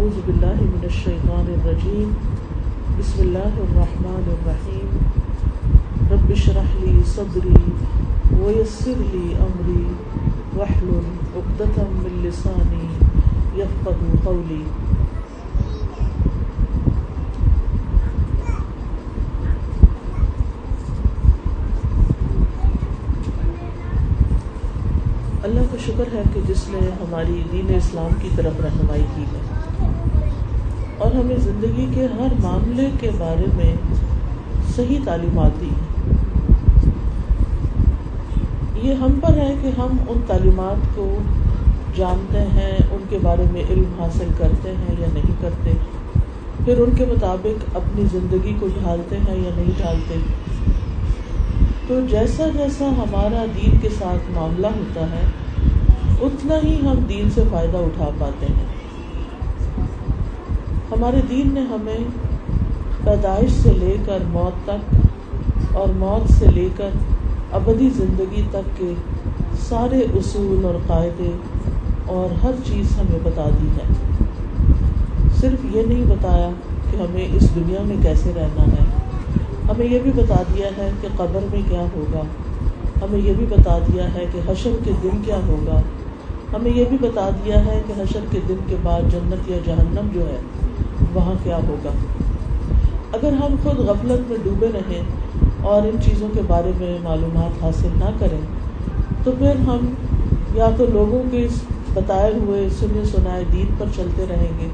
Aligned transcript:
أعوذ 0.00 0.20
بالله 0.26 0.60
من 0.74 0.84
الشيطان 0.88 1.48
الرجيم 1.54 2.12
بسم 2.98 3.18
الله 3.22 3.52
الرحمن 3.64 4.28
الرحيم 4.34 4.88
رب 6.12 6.30
اشرح 6.36 6.70
لي 6.84 6.94
صدري 7.10 7.60
ويسر 8.44 9.02
لي 9.10 9.26
أمري 9.46 9.84
واحلل 10.56 11.06
عقدة 11.36 11.84
من 11.98 12.16
لساني 12.24 12.86
يفقه 13.60 14.00
قولي 14.24 14.64
اللہ 25.44 25.72
کا 25.72 25.78
شکر 25.86 26.14
ہے 26.14 26.22
کہ 26.34 26.40
جس 26.48 26.68
نے 26.68 26.88
ہماری 27.00 27.42
دین 27.52 27.74
اسلام 27.76 28.20
کی 28.22 28.28
طرف 28.36 28.60
رہنمائی 28.64 29.06
کی 29.14 29.24
ہے۔ 29.32 29.59
اور 31.00 31.12
ہمیں 31.12 31.36
زندگی 31.36 31.86
کے 31.94 32.06
ہر 32.18 32.32
معاملے 32.42 32.88
کے 33.00 33.10
بارے 33.18 33.46
میں 33.56 33.74
صحیح 34.76 34.98
تعلیمات 35.04 35.60
دی 35.60 35.70
یہ 38.82 38.94
ہم 38.94 39.18
پر 39.20 39.32
ہے 39.32 39.54
کہ 39.62 39.70
ہم 39.78 39.96
ان 40.08 40.20
تعلیمات 40.26 40.96
کو 40.96 41.18
جانتے 41.96 42.38
ہیں، 42.38 42.78
ان 42.90 43.02
کے 43.08 43.18
بارے 43.22 43.44
میں 43.52 43.62
علم 43.70 44.00
حاصل 44.00 44.28
کرتے 44.38 44.70
ہیں 44.70 44.94
یا 44.98 45.06
نہیں 45.14 45.32
کرتے، 45.40 45.72
پھر 46.64 46.78
ان 46.78 46.94
کے 46.94 47.06
مطابق 47.06 47.76
اپنی 47.76 48.04
زندگی 48.12 48.54
کو 48.60 48.66
ڈھالتے 48.82 49.16
ہیں 49.16 49.36
یا 49.36 49.50
نہیں 49.56 49.72
ڈھالتے۔ 49.76 50.14
تو 51.86 52.00
جیسا 52.10 52.48
جیسا 52.48 52.88
ہمارا 52.88 53.44
دین 53.56 53.78
کے 53.78 53.88
ساتھ 53.98 54.30
معاملہ 54.30 54.66
ہوتا 54.66 55.00
ہے، 55.00 55.26
اتنا 56.20 56.54
ہی 56.64 56.80
ہم 56.82 56.94
دین 57.08 57.30
سے 57.30 57.42
فائدہ 57.50 57.76
اٹھا 57.76 58.10
پاتے 58.18 58.46
ہیں۔ 58.46 58.79
ہمارے 60.92 61.20
دین 61.30 61.50
نے 61.54 61.60
ہمیں 61.60 61.98
پیدائش 63.04 63.50
سے 63.52 63.70
لے 63.70 63.96
کر 64.06 64.18
موت 64.32 64.66
تک 64.66 64.96
اور 65.76 65.88
موت 65.88 66.32
سے 66.32 66.46
لے 66.54 66.68
کر 66.76 66.88
ابدی 67.52 67.88
زندگی 67.88 68.42
تک 68.50 68.78
کے 68.78 68.92
سارے 69.60 70.00
اصول 70.00 70.64
اور 70.64 70.74
قاعدے 70.86 71.30
اور 72.06 72.44
ہر 72.44 72.50
چیز 72.64 72.86
ہمیں 72.98 73.18
بتا 73.22 73.48
دی 73.62 73.68
ہے۔ 73.68 73.92
صرف 75.40 75.76
یہ 75.76 75.82
نہیں 75.86 76.04
بتایا 76.04 76.50
کہ 76.90 76.96
ہمیں 76.96 77.28
اس 77.32 77.54
دنیا 77.54 77.82
میں 77.82 77.96
کیسے 78.02 78.32
رہنا 78.36 78.62
ہے۔ 78.62 78.84
ہمیں 79.70 79.86
یہ 79.86 79.98
بھی 80.02 80.10
بتا 80.16 80.42
دیا 80.54 80.68
ہے 80.78 80.90
کہ 81.00 81.08
قبر 81.16 81.40
میں 81.52 81.60
کیا 81.68 81.84
ہوگا۔ 81.96 82.20
ہمیں 83.02 83.18
یہ 83.18 83.32
بھی 83.38 83.46
بتا 83.50 83.78
دیا 83.78 84.14
ہے 84.14 84.24
کہ 84.32 84.50
حشر 84.50 84.70
کے 84.84 84.90
دن 85.02 85.22
کیا 85.24 85.36
ہوگا۔ 85.46 85.80
ہمیں 86.54 86.70
یہ 86.74 86.84
بھی 86.88 86.96
بتا 87.00 87.30
دیا 87.44 87.64
ہے 87.64 87.82
کہ 87.86 88.00
حشر 88.00 88.20
کے 88.30 88.38
دن 88.48 88.56
کے 88.66 88.76
بعد 88.82 89.02
جنت 89.02 89.50
یا 89.50 89.56
جہنم 89.64 90.08
جو 90.12 90.28
ہے 90.28 90.40
وہاں 91.14 91.34
کیا 91.42 91.56
ہوگا؟ 91.56 91.90
اگر 93.12 93.32
ہم 93.32 93.54
خود 93.62 93.78
غفلت 93.78 94.30
میں 94.30 94.38
ڈوبے 94.44 94.66
رہیں 94.74 95.02
اور 95.60 95.82
ان 95.82 95.96
چیزوں 96.02 96.28
کے 96.34 96.40
بارے 96.46 96.72
میں 96.78 96.98
معلومات 97.02 97.64
حاصل 97.64 97.88
نہ 97.96 98.10
کریں، 98.18 98.40
تو 99.24 99.32
پھر 99.38 99.56
ہم 99.66 99.94
یا 100.54 100.70
تو 100.76 100.86
لوگوں 100.92 101.22
کے 101.30 101.48
بتائے 101.94 102.32
ہوئے 102.34 102.68
سنے 102.80 103.04
سنائے 103.04 103.44
دین 103.52 103.66
پر 103.78 103.86
چلتے 103.96 104.24
رہیں 104.30 104.52
گے، 104.60 104.66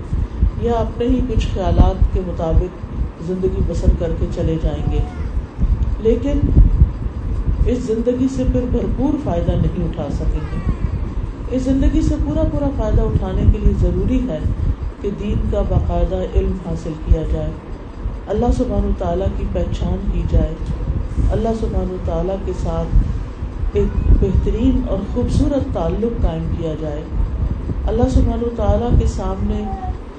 یا 0.60 0.72
اپنے 0.72 1.06
ہی 1.06 1.20
کچھ 1.28 1.46
خیالات 1.54 2.14
کے 2.14 2.20
مطابق 2.26 2.86
زندگی 3.26 3.60
بسر 3.68 3.88
کر 3.98 4.10
کے 4.20 4.26
چلے 4.34 4.56
جائیں 4.62 4.92
گے۔ 4.92 4.98
لیکن 5.98 6.38
اس 7.66 7.78
زندگی 7.78 8.26
سے 8.36 8.44
پھر 8.52 8.60
بھرپور 8.70 9.16
فائدہ 9.24 9.50
نہیں 9.50 9.84
اٹھا 9.84 10.06
سکیں 10.10 10.40
گے۔ 10.40 10.58
اس 11.50 11.62
زندگی 11.62 12.02
سے 12.02 12.14
پورا 12.24 12.42
پورا 12.52 12.70
فائدہ 12.76 13.02
اٹھانے 13.02 13.42
کے 13.52 13.58
لیے 13.58 13.72
ضروری 13.80 14.20
ہے 14.28 14.38
کہ 15.06 15.24
دین 15.24 15.50
کا 15.50 15.62
باقاعدہ 15.68 16.22
علم 16.34 16.56
حاصل 16.66 16.92
کیا 17.06 17.22
جائے۔ 17.32 17.50
اللہ 18.28 18.46
سبحانہ 18.58 18.92
تعالیٰ 18.98 19.26
کی 19.38 19.44
پہچان 19.52 19.96
کی 20.12 20.22
جائے۔ 20.30 20.54
اللہ 21.30 21.48
سبحانہ 21.60 21.96
تعالیٰ 22.04 22.36
کے 22.44 22.52
ساتھ 22.62 22.96
ایک 23.72 23.96
بہترین 24.20 24.82
اور 24.88 24.98
خوبصورت 25.14 25.74
تعلق 25.74 26.22
قائم 26.22 26.54
کیا 26.58 26.74
جائے۔ 26.80 27.02
اللہ 27.86 28.02
سبحانہ 28.14 28.56
تعالیٰ 28.56 28.88
کے 28.98 29.06
سامنے 29.06 29.64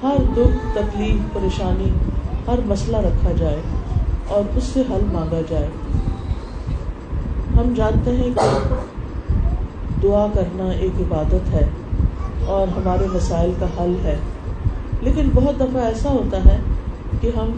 ہر 0.02 0.16
دکھ، 0.36 0.78
تکلیف، 0.78 1.34
پریشانی، 1.34 1.90
ہر 2.46 2.58
مسئلہ 2.66 2.96
رکھا 2.96 3.32
جائے 3.32 3.60
اور 4.28 4.56
اس 4.56 4.64
سے 4.64 4.80
حل 4.80 5.04
مانگا 5.12 5.40
جائے۔ 5.48 5.68
ہم 7.58 7.74
جانتے 7.76 8.10
ہیں 8.10 8.30
کہ 8.34 8.74
دعا 10.02 10.26
کرنا 10.34 10.64
ایک 10.64 11.00
عبادت 11.00 11.54
ہے 11.54 11.68
اور 12.46 12.68
ہمارے 12.68 13.06
مسائل 13.12 13.52
کا 13.58 13.66
حل 13.80 13.94
ہے۔ 14.02 14.16
لیکن 15.02 15.28
بہت 15.34 15.60
دفعہ 15.60 15.84
ایسا 15.84 16.10
ہوتا 16.10 16.38
ہے 16.44 16.58
کہ 17.20 17.30
ہم 17.36 17.50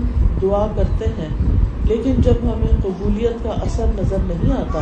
دعا 0.42 0.66
کرتے 0.76 1.04
ہیں، 1.18 1.28
لیکن 1.84 2.20
جب 2.22 2.42
ہمیں 2.44 2.82
قبولیت 2.82 3.42
کا 3.42 3.50
اثر 3.62 3.86
نظر 3.94 4.16
نہیں 4.24 4.52
آتا، 4.52 4.80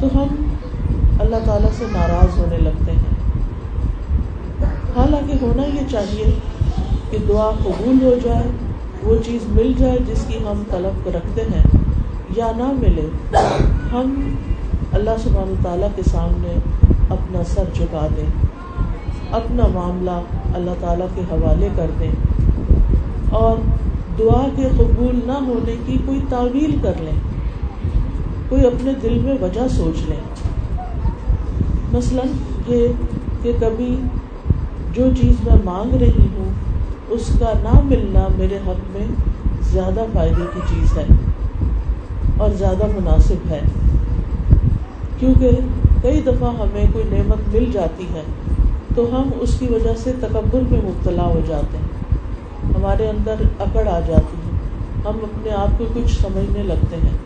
تو 0.00 0.06
ہم 0.14 0.34
اللہ 1.20 1.44
تعالیٰ 1.44 1.70
سے 1.78 1.84
ناراض 1.92 2.38
ہونے 2.38 2.58
لگتے 2.58 2.92
ہیں۔ 2.92 3.16
حالانکہ 4.96 5.34
ہونا 5.42 5.64
یہ 5.64 5.86
چاہیے 5.90 6.30
کہ 7.10 7.18
دعا 7.28 7.50
قبول 7.58 8.02
ہو 8.02 8.14
جائے، 8.24 8.50
وہ 9.02 9.16
چیز 9.24 9.44
مل 9.48 9.72
جائے 9.78 9.98
جس 10.06 10.24
کی 10.28 10.38
ہم 10.44 10.62
طلب 10.70 11.08
رکھتے 11.14 11.42
ہیں، 11.54 11.62
یا 12.36 12.50
نہ 12.56 12.72
ملے، 12.78 13.06
ہم 13.92 14.14
اللہ 14.92 15.16
سبحانہ 15.22 15.62
تعالیٰ 15.62 15.88
کے 15.96 16.02
سامنے 16.10 16.54
اپنا 17.10 17.42
سر 17.46 17.74
جھکا 17.74 18.06
دیں، 18.16 18.26
اپنا 19.32 19.66
معاملہ 19.66 20.20
اللہ 20.58 20.70
تعالیٰ 20.80 21.06
کے 21.14 21.20
حوالے 21.20 21.68
کر 21.76 21.86
دیں 22.00 22.10
اور 23.30 23.56
دعا 24.18 24.46
کے 24.56 24.68
قبول 24.76 25.20
نہ 25.26 25.32
ہونے 25.32 25.76
کی 25.86 25.98
کوئی 26.06 26.20
تعویل 26.28 26.76
کر 26.82 26.92
لیں۔ 27.00 27.20
کوئی 28.48 28.66
اپنے 28.66 28.92
دل 29.02 29.18
میں 29.22 29.34
وجہ 29.40 29.68
سوچ 29.70 30.08
لیں۔ 30.08 30.20
مثلاً 31.92 32.26
یہ 32.66 32.88
کہ 33.42 33.52
کبھی 33.60 33.96
جو 34.92 35.04
چیز 35.20 35.34
میں 35.44 35.56
مانگ 35.64 35.94
رہی 35.94 36.26
ہوں، 36.38 36.50
اس 37.08 37.30
کا 37.40 37.52
نہ 37.62 37.80
ملنا 37.84 38.26
میرے 38.38 38.56
حق 38.56 38.96
میں 38.98 39.06
زیادہ 39.60 40.00
فائدے 40.12 40.42
کی 40.54 40.60
چیز 40.68 40.98
ہے 40.98 41.04
اور 42.36 42.50
زیادہ 42.50 42.86
مناسب 42.86 43.50
ہے۔ 43.50 43.60
کیونکہ 45.18 45.50
کئی 46.02 46.20
دفعہ 46.26 46.50
ہمیں 46.50 46.84
کوئی 46.92 47.04
نعمت 47.10 47.54
مل 47.54 47.64
جاتی 47.72 48.04
ہے۔ 48.04 48.22
تو 48.98 49.08
ہم 49.12 49.30
اس 49.40 49.58
کی 49.58 49.66
وجہ 49.70 49.90
سے 49.96 50.12
تکبر 50.20 50.60
میں 50.70 50.80
مبتلا 50.84 51.22
ہو 51.22 51.40
جاتے 51.46 51.76
ہیں۔ 51.76 52.18
ہمارے 52.78 53.08
اندر 53.08 53.34
اکڑ 53.58 53.88
آ 53.88 54.00
جاتی 54.00 54.36
ہے۔ 54.36 54.58
ہم 55.04 55.16
اپنے 55.22 55.50
آپ 55.50 55.78
کو 55.78 55.84
کچھ 55.94 56.22
سمجھنے 56.22 56.62
لگتے 56.62 56.96
ہیں۔ 56.96 57.16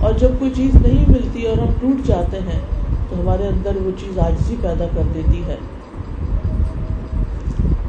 اور 0.00 0.12
جب 0.12 0.28
کوئی 0.38 0.50
چیز 0.56 0.74
نہیں 0.74 1.04
ملتی 1.08 1.42
اور 1.42 1.58
ہم 1.58 1.66
ٹوٹ 1.80 2.06
جاتے 2.06 2.38
ہیں، 2.38 2.60
تو 3.10 3.20
ہمارے 3.20 3.48
اندر 3.48 3.76
وہ 3.76 3.90
چیز 4.00 4.18
آجزی 4.18 4.56
پیدا 4.60 4.84
کر 4.94 5.02
دیتی 5.14 5.42
ہے۔ 5.44 5.56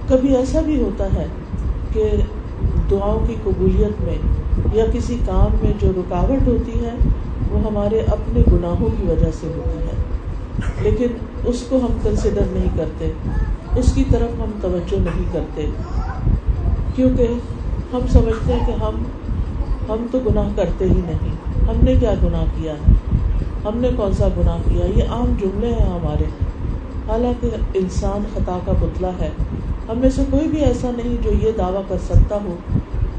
کبھی 0.07 0.35
ایسا 0.35 0.61
بھی 0.61 0.81
ہوتا 0.81 1.05
ہے 1.13 1.25
کہ 1.93 2.09
دعاؤں 2.91 3.27
کی 3.27 3.35
قبولیت 3.43 4.01
میں 4.01 4.17
یا 4.73 4.85
کسی 4.93 5.17
کام 5.25 5.55
میں 5.63 5.73
جو 5.79 5.91
رکاوٹ 5.97 6.47
ہوتی 6.47 6.85
ہے، 6.85 6.91
وہ 7.51 7.59
ہمارے 7.59 7.99
اپنے 7.99 8.41
گناہوں 8.51 8.89
کی 8.97 9.03
وجہ 9.07 9.31
سے 9.39 9.47
ہوتی 9.47 9.79
ہے۔ 9.79 10.00
لیکن 10.81 11.07
اس 11.45 11.63
کو 11.69 11.77
ہم 11.77 11.97
کنسیڈر 12.03 12.41
نہیں 12.51 12.77
کرتے۔ 12.77 13.11
اس 13.75 13.93
کی 13.93 14.03
طرف 14.11 14.29
ہم 14.39 14.51
توجہ 14.61 14.95
نہیں 14.95 15.33
کرتے۔ 15.33 15.65
کیونکہ 16.95 17.27
ہم 17.93 17.99
سمجھتے 18.09 18.53
ہیں 18.53 18.65
کہ 18.65 18.71
ہم 18.71 19.03
ہم 19.89 20.05
تو 20.11 20.19
گناہ 20.19 20.49
کرتے 20.55 20.85
ہی 20.85 21.01
نہیں۔ 21.05 21.29
ہم 21.67 21.83
نے 21.83 21.95
کیا 21.95 22.13
گناہ 22.23 22.45
کیا 22.55 22.73
ہے؟ 22.73 22.93
ہم 23.65 23.77
نے 23.77 23.89
کون 23.95 24.13
سا 24.13 24.27
گناہ 24.37 24.57
کیا؟ 24.69 24.85
یہ 24.85 25.03
عام 25.09 25.35
جملے 25.41 25.67
ہیں 25.67 25.89
ہمارے۔ 25.89 26.23
حالانکہ 27.07 27.49
انسان 27.73 28.23
خطا 28.33 28.59
کا 28.65 28.73
پتلا 28.81 29.09
ہے۔ 29.19 29.29
ہم 29.89 29.97
میں 29.97 30.09
سے 30.09 30.23
کوئی 30.31 30.47
بھی 30.47 30.57
ایسا 30.57 30.91
نہیں 30.97 31.23
جو 31.23 31.31
یہ 31.41 31.51
دعویٰ 31.57 31.81
کر 31.87 31.97
سکتا 32.09 32.35
ہو 32.35 32.55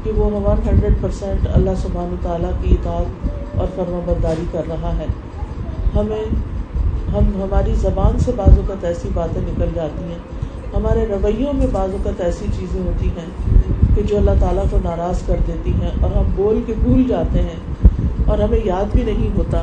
کہ 0.03 0.11
وہ 0.11 0.25
ون 0.25 0.69
ہنڈریڈ 0.69 0.93
پرسینٹ 1.01 1.47
اللہ 1.53 1.69
سبحان 1.77 2.15
تعالیٰ 2.21 2.51
کی 2.61 2.75
اطاعت 2.75 3.29
اور 3.57 3.67
فرما 3.75 3.99
برداری 4.05 4.45
کر 4.51 4.61
رہا 4.69 4.97
ہے۔ 4.97 5.05
ہمیں 5.95 6.25
ہم 7.17 7.41
ہماری 7.41 7.73
زبان 7.75 8.19
سے 8.19 8.31
بعض 8.35 8.57
اوقات 8.57 8.85
ایسی 8.85 9.09
باتیں 9.13 9.41
نکل 9.41 9.65
جاتی 9.75 10.03
ہیں۔ 10.03 10.19
ہمارے 10.77 11.05
رویوں 11.09 11.53
میں 11.53 11.67
بعض 11.71 11.89
اوقات 11.91 12.21
ایسی 12.21 12.45
چیزیں 12.59 12.81
ہوتی 12.81 13.07
ہیں 13.07 13.59
کہ 13.95 14.01
جو 14.01 14.17
اللہ 14.17 14.31
تعالیٰ 14.39 14.63
کو 14.71 14.77
ناراض 14.83 15.21
کر 15.27 15.35
دیتی 15.47 15.73
ہیں 15.73 15.91
اور 16.01 16.11
ہم 16.11 16.23
بول 16.35 16.61
کے 16.65 16.73
بھول 16.83 17.03
جاتے 17.07 17.41
ہیں 17.41 17.87
اور 18.25 18.37
ہمیں 18.37 18.59
یاد 18.63 18.95
بھی 18.95 19.03
نہیں 19.03 19.37
ہوتا۔ 19.37 19.61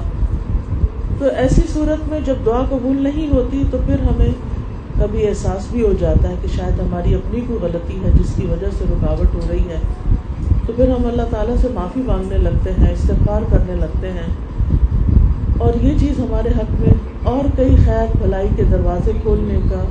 تو 1.19 1.25
ایسی 1.37 1.61
صورت 1.73 2.09
میں 2.09 2.21
جب 2.25 2.35
دعا 2.47 2.61
قبول 2.69 3.03
نہیں 3.03 3.29
ہوتی 3.29 3.65
تو 3.71 3.79
پھر 3.87 3.95
ہمیں 3.95 4.31
کبھی 4.99 5.29
احساس 5.29 5.67
بھی 5.73 5.83
ہو 5.83 5.93
جاتا 6.01 6.29
ہے 6.29 6.35
کہ 6.43 6.49
شاید 6.49 6.81
ہماری 6.81 7.15
اپنی 7.15 7.41
کوئی 7.41 7.59
غلطی 7.63 7.97
ہے 8.05 8.11
جس 8.15 8.35
کی 8.37 8.47
وجہ 8.47 8.67
سے 8.79 8.85
رکاوٹ 8.89 9.35
ہو 9.35 9.41
رہی 9.51 9.69
ہے۔ 9.69 9.81
تو 10.67 10.73
پھر 10.77 10.89
ہم 10.89 11.07
اللہ 11.07 11.23
تعالیٰ 11.31 11.57
سے 11.57 11.69
معافی 11.75 12.01
مانگنے 12.07 12.37
لگتے 12.37 12.71
ہیں، 12.79 12.93
استغفار 12.93 13.43
کرنے 13.51 13.75
لگتے 13.75 14.13
ہیں۔ 14.13 14.27
اور 15.59 15.85
یہ 15.85 15.99
چیز 15.99 16.19
ہمارے 16.19 16.49
حق 16.49 16.81
میں 16.81 17.10
اور 17.23 17.57
کئی 17.57 17.77
خیر 17.85 18.17
بھلائی 18.23 18.49
کے 18.57 18.65
دروازے 18.65 19.13
کھولنے 19.23 19.59
کا 19.71 19.85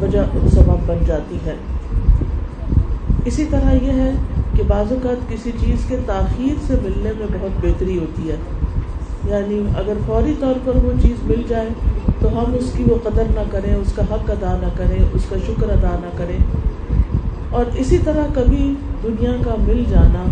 وجہ 0.00 0.48
سبب 0.52 0.76
بن 0.86 0.96
جاتی 1.06 1.38
ہے۔ 1.46 1.54
اسی 3.24 3.44
طرح 3.50 3.72
یہ 3.82 3.92
ہے 3.92 4.10
کہ 4.56 4.62
بعض 4.66 4.92
اوقات 4.92 5.28
کسی 5.28 5.52
چیز 5.60 5.84
کے 5.88 5.96
تاخیر 6.06 6.54
سے 6.66 6.74
ملنے 6.82 7.12
میں 7.18 7.26
بہت 7.32 7.64
بہتری 7.64 7.98
ہوتی 7.98 8.30
ہے۔ 8.30 8.36
یعنی 9.28 9.62
اگر 9.76 9.92
فوری 10.06 10.34
طور 10.40 10.54
پر 10.64 10.76
وہ 10.76 10.92
چیز 11.02 11.24
مل 11.24 11.42
جائے 11.48 11.68
تو 12.20 12.28
ہم 12.28 12.54
اس 12.54 12.72
کی 12.76 12.84
وہ 12.84 12.96
قدر 13.02 13.22
نہ 13.30 13.42
کریں، 13.50 13.74
اس 13.74 13.92
کا 13.92 14.02
حق 14.02 14.30
ادا 14.30 14.58
نہ 14.62 14.68
کریں، 14.76 15.04
اس 15.12 15.22
کا 15.28 15.36
شکر 15.46 15.68
ادا 15.68 15.96
نہ 16.02 16.18
کریں۔ 16.18 16.38
اور 17.50 17.64
اسی 17.74 17.98
طرح 17.98 18.26
کبھی 18.34 18.74
دنیا 19.02 19.32
کا 19.44 19.54
مل 19.58 19.84
جانا 19.88 20.24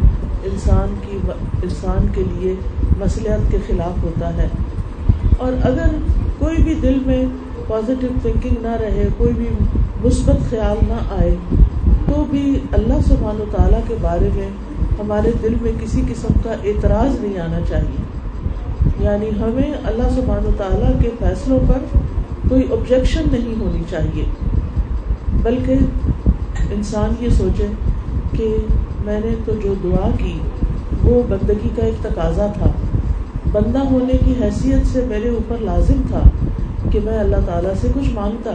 انسان 0.44 0.94
کی 1.06 1.18
انسان 1.62 2.06
کے 2.14 2.22
لیے 2.32 2.54
مصلیت 3.00 3.50
کے 3.50 3.58
خلاف 3.66 4.04
ہوتا 4.04 4.36
ہے۔ 4.36 4.48
اور 5.38 5.52
اگر 5.62 5.88
کوئی 6.38 6.62
بھی 6.62 6.74
دل 6.74 6.98
میں 7.06 7.24
پازیٹیو 7.68 8.10
تھنکنگ 8.22 8.54
نہ 8.62 8.76
رہے، 8.80 9.08
کوئی 9.16 9.32
بھی 9.32 9.46
مثبت 10.04 10.50
خیال 10.50 10.76
نہ 10.88 11.20
آئے، 11.20 11.34
تو 12.06 12.24
بھی 12.30 12.58
اللہ 12.72 13.00
سبحانہ 13.06 13.42
و 13.42 13.44
تعالیٰ 13.56 13.80
کے 13.88 13.94
بارے 14.00 14.28
میں 14.34 14.48
ہمارے 14.98 15.30
دل 15.42 15.54
میں 15.62 15.72
کسی 15.80 16.02
قسم 16.08 16.40
کا 16.44 16.52
اعتراض 16.52 17.20
نہیں 17.20 17.38
آنا 17.38 17.58
چاہیے۔ 17.68 18.02
یعنی 19.00 19.28
ہمیں 19.28 19.72
اللہ 19.84 20.08
سبحانہ 20.14 20.48
و 20.48 20.50
تعالیٰ 20.56 21.00
کے 21.00 21.10
فیصلوں 21.18 21.58
پر 21.68 21.96
کوئی 22.48 22.62
آبجیکشن 22.72 23.22
نہیں 23.32 23.60
ہونی 23.60 23.82
چاہیے۔ 23.90 24.24
بلکہ 25.42 25.72
انسان 26.70 27.10
یہ 27.20 27.28
سوچے 27.28 27.66
کہ 28.36 28.56
میں 29.04 29.20
نے 29.24 29.34
تو 29.44 29.52
جو 29.64 29.74
دعا 29.84 30.10
کی، 30.18 30.38
وہ 31.02 31.22
بندگی 31.28 31.68
کا 31.76 31.84
ایک 31.84 32.02
تقاضا 32.02 32.46
تھا۔ 32.46 32.72
بندہ 33.56 33.78
ہونے 33.78 34.12
کی 34.24 34.34
حیثیت 34.42 34.86
سے 34.86 35.04
میرے 35.08 35.28
اوپر 35.28 35.56
لازم 35.60 36.02
تھا 36.08 36.20
کہ 36.90 37.00
میں 37.04 37.18
اللہ 37.18 37.36
تعالیٰ 37.46 37.70
سے 37.80 37.88
کچھ 37.94 38.08
مانگتا، 38.14 38.50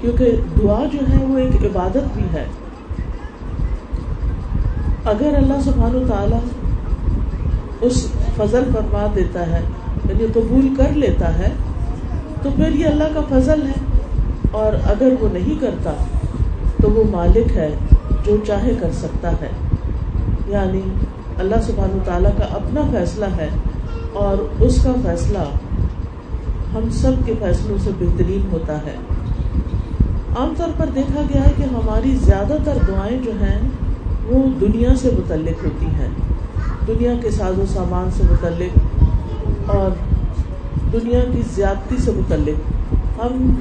کیونکہ 0.00 0.30
دعا 0.62 0.84
جو 0.92 0.98
ہے 1.10 1.24
وہ 1.24 1.38
ایک 1.38 1.64
عبادت 1.64 2.16
بھی 2.16 2.24
ہے۔ 2.32 2.44
اگر 5.04 5.36
اللہ 5.36 5.60
سبحان 5.64 5.94
و 5.94 6.02
تعالیٰ 6.08 6.38
اس 7.80 8.12
فضل 8.36 8.64
فرما 8.72 9.06
دیتا 9.14 9.46
ہے 9.46 9.60
یعنی 10.08 10.26
قبول 10.34 10.74
کر 10.76 10.92
لیتا 10.92 11.38
ہے، 11.38 11.48
تو 12.42 12.50
پھر 12.56 12.68
یہ 12.68 12.86
اللہ 12.86 13.04
کا 13.14 13.38
فضل 13.38 13.62
ہے۔ 13.66 13.98
اور 14.50 14.72
اگر 14.72 15.08
وہ 15.20 15.28
نہیں 15.32 15.60
کرتا، 15.60 15.92
تو 16.82 16.90
وہ 16.90 17.04
مالک 17.10 17.56
ہے 17.56 17.70
جو 18.24 18.36
چاہے 18.46 18.72
کر 18.80 18.90
سکتا 18.92 19.32
ہے۔ 19.32 19.48
یعنی 20.48 20.80
اللہ 21.38 21.56
سبحان 21.62 21.90
و 21.90 21.98
تعالیٰ 22.04 22.30
کا 22.38 22.44
اپنا 22.44 22.80
فیصلہ 22.90 23.24
ہے 23.24 23.48
اور 24.16 24.62
اس 24.62 24.82
کا 24.84 24.92
فیصلہ 25.02 25.38
ہم 26.74 26.90
سب 26.90 27.12
کے 27.24 27.34
فیصلوں 27.38 27.78
سے 27.84 27.90
بہترین 27.98 28.48
ہوتا 28.52 28.76
ہے۔ 28.86 28.96
عام 30.36 30.54
طور 30.56 30.68
پر 30.76 30.86
دیکھا 30.94 31.20
گیا 31.34 31.46
ہے 31.46 31.52
کہ 31.56 31.62
ہماری 31.62 32.16
زیادہ 32.22 32.56
تر 32.64 32.78
دعائیں 32.88 33.18
جو 33.24 33.30
ہیں، 33.40 33.58
وہ 34.26 34.60
دنیا 34.60 34.96
سے 34.96 35.10
متعلق 35.18 35.64
ہوتی 35.64 35.86
ہیں۔ 35.86 36.08
دنیا 36.86 37.12
کے 37.22 37.30
ساز 37.30 37.58
و 37.58 37.64
سامان 37.68 38.10
سے 38.10 38.22
متعلق 38.30 39.04
اور 39.70 39.90
دنیا 40.92 41.20
کی 41.32 41.42
زیادتی 41.54 41.96
سے 41.96 42.10
متعلق۔ 42.10 42.72
ہم 43.20 43.54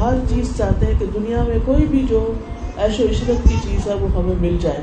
ہر 0.00 0.18
چیز 0.28 0.56
چاہتے 0.56 0.86
ہیں 0.86 0.94
کہ 0.98 1.06
دنیا 1.14 1.42
میں 1.48 1.58
کوئی 1.64 1.86
بھی 1.86 2.06
جو 2.08 2.32
عیش 2.76 3.00
و 3.00 3.02
عشرت 3.10 3.48
کی 3.48 3.54
چیز 3.62 3.86
ہے، 3.86 3.94
وہ 3.94 4.08
ہمیں 4.16 4.34
مل 4.40 4.56
جائے۔ 4.60 4.80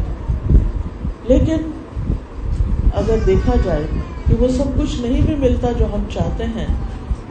لیکن 1.28 1.72
اگر 2.96 3.16
دیکھا 3.26 3.54
جائے 3.64 3.84
کہ 4.32 4.44
وہ 4.44 4.48
سب 4.48 4.82
کچھ 4.82 5.02
نہیں 5.02 5.22
بھی 5.22 5.36
ملتا 5.36 5.72
جو 5.72 5.86
ہم 5.86 6.04
چاہتے 6.14 6.44
ہیں، 6.44 6.68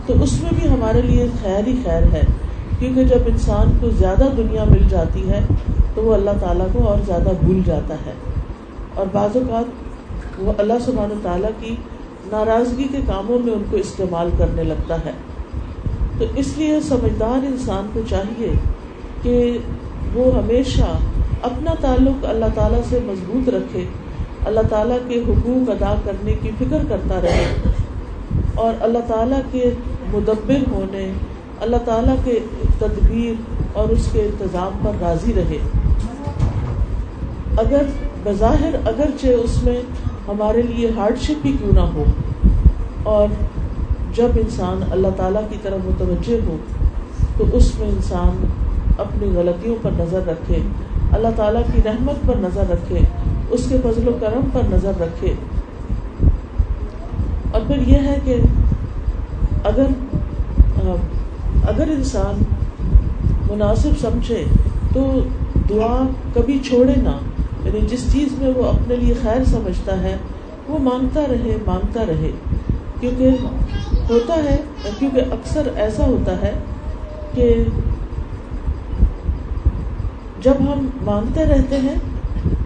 تو 0.06 0.14
اس 0.22 0.42
میں 0.42 0.50
بھی 0.60 0.68
ہمارے 0.68 1.02
لیے 1.02 1.26
خیر 1.42 1.66
ہی 1.66 1.74
خیر 1.84 2.02
ہے۔ 2.02 2.20
کیونکہ 2.78 3.04
جب 3.04 3.18
انسان 3.26 3.78
کو 3.80 3.90
زیادہ 3.90 4.24
دنیا 4.36 4.64
مل 4.64 4.82
جاتی 4.88 5.28
ہے، 5.28 5.40
تو 5.94 6.02
وہ 6.02 6.14
اللہ 6.14 6.30
تعالیٰ 6.40 6.66
کو 6.72 6.88
اور 6.88 6.98
زیادہ 7.06 7.28
بھول 7.40 7.60
جاتا 7.64 7.94
ہے۔ 7.94 8.12
اور 8.94 9.06
بعض 9.12 9.36
اوقات 9.36 9.64
وہ 10.38 10.52
اللہ 10.58 10.72
سبحانہ 10.84 11.12
تعالیٰ 11.22 11.50
کی 11.60 11.76
ناراضگی 12.32 12.84
کے 12.84 12.98
کاموں 13.06 13.38
میں 13.38 13.52
ان 13.52 13.62
کو 13.70 13.76
استعمال 13.76 14.30
کرنے 14.38 14.62
لگتا 14.62 14.94
ہے۔ 14.94 15.12
تو 16.18 16.24
اس 16.36 16.58
لیے 16.58 16.80
سمجھدار 16.80 17.46
انسان 17.46 17.86
کو 17.92 18.00
چاہیے 18.08 18.52
کہ 19.22 19.58
وہ 20.14 20.36
ہمیشہ 20.36 20.98
اپنا 21.42 21.74
تعلق 21.80 22.24
اللہ 22.28 22.46
تعالیٰ 22.54 22.80
سے 22.88 22.98
مضبوط 23.04 23.48
رکھے۔ 23.48 23.84
اللہ 24.46 24.68
تعالیٰ 24.68 24.98
کے 25.08 25.20
حقوق 25.28 25.70
ادا 25.70 25.94
کرنے 26.04 26.34
کی 26.42 26.50
فکر 26.58 26.84
کرتا 26.88 27.20
رہے 27.20 27.44
اور 28.54 28.74
اللہ 28.80 29.06
تعالیٰ 29.06 29.40
کے 29.50 29.70
مدبر 30.12 30.70
ہونے، 30.70 31.10
اللہ 31.60 31.84
تعالیٰ 31.84 32.14
کے 32.24 32.38
تدبیر 32.78 33.76
اور 33.78 33.88
اس 33.88 34.08
کے 34.12 34.22
انتظام 34.22 34.78
پر 34.82 34.92
راضی 35.00 35.32
رہے۔ 35.36 35.58
اگر 37.58 37.82
بظاہر 38.24 38.74
اگرچہ 38.84 39.42
اس 39.44 39.62
میں 39.62 39.80
ہمارے 40.28 40.62
لیے 40.62 40.90
ہارڈ 40.96 41.20
شپ 41.20 41.46
ہی 41.46 41.52
کیوں 41.52 41.72
نہ 41.72 41.86
ہو، 41.94 42.04
اور 43.10 43.28
جب 44.16 44.38
انسان 44.40 44.82
اللہ 44.90 45.16
تعالیٰ 45.16 45.42
کی 45.50 45.56
طرف 45.62 45.86
متوجہ 45.86 46.38
ہو، 46.46 46.56
تو 47.38 47.44
اس 47.52 47.78
میں 47.78 47.88
انسان 47.88 48.44
اپنی 48.98 49.30
غلطیوں 49.34 49.76
پر 49.82 49.90
نظر 49.98 50.26
رکھے، 50.26 50.58
اللہ 51.12 51.36
تعالیٰ 51.36 51.62
کی 51.72 51.82
رحمت 51.84 52.26
پر 52.26 52.36
نظر 52.40 52.70
رکھے۔ 52.70 53.00
اس 53.50 53.66
کے 53.68 53.76
فضل 53.84 54.08
و 54.08 54.12
کرم 54.20 54.48
پر 54.52 54.60
نظر 54.70 54.92
رکھے۔ 55.00 55.34
اور 57.50 57.60
پھر 57.66 57.76
یہ 57.88 57.98
ہے 57.98 58.18
کہ 58.24 58.36
اگر 59.64 59.86
اگر 61.68 61.88
انسان 61.88 62.42
مناسب 63.50 63.90
سمجھے 64.00 64.44
تو 64.94 65.22
دعا 65.70 66.08
کبھی 66.34 66.58
چھوڑے 66.58 66.92
نہ۔ 66.96 67.18
یعنی 67.64 67.80
جس 67.80 68.12
چیز 68.12 68.28
میں 68.38 68.50
وہ 68.56 68.66
اپنے 68.66 68.96
لیے 68.96 69.14
خیر 69.22 69.44
سمجھتا 69.44 70.02
ہے، 70.02 70.16
وہ 70.68 70.78
مانگتا 70.78 71.20
رہے 71.30 71.56
مانگتا 71.66 72.06
رہے۔ 72.08 72.30
کیونکہ 73.00 73.30
ہوتا 74.10 74.34
ہے، 74.34 74.56
کیونکہ 74.98 75.20
اکثر 75.20 75.68
ایسا 75.76 76.04
ہوتا 76.06 76.32
ہے 76.42 76.52
کہ 77.34 77.64
جب 80.40 80.54
ہم 80.60 80.86
مانگتے 81.02 81.44
رہتے 81.44 81.76
ہیں 81.76 81.94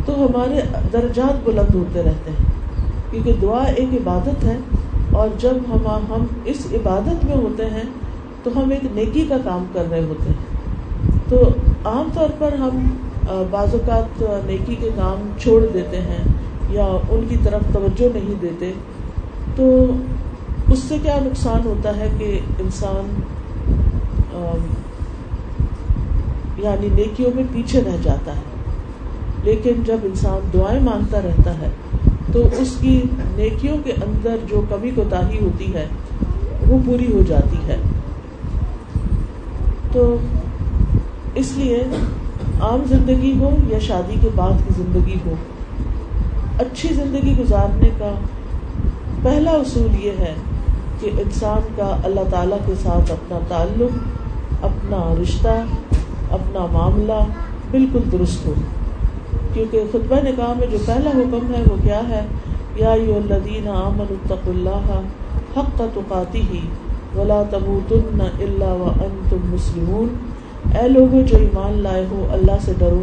تو 0.06 0.14
ہمارے 0.16 0.60
درجات 0.92 1.44
بلند 1.44 1.74
ہوتے 1.74 2.02
رہتے 2.02 2.30
ہیں۔ 2.30 2.52
کیونکہ 3.10 3.32
دعا 3.42 3.62
ایک 3.66 3.92
عبادت 3.92 4.44
ہے، 4.44 4.56
اور 5.12 5.28
جب 5.38 5.56
ہم 5.68 5.86
ہم 6.08 6.24
اس 6.44 6.66
عبادت 6.72 7.24
میں 7.24 7.36
ہوتے 7.36 7.66
ہیں، 7.70 7.84
تو 8.42 8.50
ہم 8.56 8.70
ایک 8.70 8.84
نیکی 8.94 9.24
کا 9.28 9.36
کام 9.44 9.64
کر 9.72 9.90
رہے 9.90 10.04
ہوتے 10.04 10.28
ہیں۔ 10.28 11.20
تو 11.28 11.42
عام 11.84 12.08
طور 12.14 12.30
پر 12.38 12.52
ہم 12.58 12.86
بعض 13.50 13.74
اوقات 13.74 14.22
نیکی 14.46 14.74
کے 14.74 14.90
کام 14.96 15.28
چھوڑ 15.38 15.60
دیتے 15.74 16.00
ہیں، 16.00 16.22
یا 16.70 16.84
ان 16.84 17.24
کی 17.28 17.36
طرف 17.44 17.72
توجہ 17.72 18.08
نہیں 18.14 18.40
دیتے۔ 18.42 18.72
تو 19.56 19.64
اس 20.72 20.78
سے 20.78 20.96
کیا 21.02 21.18
نقصان 21.22 21.66
ہوتا 21.66 21.96
ہے 21.96 22.08
کہ 22.18 22.38
انسان 22.58 23.20
یعنی 26.58 26.88
نیکیوں 26.94 27.30
میں 27.34 27.44
پیچھے 27.52 27.80
رہ 27.80 27.96
جاتا 28.02 28.32
ہے؟ 28.32 28.52
لیکن 29.44 29.82
جب 29.84 29.96
انسان 30.02 30.48
دعائیں 30.54 30.80
مانگتا 30.80 31.18
رہتا 31.24 31.58
ہے، 31.58 31.70
تو 32.32 32.48
اس 32.58 32.76
کی 32.80 33.02
نیکیوں 33.36 33.76
کے 33.84 33.92
اندر 33.92 34.36
جو 34.48 34.62
کمی 34.68 34.90
کوتاہی 34.90 35.38
ہوتی 35.38 35.74
ہے، 35.74 35.86
وہ 36.68 36.78
پوری 36.86 37.12
ہو 37.12 37.22
جاتی 37.28 37.56
ہے۔ 37.66 37.76
تو 39.92 40.16
اس 41.34 41.52
لیے 41.56 41.84
عام 42.60 42.82
زندگی 42.88 43.34
ہو 43.38 43.50
یا 43.68 43.78
شادی 43.78 44.14
کے 44.20 44.28
بعد 44.34 44.68
کی 44.68 44.74
زندگی 44.76 45.16
ہو، 45.26 45.34
اچھی 46.58 46.88
زندگی 46.94 47.34
گزارنے 47.38 47.88
کا 47.98 48.12
پہلا 49.22 49.50
اصول 49.50 50.04
یہ 50.04 50.10
ہے 50.18 50.34
کہ 51.00 51.10
انسان 51.12 51.68
کا 51.76 51.96
اللہ 52.04 52.20
تعالیٰ 52.30 52.58
کے 52.66 52.72
ساتھ 52.82 53.12
اپنا 53.12 53.38
تعلق، 53.48 53.98
اپنا 54.64 55.14
رشتہ، 55.22 55.64
اپنا 56.30 56.66
معاملہ 56.72 57.22
بالکل 57.70 58.12
درست 58.12 58.46
ہو۔ 58.46 58.54
کیونکہ 59.54 59.82
خطبہ 59.92 60.16
نکاح 60.22 60.58
میں 60.58 60.66
جو 60.70 60.78
پہلا 60.86 61.10
حکم 61.10 61.54
ہے 61.54 61.62
وہ 61.70 61.76
کیا 61.82 62.00
ہے؟ 62.08 62.26
یا 62.76 62.92
الذین 62.92 63.68
آمنوا 63.68 64.06
اتقوا 64.10 64.52
اللہ 64.54 65.00
حق 65.56 65.82
تقاتی 65.94 66.40
ہی 66.40 66.60
ولا 67.16 67.42
تموتن 67.50 68.20
الا 68.20 68.72
وانتم 68.72 69.36
مسلمون۔ 69.42 70.06
اے 70.76 70.88
لوگوں 70.88 71.22
جو 71.22 71.36
ایمان 71.36 71.82
لائے 71.82 72.06
ہو، 72.10 72.26
اللہ 72.30 72.52
سے 72.60 72.72
ڈرو۔ 72.78 73.02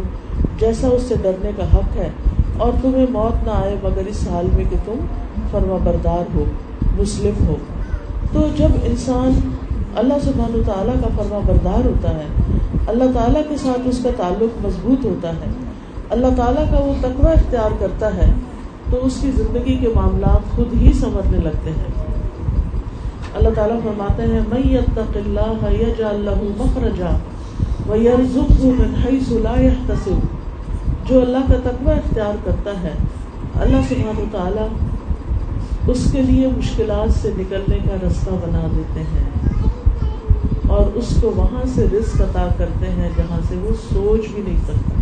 جیسا 0.58 0.88
اس 0.88 1.02
سے 1.02 1.14
ڈرنے 1.22 1.50
کا 1.56 1.74
حق 1.74 1.96
ہے 1.96 2.10
اور 2.58 2.72
تمہیں 2.82 3.06
موت 3.10 3.44
نہ 3.44 3.52
آئے 3.52 3.76
مگر 3.82 4.06
اس 4.06 4.28
حال 4.30 4.46
میں 4.56 4.64
کہ 4.70 4.76
تم 4.84 5.06
فرما 5.50 5.76
بردار 5.84 6.36
ہو، 6.36 6.44
مسلم 6.98 7.46
ہو۔ 7.46 7.56
تو 8.32 8.40
جب 8.56 8.68
انسان 8.82 9.50
اللہ 9.94 10.14
سبحانہ 10.22 10.62
تعالیٰ 10.66 10.94
کا 10.94 11.08
فرما 11.16 11.38
بردار 11.46 11.84
ہوتا 11.86 12.10
ہے، 12.14 12.26
اللہ 12.86 13.04
تعالیٰ 13.14 13.42
کے 13.48 13.56
ساتھ 13.56 13.80
اس 13.84 14.00
کا 14.02 14.10
تعلق 14.16 14.66
مضبوط 14.66 15.04
ہوتا 15.04 15.30
ہے۔ 15.30 15.71
اللہ 16.12 16.34
تعالیٰ 16.36 16.64
کا 16.70 16.78
وہ 16.84 16.94
تقوی 17.00 17.30
اختیار 17.32 17.78
کرتا 17.80 18.14
ہے، 18.16 18.30
تو 18.90 18.98
اس 19.06 19.18
کی 19.20 19.30
زندگی 19.36 19.76
کے 19.76 19.88
معاملات 19.94 20.56
خود 20.56 20.72
ہی 20.80 20.92
سمجھنے 20.92 21.38
لگتے 21.44 21.70
ہیں۔ 21.70 21.90
اللہ 23.34 23.54
تعالیٰ 23.54 23.76
فرماتے 23.84 24.22
ہیں 24.22 24.40
میں 24.48 24.62
يتق 24.72 25.16
اللہ 25.16 25.64
يجعل 25.72 26.24
له 26.24 26.50
مخرجا 26.56 27.12
ويرزقه 27.88 28.72
من 28.78 28.94
حيث 29.04 29.30
لا 29.44 29.54
يحتسب 29.60 31.08
جو 31.08 31.20
اللہ 31.20 31.48
کا 31.48 31.56
تقوی 31.64 31.92
اختیار 31.92 32.44
کرتا 32.44 32.72
ہے، 32.82 32.92
اللہ 33.64 33.88
سبحانہ 33.88 34.20
و 34.20 34.24
تعالیٰ 34.32 34.68
اس 35.92 36.06
کے 36.12 36.22
لیے 36.22 36.48
مشکلات 36.56 37.14
سے 37.20 37.30
نکلنے 37.36 37.78
کا 37.84 37.96
رستہ 38.06 38.34
بنا 38.42 38.66
دیتے 38.76 39.02
ہیں 39.12 40.68
اور 40.68 40.96
اس 40.98 41.16
کو 41.20 41.32
وہاں 41.36 41.64
سے 41.74 41.86
رزق 41.92 42.20
عطا 42.20 42.46
کرتے 42.58 42.90
ہیں 42.90 43.08
جہاں 43.16 43.40
سے 43.48 43.56
وہ 43.62 43.74
سوچ 43.82 44.28
بھی 44.34 44.42
نہیں 44.46 44.62
سکتا۔ 44.68 45.01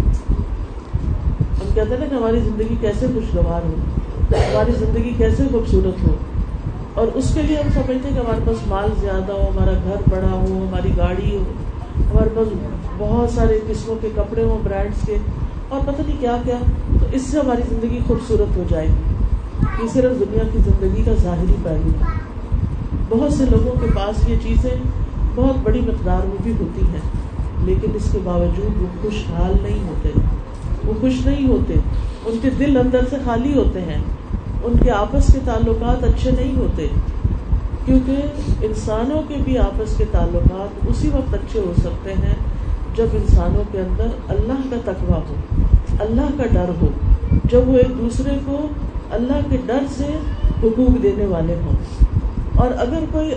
کہتے 1.74 1.90
ہیں 1.90 2.00
نا 2.00 2.06
کہ 2.06 2.14
ہماری 2.14 2.40
زندگی 2.40 2.74
کیسے 2.80 3.06
خوشگوار 3.14 3.66
ہو، 3.66 3.74
ہماری 4.34 4.72
زندگی 4.78 5.12
کیسے 5.18 5.42
خوبصورت 5.52 6.08
ہو۔ 6.08 6.14
اور 6.94 7.06
اس 7.14 7.34
کے 7.34 7.42
لیے 7.42 7.56
ہم 7.56 7.68
سمجھتے 7.74 8.08
ہیں 8.08 8.14
کہ 8.14 8.20
ہمارے 8.20 8.40
پاس 8.44 8.66
مال 8.66 8.90
زیادہ 9.00 9.32
ہو، 9.32 9.50
ہمارا 9.54 9.72
گھر 9.84 10.10
بڑا 10.10 10.32
ہو، 10.32 10.66
ہماری 10.68 10.90
گاڑی 10.96 11.36
ہو، 11.36 11.42
ہمارے 12.12 12.28
پاس 12.34 12.48
بہت 12.98 13.30
سارے 13.30 13.60
قسموں 13.68 13.96
کے 14.00 14.08
کپڑے 14.16 14.44
ہوں 14.44 14.58
برانڈس 14.62 15.06
کے۔ 15.06 15.16
اور 15.68 15.80
پتہ 15.86 16.02
نہیں 16.06 16.16
کیا 16.20 16.36
کیا، 16.44 16.56
تو 17.00 17.06
اس 17.12 17.22
سے 17.22 17.38
ہماری 17.38 17.62
زندگی 17.68 17.98
خوبصورت 18.06 18.56
ہو 18.56 18.62
جائے 18.68 18.86
گی۔ 18.86 19.14
یہ 19.82 19.88
صرف 19.92 20.20
دنیا 20.20 20.42
کی 20.52 20.58
زندگی 20.58 21.02
کا 21.02 21.12
ظاہری 21.22 21.54
پہلو 21.62 21.90
ہے۔ 22.00 22.20
بہت 23.08 23.32
سے 23.32 23.44
لوگوں 23.50 23.80
کے 23.80 23.86
پاس 23.96 24.28
یہ 24.28 24.36
چیزیں 24.42 24.76
بہت 25.34 25.56
بڑی 25.62 25.80
مقدار 25.80 26.26
میں 26.26 26.36
بھی 26.42 26.52
ہوتی 26.60 26.82
ہیں، 26.82 27.00
لیکن 27.64 27.90
اس 27.94 28.08
کے 28.12 28.18
باوجود 28.24 28.82
وہ 28.82 28.86
خوشحال 29.02 29.52
نہیں 29.62 29.88
ہوتے۔ 29.88 30.08
وہ 30.90 31.00
خوش 31.00 31.26
نہیں 31.26 31.48
ہوتے، 31.48 31.74
ان 32.24 32.38
کے 32.42 32.50
دل 32.50 32.76
اندر 32.76 33.00
سے 33.10 33.16
خالی 33.24 33.52
ہوتے 33.54 33.80
ہیں، 33.80 34.02
ان 34.64 34.78
کے 34.82 34.90
آپس 34.90 35.32
کے 35.32 35.38
تعلقات 35.44 36.04
اچھے 36.04 36.30
نہیں 36.30 36.56
ہوتے، 36.56 36.86
کیونکہ 37.84 38.12
انسانوں 38.60 39.22
کے 39.28 39.34
بھی 39.44 39.58
آپس 39.58 39.96
کے 39.96 40.04
تعلقات 40.12 40.88
اسی 40.88 41.08
وقت 41.08 41.34
اچھے 41.34 41.60
ہو 41.60 41.72
سکتے 41.78 42.12
ہیں 42.12 42.34
جب 42.94 43.06
انسانوں 43.12 43.62
کے 43.72 43.80
اندر 43.80 44.06
اللہ 44.28 44.68
کا 44.70 44.92
تقوی 44.92 45.12
ہو، 45.12 45.34
اللہ 46.00 46.36
کا 46.36 46.46
ڈر 46.52 46.70
ہو، 46.80 46.88
جب 47.44 47.68
وہ 47.68 47.76
ایک 47.76 47.98
دوسرے 47.98 48.38
کو 48.46 48.68
اللہ 49.10 49.48
کے 49.50 49.56
ڈر 49.66 49.86
سے 49.96 50.06
حقوق 50.62 51.02
دینے 51.02 51.26
والے 51.26 51.54
ہوں۔ 51.64 52.04
اور 52.54 52.70
اگر 52.78 53.04
کوئی 53.12 53.34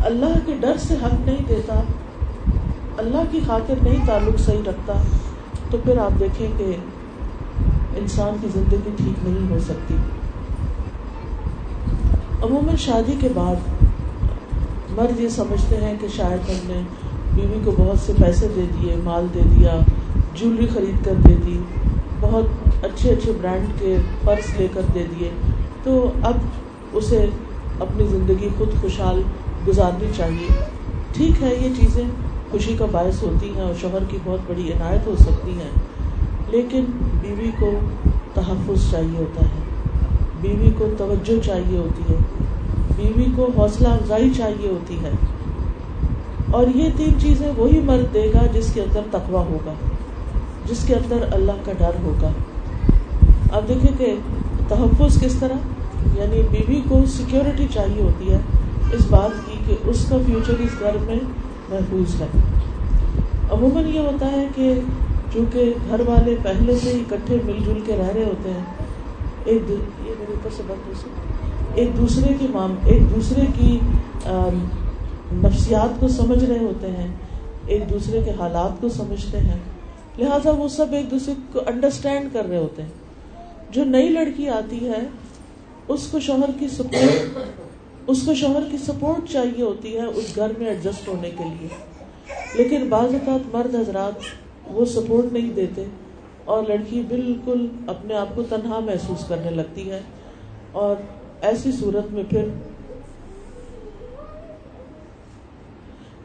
اللہ 0.00 0.38
کے 0.46 0.52
ڈر 0.60 0.76
سے 0.78 0.94
حق 0.94 1.26
نہیں 1.26 1.44
دیتا، 1.48 1.80
اللہ 2.98 3.30
کی 3.30 3.40
خاطر 3.46 3.74
نہیں 3.82 4.06
تعلق 4.06 4.40
صحیح 4.40 4.62
رکھتا 4.66 5.02
تو 5.74 5.80
پھر 5.84 5.98
آپ 5.98 6.20
دیکھیں 6.20 6.48
کہ 6.56 6.76
انسان 7.96 8.36
کی 8.40 8.48
زندگی 8.54 8.90
ٹھیک 8.96 9.28
نہیں 9.28 9.50
ہو 9.50 9.58
سکتی۔ 9.58 9.94
عموماً 12.42 12.76
شادی 12.76 13.12
کے 13.20 13.28
بعد 13.34 13.56
مرد 14.90 15.20
یہ 15.20 15.28
سمجھتے 15.28 15.76
ہیں 15.76 15.94
کہ 16.00 16.06
شاید 16.08 16.50
ہم 16.50 16.56
نے 16.64 16.82
بیوی 17.34 17.60
کو 17.64 17.74
بہت 17.78 17.98
سے 17.98 18.12
پیسے 18.22 18.48
دے 18.56 18.60
دیے، 18.60 18.96
مال 19.04 19.26
دے 19.34 19.40
دیا، 19.56 19.78
جولری 20.34 20.66
خرید 20.74 21.04
کر 21.04 21.14
دے 21.28 21.34
دی، 21.46 21.58
بہت 22.20 22.44
اچھے 22.84 23.10
اچھے 23.10 23.32
برانڈ 23.40 23.80
کے 23.80 23.96
پرس 24.24 24.60
لے 24.60 24.68
کر 24.74 24.82
دے 24.94 25.04
دیے۔ 25.10 25.30
تو 25.82 26.12
اب 26.22 26.34
اسے 26.92 27.26
اپنی 27.80 28.06
زندگی 28.06 28.48
خود 28.58 28.68
خوشحال 28.80 29.22
گزارنی 29.68 30.10
چاہیے۔ 30.16 30.64
ٹھیک 31.12 31.42
ہے، 31.42 31.54
یہ 31.54 31.68
چیزیں۔ 31.80 32.04
خوشی 32.54 32.76
کا 32.78 32.86
باعث 32.92 33.22
ہوتی 33.22 33.50
ہیں 33.54 33.62
اور 33.62 33.74
شوہر 33.80 33.98
کی 34.08 34.18
بہت 34.24 34.38
بڑی 34.46 34.72
عنایت 34.72 35.06
ہو 35.06 35.14
سکتی 35.18 35.50
ہیں۔ 35.50 35.70
لیکن 36.48 36.84
بیوی 37.20 37.50
کو 37.60 37.70
تحفظ 38.34 38.90
چاہیے 38.90 39.18
ہوتا 39.18 39.44
ہے۔ 39.44 39.60
بیوی 40.40 40.70
کو 40.78 40.86
توجہ 40.98 41.46
چاہیے 41.46 41.78
ہوتی 41.78 42.12
ہے۔ 42.12 42.18
بیوی 42.96 43.24
کو 43.36 43.50
حوصلہ 43.56 43.88
افزائی 43.88 44.30
چاہیے 44.36 44.68
ہوتی 44.68 44.98
ہے۔ 45.04 45.10
اور 46.52 46.66
یہ 46.74 46.90
تین 46.96 47.20
چیزیں 47.20 47.52
وہی 47.56 47.80
مرد 47.80 48.14
دے 48.14 48.30
گا 48.34 48.46
جس 48.52 48.72
کے 48.74 48.82
اندر 48.82 49.00
تقوی 49.10 49.34
ہوگا، 49.34 49.72
جس 50.66 50.84
کے 50.86 50.94
اندر 50.94 51.26
اللہ 51.32 51.52
کا 51.64 51.72
ڈر 51.78 51.90
ہوگا۔ 52.02 52.30
اب 53.52 53.68
دیکھیں 53.68 53.98
کہ 53.98 54.16
تحفظ 54.68 55.22
کس 55.22 55.34
طرح 55.40 55.56
یعنی 56.14 56.42
بیوی 56.50 56.80
کو 56.88 57.00
سیکورٹی 57.06 57.66
چاہیے 57.74 58.02
ہوتی 58.02 58.32
ہے۔ 58.32 58.38
اس 58.92 59.06
بات 59.10 59.46
کی 59.46 59.58
کہ 59.66 59.88
اس 59.88 60.06
کا 60.08 60.16
فیوچر 60.26 60.54
اس 60.58 60.80
گھر 60.80 60.96
میں 61.06 61.16
محفوظ 61.74 62.20
ہے۔ 62.20 62.26
عموماً 63.50 63.86
یہ 63.86 64.00
ہوتا 64.00 64.32
ہے 64.32 64.48
کہ 64.54 64.80
چونکہ 65.34 65.72
گھر 65.90 66.00
والے 66.00 66.36
پہلے 66.42 66.78
سے 66.82 66.90
اکٹھے 66.90 67.38
مل 67.44 67.56
جل 67.66 67.80
کے 67.86 67.96
رہ 67.96 68.08
رہے 68.14 68.24
ہوتے 68.24 68.50
ہیں، 68.50 68.64
ایک 69.44 69.62
دو... 69.68 69.74
یہ 69.74 70.12
میرے 70.18 70.32
اوپر 70.32 70.50
سے 70.56 70.62
بند 70.66 71.08
ایک 71.74 71.96
دوسرے 71.96 72.34
کی 72.40 72.46
مام، 72.50 72.74
ایک 72.84 73.14
دوسرے 73.14 73.46
کی 73.58 73.78
آ... 74.24 74.48
نفسیات 75.32 76.00
کو 76.00 76.08
سمجھ 76.08 76.44
رہے 76.44 76.58
ہوتے 76.58 76.86
ہیں، 76.86 77.08
ایک 77.66 77.90
دوسرے 77.90 78.20
کے 78.24 78.30
حالات 78.30 78.80
کو 78.80 78.88
سمجھتے 78.88 79.38
ہیں۔ 79.38 79.58
لہٰذا 80.18 80.50
وہ 80.50 80.68
سب 80.68 80.86
ایک 80.92 81.10
دوسرے 81.10 81.34
کو 81.52 81.60
انڈرسٹینڈ 81.66 82.28
کر 82.32 82.46
رہے 82.48 82.56
ہوتے 82.56 82.82
ہیں۔ 82.82 82.90
جو 83.70 83.84
نئی 83.84 84.08
لڑکی 84.08 84.48
آتی 84.48 84.88
ہے، 84.88 85.08
اس 85.88 86.08
کو 86.10 86.20
شوہر 86.20 86.50
کی 86.58 86.68
سپورٹ 86.68 87.63
اس 88.06 88.22
کو 88.26 88.34
شوہر 88.34 88.62
کی 88.70 88.78
سپورٹ 88.78 89.30
چاہیے 89.30 89.62
ہوتی 89.62 89.96
ہے 89.96 90.04
اس 90.04 90.36
گھر 90.36 90.52
میں 90.58 90.66
ایڈجسٹ 90.66 91.08
ہونے 91.08 91.30
کے 91.30 91.44
لیے۔ 91.44 91.68
لیکن 92.54 92.88
بعض 92.88 93.14
اوقات 93.14 93.54
مرد 93.54 93.74
حضرات 93.74 94.12
وہ 94.66 94.84
سپورٹ 94.84 95.32
نہیں 95.32 95.52
دیتے 95.52 95.84
اور 96.44 96.62
لڑکی 96.68 97.02
بالکل 97.08 97.66
اپنے 97.86 98.14
آپ 98.14 98.26
کو 98.34 98.42
تنہا 98.42 98.78
محسوس 98.78 99.28
کرنے 99.28 99.50
لگتی 99.50 99.90
ہے۔ 99.90 100.00
اور 100.72 100.96
ایسی 101.40 101.72
صورت 101.72 102.12
میں 102.12 102.24
پھر 102.30 102.48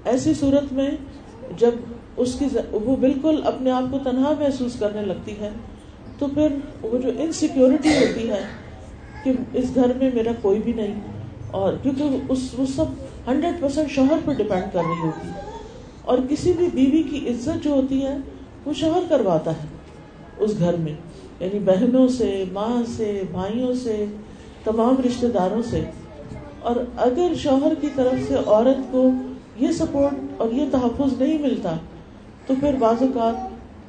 ایسی 0.04 0.34
صورت 0.34 0.74
میں 0.74 0.92
جب 1.58 1.72
اس 2.18 2.36
کی 2.40 2.46
وہ 2.72 2.96
بالکل 2.96 3.42
اپنے 3.46 3.72
آپ 3.72 3.84
کو 3.92 3.98
تنہا 4.04 4.34
محسوس 4.40 4.80
کرنے 4.80 5.02
لگتی 5.02 5.40
ہے 5.40 5.50
تو 6.20 6.28
پھر 6.28 6.48
وہ 6.82 6.98
جو 6.98 7.10
انسیکیورٹی 7.20 7.90
ہوتی 7.90 8.30
ہے 8.30 8.42
کہ 9.24 9.34
اس 9.54 9.66
گھر 9.76 9.94
میں 9.96 10.10
میرا 10.14 10.32
کوئی 10.42 10.60
بھی 10.60 10.74
نہیں 10.74 11.19
اور 11.52 11.74
کیونکہ 11.84 12.04
اس 12.30 12.50
وہ 12.58 12.66
سب 12.76 12.86
ہنڈریڈ 13.28 13.62
پرسینٹ 13.62 13.92
شوہر 13.92 14.18
پر 14.26 14.34
ڈپینڈ 14.34 14.74
کر 14.74 14.80
رہی 14.80 15.06
ہوتی 15.06 15.28
ہے 15.28 15.42
اور 16.02 16.18
کسی 16.30 16.54
بھی 16.54 16.68
بیوی 16.74 17.04
کی 17.04 17.30
عزت 17.30 17.64
جو 17.64 17.72
ہوتی 17.72 18.06
ہے، 18.06 18.18
وہ 18.66 18.74
شوہر 18.74 19.00
کرواتا 19.10 19.52
ہے 19.52 19.68
اس 20.40 20.54
گھر 20.60 20.76
میں۔ 20.76 20.94
یعنی 21.40 21.60
بہنوں 21.60 22.08
سے، 22.08 22.44
ماں 22.54 22.84
سے، 22.96 23.24
بھائیوں 23.32 23.74
سے، 23.74 24.06
تمام 24.64 24.96
رشتے 25.06 25.28
داروں 25.28 25.62
سے۔ 25.70 25.82
اور 26.60 26.76
اگر 26.98 27.32
شوہر 27.38 27.74
کی 27.82 27.88
طرف 27.96 28.28
سے 28.28 28.36
عورت 28.46 28.92
کو 28.92 29.10
یہ 29.60 29.72
سپورٹ 29.72 30.14
اور 30.38 30.52
یہ 30.52 30.66
تحفظ 30.72 31.22
نہیں 31.22 31.38
ملتا، 31.38 31.76
تو 32.48 32.54
پھر 32.60 32.76
بعض 32.80 32.96
اوقات 33.02 33.36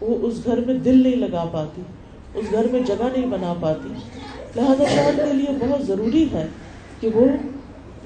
وہ 0.03 0.19
اس 0.23 0.41
گھر 0.45 0.61
میں 0.67 0.75
دل 0.75 1.03
نہیں 1.03 1.17
لگا 1.17 1.45
پاتی، 1.53 1.83
اس 2.35 2.53
گھر 2.53 2.67
میں 2.73 2.81
جگہ 2.81 3.05
نہیں 3.17 3.27
بنا 3.27 3.55
پاتی۔ 3.61 3.89
لہٰذا 4.57 4.85
شوہر 4.85 5.15
کے 5.27 5.33
لیے 5.33 5.69
بہت 5.69 5.87
ضروری 5.87 6.27
ہے 6.33 6.47
کہ 7.01 7.09
وہ 7.15 7.27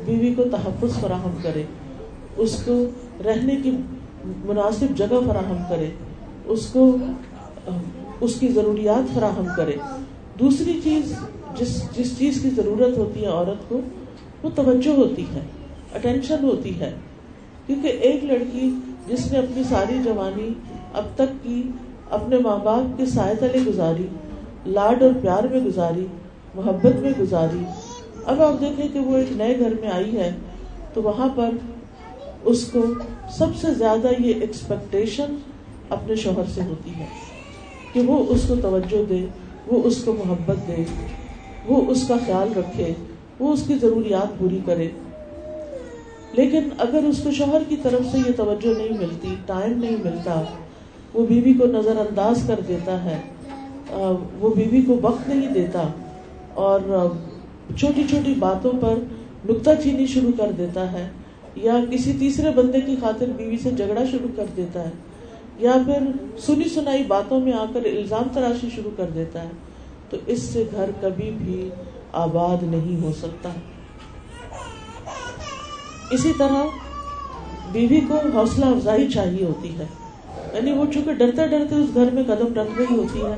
بیوی 0.04 0.34
کو 0.34 0.44
تحفظ 0.44 0.98
فراہم 1.00 1.36
کرے، 1.42 1.62
اس 2.36 2.62
کو 2.64 2.84
رہنے 3.24 3.56
کی 3.56 3.70
مناسب 4.24 4.96
جگہ 4.96 5.20
فراہم 5.26 5.56
کرے، 5.68 5.90
اس 6.46 6.66
کو، 6.66 6.96
اس 8.20 8.34
کی 8.34 8.48
ضروریات 8.48 9.14
فراہم 9.14 9.46
کرے۔ 9.56 9.72
دوسری 10.40 10.80
چیز، 10.84 11.12
جس 11.58 11.92
جس 11.96 12.18
چیز 12.18 12.38
کی 12.42 12.50
ضرورت 12.50 12.98
ہوتی 12.98 13.22
ہے 13.22 13.26
عورت 13.26 13.68
کو، 13.68 13.80
وہ 14.42 14.50
توجہ 14.54 14.90
ہوتی 14.90 15.22
ہے 15.22 15.40
اٹینشن 15.94 16.44
ہوتی 16.44 16.80
ہے۔ 16.80 16.94
کیونکہ 17.66 17.88
ایک 17.88 18.24
لڑکی 18.24 18.70
جس 19.08 19.32
نے 19.32 19.38
اپنی 19.38 19.62
ساری 19.64 19.98
جوانی 20.04 20.48
اب 20.94 21.04
تک 21.14 21.44
کی، 21.44 21.62
اپنے 22.10 22.38
ماں 22.38 22.56
باپ 22.56 22.98
کے 22.98 23.06
سائے 23.06 23.34
تلے 23.34 23.58
گزاری، 23.66 24.06
لاڈ 24.66 25.02
اور 25.02 25.10
پیار 25.22 25.44
میں 25.44 25.60
گزاری، 25.60 26.06
محبت 26.54 27.00
میں 27.00 27.12
گزاری 27.20 27.64
اب 28.26 28.42
آپ 28.42 28.60
دیکھیں 28.60 28.88
کہ 28.92 28.98
وہ 28.98 29.16
ایک 29.16 29.32
نئے 29.32 29.58
گھر 29.58 29.74
میں 29.80 29.90
آئی 29.90 30.16
ہے، 30.16 30.30
تو 30.94 31.02
وہاں 31.02 31.28
پر 31.34 31.50
اس 32.44 32.64
کو 32.66 32.84
سب 33.32 33.56
سے 33.60 33.74
زیادہ 33.74 34.10
یہ 34.18 34.40
ایکسپیکٹیشن 34.40 35.34
اپنے 35.90 36.14
شوہر 36.14 36.50
سے 36.54 36.62
ہوتی 36.62 36.90
ہے 36.98 37.06
کہ 37.92 38.00
وہ 38.00 38.24
اس 38.28 38.44
کو 38.48 38.54
توجہ 38.62 39.02
دے، 39.08 39.24
وہ 39.66 39.82
اس 39.84 40.02
کو 40.04 40.14
محبت 40.24 40.68
دے، 40.68 40.84
وہ 41.66 41.80
اس 41.88 42.06
کا 42.08 42.14
خیال 42.26 42.52
رکھے، 42.56 42.92
وہ 43.40 43.52
اس 43.52 43.62
کی 43.66 43.74
ضروریات 43.74 44.38
پوری 44.38 44.60
کرے۔ 44.66 44.88
لیکن 46.32 46.68
اگر 46.78 47.04
اس 47.04 47.22
کو 47.24 47.30
شوہر 47.30 47.62
کی 47.68 47.76
طرف 47.82 48.10
سے 48.12 48.18
یہ 48.18 48.32
توجہ 48.36 48.78
نہیں 48.78 48.98
ملتی 49.00 49.34
ٹائم 49.46 49.78
نہیں 49.78 49.96
ملتا، 50.04 50.42
وہ 51.14 51.26
بیوی 51.26 51.52
کو 51.54 51.66
نظر 51.66 51.96
انداز 51.96 52.42
کر 52.46 52.60
دیتا 52.68 53.04
ہے 53.04 53.18
وہ 54.40 54.54
بیوی 54.54 54.82
کو 54.82 54.98
وقت 55.02 55.28
نہیں 55.28 55.52
دیتا 55.52 55.82
اور 56.54 56.80
چھوٹی 57.70 58.02
چھوٹی 58.10 58.34
باتوں 58.38 58.72
پر 58.80 58.98
نکتہ 59.48 59.70
چینی 59.82 60.06
شروع 60.06 60.32
کر 60.36 60.50
دیتا 60.58 60.90
ہے، 60.92 61.06
یا 61.56 61.78
کسی 61.90 62.12
تیسرے 62.18 62.50
بندے 62.54 62.80
کی 62.80 62.96
خاطر 63.00 63.30
بیوی 63.36 63.56
سے 63.62 63.70
جھگڑا 63.70 64.04
شروع 64.10 64.28
کر 64.36 64.44
دیتا 64.56 64.80
ہے، 64.80 64.90
یا 65.58 65.72
پھر 65.86 66.10
سنی 66.46 66.68
سنائی 66.68 67.02
باتوں 67.08 67.40
میں 67.40 67.52
آ 67.52 67.64
کر 67.74 67.84
الزام 67.86 68.28
تراشی 68.34 68.68
شروع 68.74 68.90
کر 68.96 69.10
دیتا 69.14 69.42
ہے، 69.42 69.52
تو 70.10 70.16
اس 70.26 70.42
سے 70.42 70.64
گھر 70.72 70.90
کبھی 71.00 71.30
بھی 71.38 71.68
آباد 72.22 72.62
نہیں 72.64 73.02
ہو 73.02 73.12
سکتا۔ 73.20 73.50
اسی 76.10 76.32
طرح 76.38 76.64
بیوی 77.72 78.00
کو 78.08 78.18
حوصلہ 78.34 78.64
افزائی 78.64 79.08
چاہیے 79.08 79.44
ہوتی 79.44 79.78
ہے 79.78 79.86
یعنی 80.54 80.72
وہ 80.72 80.84
چونکہ 80.94 81.12
ڈرتے 81.12 81.46
ڈرتے 81.46 81.74
اس 81.74 81.94
گھر 81.94 82.10
میں 82.12 82.22
قدم 82.26 82.52
رکھ 82.56 82.78
رہی 82.78 82.96
ہوتی 82.96 83.20
ہے 83.20 83.34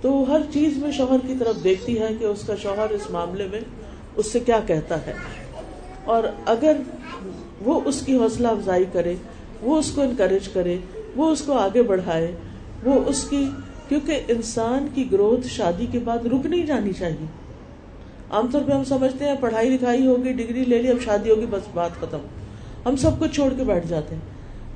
تو 0.00 0.12
وہ 0.12 0.28
ہر 0.28 0.40
چیز 0.52 0.76
میں 0.76 0.92
شوہر 0.92 1.26
کی 1.26 1.34
طرف 1.38 1.64
دیکھتی 1.64 2.00
ہے 2.00 2.08
کہ 2.18 2.24
اس 2.24 2.42
کا 2.46 2.54
شوہر 2.62 2.90
اس 2.90 3.10
معاملے 3.10 3.48
میں 3.50 3.60
اس 4.16 4.26
سے 4.26 4.40
کیا 4.40 4.60
کہتا 4.66 5.06
ہے۔ 5.06 5.12
اور 6.04 6.24
اگر 6.46 6.76
وہ 7.64 7.80
اس 7.84 8.02
کی 8.06 8.16
حوصلہ 8.16 8.48
افزائی 8.48 8.84
کرے، 8.92 9.14
وہ 9.62 9.78
اس 9.78 9.90
کو 9.90 10.02
انکریج 10.02 10.48
کرے، 10.48 10.76
وہ 11.16 11.30
اس 11.30 11.42
کو 11.42 11.52
آگے 11.52 11.82
بڑھائے، 11.82 12.36
وہ 12.84 13.00
اس 13.06 13.24
کی، 13.24 13.44
کیونکہ 13.88 14.20
انسان 14.28 14.86
کی 14.94 15.12
گروتھ 15.12 15.46
شادی 15.46 15.86
کے 15.92 15.98
بعد 15.98 16.26
رک 16.26 16.46
نہیں 16.46 16.66
جانی 16.66 16.92
چاہیے۔ 16.92 17.26
عام 18.30 18.46
طور 18.52 18.60
پہ 18.66 18.72
ہم 18.72 18.84
سمجھتے 18.84 19.24
ہیں 19.24 19.34
پڑھائی 19.40 19.70
لکھائی 19.70 20.06
ہوگی، 20.06 20.32
ڈگری 20.32 20.64
لے 20.64 20.82
لی، 20.82 20.88
اب 20.88 21.04
شادی 21.04 21.30
ہوگی، 21.30 21.46
بس 21.50 21.62
بات 21.74 21.90
ختم۔ 22.00 22.18
ہم 22.86 22.96
سب 22.96 23.10
کچھ 23.18 23.30
چھوڑ 23.30 23.52
کے 23.56 23.64
بیٹھ 23.64 23.86
جاتے 23.86 24.14
ہیں۔ 24.14 24.22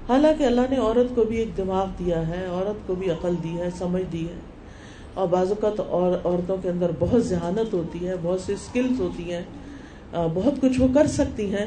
حالانکہ 0.08 0.44
اللہ 0.44 0.60
نے 0.70 0.76
عورت 0.76 1.14
کو 1.14 1.24
بھی 1.24 1.36
ایک 1.36 1.56
دماغ 1.56 1.86
دیا 1.98 2.28
ہے، 2.28 2.46
عورت 2.46 2.86
کو 2.86 2.94
بھی 2.94 3.10
عقل 3.10 3.34
دی 3.42 3.58
ہے، 3.58 3.68
سمجھ 3.78 4.02
دی 4.12 4.28
ہے۔ 4.28 4.49
اور 5.14 5.28
بعض 5.28 5.50
اوقات 5.50 5.80
اور 5.80 6.12
عورتوں 6.24 6.56
کے 6.62 6.68
اندر 6.68 6.90
بہت 6.98 7.26
ذہانت 7.26 7.72
ہوتی 7.74 8.06
ہے، 8.08 8.14
بہت 8.22 8.40
سی 8.40 8.52
اسکلس 8.52 9.00
ہوتی 9.00 9.32
ہیں 9.32 9.42
بہت 10.34 10.60
کچھ 10.60 10.80
وہ 10.80 10.88
کر 10.94 11.06
سکتی 11.06 11.52
ہیں، 11.54 11.66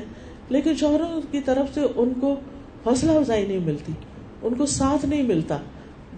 لیکن 0.49 0.75
شوہروں 0.75 1.21
کی 1.31 1.39
طرف 1.45 1.73
سے 1.73 1.81
ان 1.95 2.13
کو 2.21 2.33
حوصلہ 2.85 3.11
افزائی 3.11 3.45
نہیں 3.45 3.65
ملتی، 3.65 3.93
ان 4.41 4.53
کو 4.53 4.65
ساتھ 4.65 5.05
نہیں 5.05 5.23
ملتا، 5.23 5.57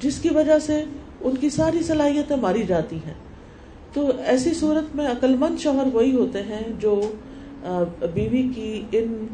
جس 0.02 0.20
کی 0.20 0.30
وجہ 0.30 0.60
سے 0.60 0.84
ان 1.22 1.36
کی 1.36 1.50
ساری 1.50 1.84
صلاحیتیں 1.84 2.36
ماری 2.38 2.64
جاتی 2.68 2.96
ہیں۔ 3.06 3.14
تو 3.94 4.10
ایسی 4.26 4.54
صورت 4.54 4.96
میں 4.96 5.08
عقل 5.08 5.36
مند 5.40 5.60
شوہر 5.60 5.94
وہی 5.94 6.16
ہوتے 6.16 6.42
ہیں 6.44 6.64
جو 6.80 7.00
بیوی 8.14 8.42
کی 8.56 8.82
ان 8.92 9.26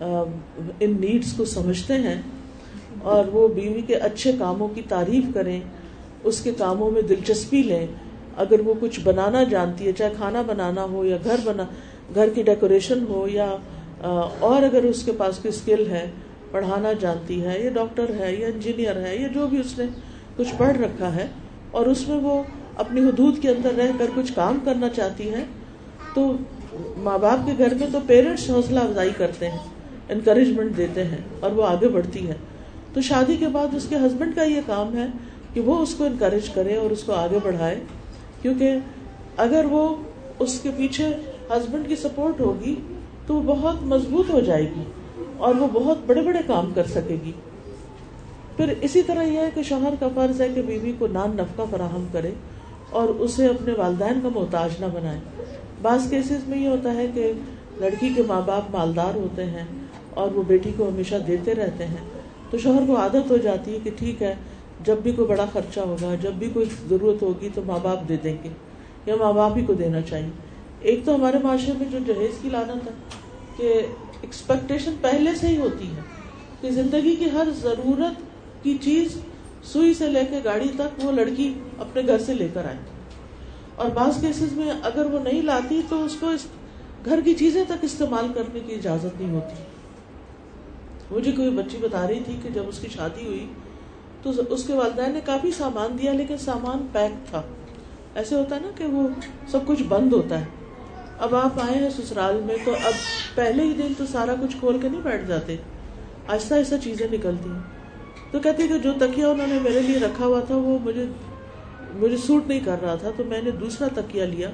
ان 0.00 0.96
نیڈس 1.00 1.32
کو 1.32 1.44
سمجھتے 1.44 1.94
ہیں 1.98 2.20
اور 3.04 3.28
وہ 3.32 3.46
بیوی 3.48 3.80
کے 3.86 3.94
اچھے 4.08 4.32
کاموں 4.38 4.68
کی 4.68 4.82
تعریف 4.88 5.24
کریں 5.34 5.60
اس 6.24 6.40
کے 6.40 6.52
کاموں 6.58 6.90
میں 6.90 7.02
دلچسپی 7.02 7.62
لیں۔ 7.62 7.86
اگر 8.36 8.60
وہ 8.60 8.74
کچھ 8.80 9.00
بنانا 9.00 9.42
جانتی 9.50 9.86
ہے، 9.86 9.92
چاہے 9.92 10.10
کھانا 10.16 10.42
بنانا 10.46 10.84
ہو 10.92 11.04
یا 11.04 11.16
گھر 11.24 11.40
بنا، 11.44 11.64
گھر 12.14 12.28
کی 12.34 12.42
ڈیکوریشن 12.42 13.04
ہو 13.08 13.26
یا 13.28 13.46
اور 14.40 14.62
اگر 14.62 14.84
اس 14.84 15.02
کے 15.04 15.12
پاس 15.18 15.38
کوئی 15.38 15.54
اسکل 15.54 15.86
ہے، 15.90 16.06
پڑھانا 16.50 16.92
جانتی 17.00 17.40
ہے، 17.44 17.58
یا 17.62 17.70
ڈاکٹر 17.74 18.12
ہے، 18.18 18.34
یا 18.34 18.48
انجینئر 18.48 19.00
ہے، 19.06 19.16
یا 19.16 19.28
جو 19.34 19.46
بھی 19.46 19.60
اس 19.60 19.78
نے 19.78 19.86
کچھ 20.36 20.54
پڑھ 20.56 20.76
رکھا 20.78 21.14
ہے، 21.14 21.26
اور 21.70 21.86
اس 21.86 22.06
میں 22.08 22.18
وہ 22.22 22.42
اپنی 22.76 23.00
حدود 23.00 23.40
کے 23.42 23.48
اندر 23.48 23.74
رہ 23.78 23.90
کر 23.98 24.10
کچھ 24.14 24.32
کام 24.32 24.58
کرنا 24.64 24.88
چاہتی 24.88 25.30
ہے، 25.30 25.44
تو 26.14 26.32
ماں 26.98 27.18
باپ 27.18 27.46
کے 27.46 27.52
گھر 27.58 27.74
میں 27.74 27.86
تو 27.92 27.98
پیرنٹس 28.06 28.48
حوصلہ 28.50 28.80
افزائی 28.80 29.10
کرتے 29.16 29.50
ہیں 29.50 29.58
انکریجمنٹ 30.10 30.76
دیتے 30.76 31.04
ہیں، 31.04 31.18
اور 31.40 31.50
وہ 31.50 31.66
آگے 31.66 31.88
بڑھتی 31.88 32.28
ہے۔ 32.28 32.34
تو 32.94 33.00
شادی 33.00 33.36
کے 33.36 33.48
بعد 33.52 33.74
اس 33.76 33.86
کے 33.88 33.96
ہسبینڈ 33.96 34.34
کا 34.36 34.42
یہ 34.44 34.60
کام 34.66 34.96
ہے 34.96 35.06
کہ 35.58 35.62
وہ 35.64 35.76
اس 35.78 35.94
کو 35.94 36.04
انکریج 36.04 36.48
کرے 36.48 36.74
اور 36.76 36.90
اس 36.90 37.02
کو 37.04 37.12
آگے 37.12 37.38
بڑھائے، 37.42 37.78
کیونکہ 38.42 38.74
اگر 39.36 39.64
وہ 39.64 39.82
اس 40.38 40.58
کے 40.60 40.70
پیچھے 40.76 41.06
ہسبینڈ 41.50 41.88
کی 41.88 41.96
سپورٹ 41.96 42.40
ہوگی 42.40 42.74
تو 43.26 43.34
وہ 43.34 43.42
بہت 43.46 43.82
مضبوط 43.84 44.30
ہو 44.30 44.40
جائے 44.40 44.66
گی 44.76 44.82
اور 45.36 45.54
وہ 45.54 45.66
بہت 45.72 45.98
بڑے 46.06 46.20
بڑے 46.22 46.38
کام 46.46 46.70
کر 46.74 46.86
سکے 46.86 47.16
گی۔ 47.24 47.32
پھر 48.56 48.72
اسی 48.80 49.02
طرح 49.02 49.22
یہ 49.22 49.38
ہے 49.38 49.48
کہ 49.54 49.62
شوہر 49.62 49.94
کا 50.00 50.08
فرض 50.14 50.40
ہے 50.40 50.48
کہ 50.54 50.62
بیوی 50.62 50.92
کو 50.98 51.06
نان 51.06 51.36
نفقہ 51.36 51.62
فراہم 51.70 52.06
کرے 52.12 52.30
اور 52.90 53.08
اسے 53.08 53.46
اپنے 53.46 53.72
والدین 53.72 54.20
کا 54.22 54.28
محتاج 54.34 54.80
نہ 54.80 54.86
بنائے۔ 54.92 55.18
بعض 55.82 56.08
کیسز 56.10 56.48
میں 56.48 56.58
یہ 56.58 56.68
ہوتا 56.68 56.94
ہے 56.94 57.06
کہ 57.14 57.32
لڑکی 57.78 58.08
کے 58.16 58.22
ماں 58.26 58.40
باپ 58.46 58.70
مالدار 58.70 59.16
ہوتے 59.16 59.44
ہیں 59.46 59.64
اور 60.14 60.30
وہ 60.30 60.42
بیٹی 60.42 60.72
کو 60.76 60.88
ہمیشہ 60.88 61.16
دیتے 61.26 61.54
رہتے 61.54 61.86
ہیں، 61.86 62.04
تو 62.50 62.58
شوہر 62.58 62.86
کو 62.86 62.96
عادت 62.96 63.30
ہو 63.30 63.36
جاتی 63.36 63.74
ہے 63.74 63.78
کہ 63.84 63.90
ٹھیک 63.98 64.22
ہے 64.22 64.34
جب 64.84 64.96
بھی 65.02 65.12
کوئی 65.12 65.28
بڑا 65.28 65.44
خرچہ 65.52 65.80
ہوگا، 65.80 66.14
جب 66.20 66.32
بھی 66.32 66.50
کوئی 66.52 66.66
ضرورت 66.88 67.22
ہوگی 67.22 67.48
تو 67.54 67.62
ماں 67.66 67.78
باپ 67.82 68.08
دے 68.08 68.16
دیں 68.16 68.36
گے 68.44 68.48
یا 69.06 69.14
ماں 69.16 69.32
باپ 69.32 69.56
ہی 69.56 69.64
کو 69.64 69.74
دینا 69.74 70.00
چاہیے۔ 70.00 70.30
ایک 70.80 71.00
تو 71.04 71.14
ہمارے 71.14 71.38
معاشرے 71.42 71.72
میں 71.78 71.86
جو 71.90 71.98
جہیز 72.06 72.38
کی 72.42 72.50
لانت 72.50 72.86
ہے 72.86 72.92
کہ 73.56 73.86
ایکسپیکٹیشن 74.22 74.94
پہلے 75.00 75.34
سے 75.34 75.46
ہی 75.46 75.56
ہوتی 75.56 75.86
ہے 75.96 76.00
کہ 76.60 76.70
زندگی 76.70 77.16
کی 77.16 77.30
ہر 77.32 77.48
ضرورت 77.62 78.22
کی 78.62 78.76
چیز 78.80 79.18
سوئی 79.62 79.94
سے 79.94 80.08
لے 80.08 80.20
کے 80.30 80.40
گاڑی 80.44 80.68
تک 80.76 81.04
وہ 81.04 81.12
لڑکی 81.12 81.54
اپنے 81.78 82.02
گھر 82.06 82.18
سے 82.18 82.34
لے 82.34 82.48
کر 82.54 82.64
آئے۔ 82.64 82.76
اور 83.76 83.90
بعض 83.94 84.20
کیسز 84.20 84.52
میں 84.52 84.70
اگر 84.82 85.04
وہ 85.04 85.18
نہیں 85.18 85.42
لاتی 85.42 85.80
تو 85.88 86.04
اس 86.04 86.16
کو 86.20 86.30
گھر 87.04 87.20
کی 87.24 87.34
چیزیں 87.34 87.64
تک 87.64 87.84
استعمال 87.84 88.26
کرنے 88.34 88.60
کی 88.66 88.74
اجازت 88.74 89.20
نہیں 89.20 89.34
ہوتی۔ 89.34 89.62
مجھے 91.10 91.32
کوئی 91.32 91.50
بچی 91.50 91.78
بتا 91.80 92.06
رہی 92.08 92.20
تھی 92.24 92.36
کہ 92.42 92.48
جب 92.54 92.62
اس 92.66 92.78
کی 92.78 92.88
شادی 92.88 93.26
ہوئی 93.26 93.46
تو 94.22 94.30
اس 94.48 94.64
کے 94.66 94.72
والدین 94.72 95.12
نے 95.12 95.20
کافی 95.24 95.50
سامان 95.50 95.98
دیا 96.02 96.12
لیکن 96.12 96.36
سامان 96.36 96.86
پیک 96.92 97.30
تھا۔ 97.30 97.42
ایسے 98.14 98.34
ہوتا 98.34 98.56
ہے 98.56 98.60
نا 98.60 98.70
کہ 98.76 98.84
وہ 98.84 99.08
سب 99.48 99.58
کچھ 99.66 99.82
بند 99.82 100.12
ہوتا 100.12 100.40
ہے۔ 100.40 100.44
اب 101.18 101.34
آپ 101.34 101.60
آئے 101.60 101.82
ہیں 101.82 101.88
سسرال 101.88 102.40
میں 102.44 102.56
تو 102.64 102.74
اب 102.84 102.92
پہلے 103.34 103.62
ہی 103.62 103.74
دن 103.74 103.92
تو 103.98 104.06
سارا 104.06 104.34
کچھ 104.42 104.56
کھول 104.58 104.78
کے 104.78 104.88
نہیں 104.88 105.00
بیٹھ 105.00 105.26
جاتے۔ 105.26 105.56
آہستہ 106.28 106.54
آہستہ 106.54 106.74
چیزیں 106.84 107.06
نکلتی 107.12 107.50
ہیں۔ 107.50 107.58
تو 108.30 108.38
کہتے 108.38 108.68
کہ 108.68 108.78
جو 108.78 108.92
تکیا 109.00 109.28
انہوں 109.28 109.46
نے 109.46 109.58
میرے 109.62 109.80
لیے 109.80 109.98
رکھا 109.98 110.26
ہوا 110.26 110.40
تھا 110.40 110.56
وہ 110.56 110.78
مجھے 110.82 111.06
مجھے 111.94 112.16
سوٹ 112.16 112.46
نہیں 112.46 112.60
کر 112.60 112.76
رہا 112.82 112.94
تھا، 112.94 113.10
تو 113.16 113.24
میں 113.24 113.42
نے 113.42 113.50
دوسرا 113.50 113.88
تکیا 113.94 114.26
لیا۔ 114.26 114.50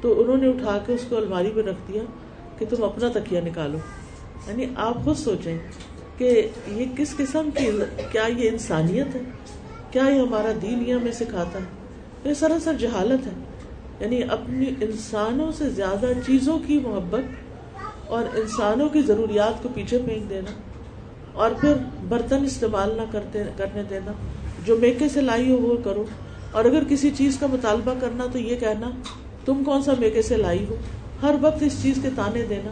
تو 0.00 0.20
انہوں 0.20 0.36
نے 0.36 0.48
اٹھا 0.48 0.78
کے 0.86 0.92
اس 0.92 1.04
کو 1.08 1.16
الماری 1.16 1.52
میں 1.54 1.62
رکھ 1.62 1.92
دیا 1.92 2.02
کہ 2.58 2.66
تم 2.70 2.84
اپنا 2.84 3.08
تکیا 3.08 3.40
نکالو۔ 3.40 3.78
یعنی 4.46 4.66
آپ 4.76 5.04
خود 5.04 5.16
سوچیں۔ 5.16 5.58
کہ 6.20 6.48
یہ 6.66 6.84
کس 6.96 7.16
قسم 7.16 7.48
کی 7.54 7.70
کیا 8.12 8.22
یہ 8.36 8.48
انسانیت 8.48 9.16
ہے؟ 9.16 9.20
کیا 9.90 10.04
یہ 10.04 10.20
ہمارا 10.20 10.52
دین 10.62 10.84
یہ 10.86 10.94
ہمیں 10.94 11.12
سکھاتا 11.12 11.58
ہے؟ 11.58 11.64
یہ 12.24 12.34
سراسر 12.34 12.72
جہالت 12.74 13.26
ہے۔ 13.26 13.32
یعنی 14.00 14.22
اپنی 14.22 14.66
انسانوں 14.80 15.52
سے 15.52 15.70
زیادہ 15.70 16.06
چیزوں 16.26 16.58
کی 16.66 16.80
محبت 16.82 17.20
اور 18.06 18.24
انسانوں 18.36 18.88
کی 18.88 19.02
ضروریات 19.02 19.62
کو 19.62 19.68
پیچھے 19.74 19.98
پھینک 20.04 20.30
دینا 20.30 20.50
اور 21.32 21.50
پھر 21.60 21.74
برتن 22.08 22.44
استعمال 22.44 22.96
نہ 22.96 23.02
کرتے 23.12 23.42
کرنے 23.56 23.82
دینا، 23.90 24.12
جو 24.64 24.76
میکے 24.76 25.08
سے 25.08 25.20
لائی 25.20 25.50
ہو 25.50 25.56
وہ 25.56 25.76
کرو۔ 25.84 26.04
اور 26.52 26.64
اگر 26.64 26.82
کسی 26.88 27.10
چیز 27.10 27.36
کا 27.36 27.46
مطالبہ 27.46 27.94
کرنا 28.00 28.26
تو 28.32 28.38
یہ 28.38 28.56
کہنا، 28.56 28.90
تم 29.44 29.64
کون 29.64 29.82
سا 29.82 29.92
میکے 29.98 30.22
سے 30.22 30.36
لائی 30.36 30.66
ہو؟ 30.68 30.76
ہر 31.22 31.34
وقت 31.40 31.62
اس 31.62 31.82
چیز 31.82 31.98
کے 32.02 32.08
تانے 32.16 32.44
دینا۔ 32.44 32.70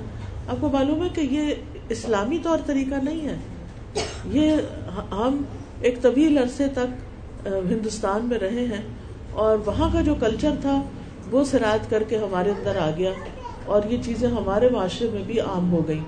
آپ 0.48 0.56
کو 0.60 0.68
معلوم 0.68 1.02
ہے 1.02 1.08
کہ 1.14 1.20
یہ 1.20 1.54
اسلامی 1.88 2.38
طور 2.42 2.58
طریقہ 2.66 3.02
نہیں 3.02 3.28
ہے۔ 3.28 3.36
یہ 4.32 4.56
ہم 5.12 5.42
ایک 5.80 6.00
طویل 6.02 6.38
عرصے 6.38 6.66
تک 6.74 7.46
ہندوستان 7.46 8.24
میں 8.28 8.38
رہے 8.38 8.64
ہیں 8.66 8.82
اور 9.32 9.58
وہاں 9.66 9.88
کا 9.92 10.00
جو 10.00 10.14
کلچر 10.20 10.54
تھا، 10.60 10.80
وہ 11.30 11.44
سرایت 11.44 11.90
کر 11.90 12.02
کے 12.08 12.18
ہمارے 12.18 12.50
اندر 12.50 12.76
آ 12.80 12.90
گیا 12.98 13.10
اور 13.64 13.90
یہ 13.90 14.02
چیزیں 14.02 14.28
ہمارے 14.28 14.68
معاشرے 14.68 15.08
میں 15.12 15.22
بھی 15.26 15.38
عام 15.40 15.72
ہو 15.72 15.86
گئی 15.88 16.00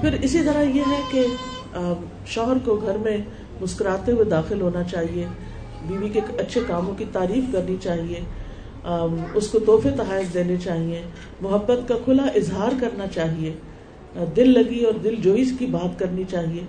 پھر 0.00 0.16
اسی 0.22 0.42
طرح 0.44 0.62
یہ 0.76 0.82
ہے 0.88 1.00
کہ 1.10 1.26
شوہر 2.26 2.58
کو 2.64 2.74
گھر 2.76 2.96
میں 2.98 3.16
مسکراتے 3.60 4.12
ہوئے 4.12 4.24
داخل 4.24 4.60
ہونا 4.60 4.82
چاہیے، 4.84 5.26
بیوی 5.88 6.08
کے 6.08 6.20
اچھے 6.38 6.60
کاموں 6.66 6.94
کی 6.94 7.04
تعریف 7.12 7.52
کرنی 7.52 7.76
چاہیے۔ 7.80 8.20
اس 8.84 9.48
کو 9.48 9.58
تحفے 9.58 9.90
تحائف 9.96 10.32
دینے 10.34 10.56
چاہیے، 10.64 11.02
محبت 11.40 11.88
کا 11.88 11.94
کھلا 12.04 12.24
اظہار 12.34 12.80
کرنا 12.80 13.06
چاہیے، 13.06 13.52
دل 14.36 14.50
لگی 14.50 14.82
اور 14.84 14.94
دل 15.04 15.14
جوئی 15.22 15.44
کی 15.58 15.66
بات 15.66 15.98
کرنی 15.98 16.24
چاہیے، 16.30 16.62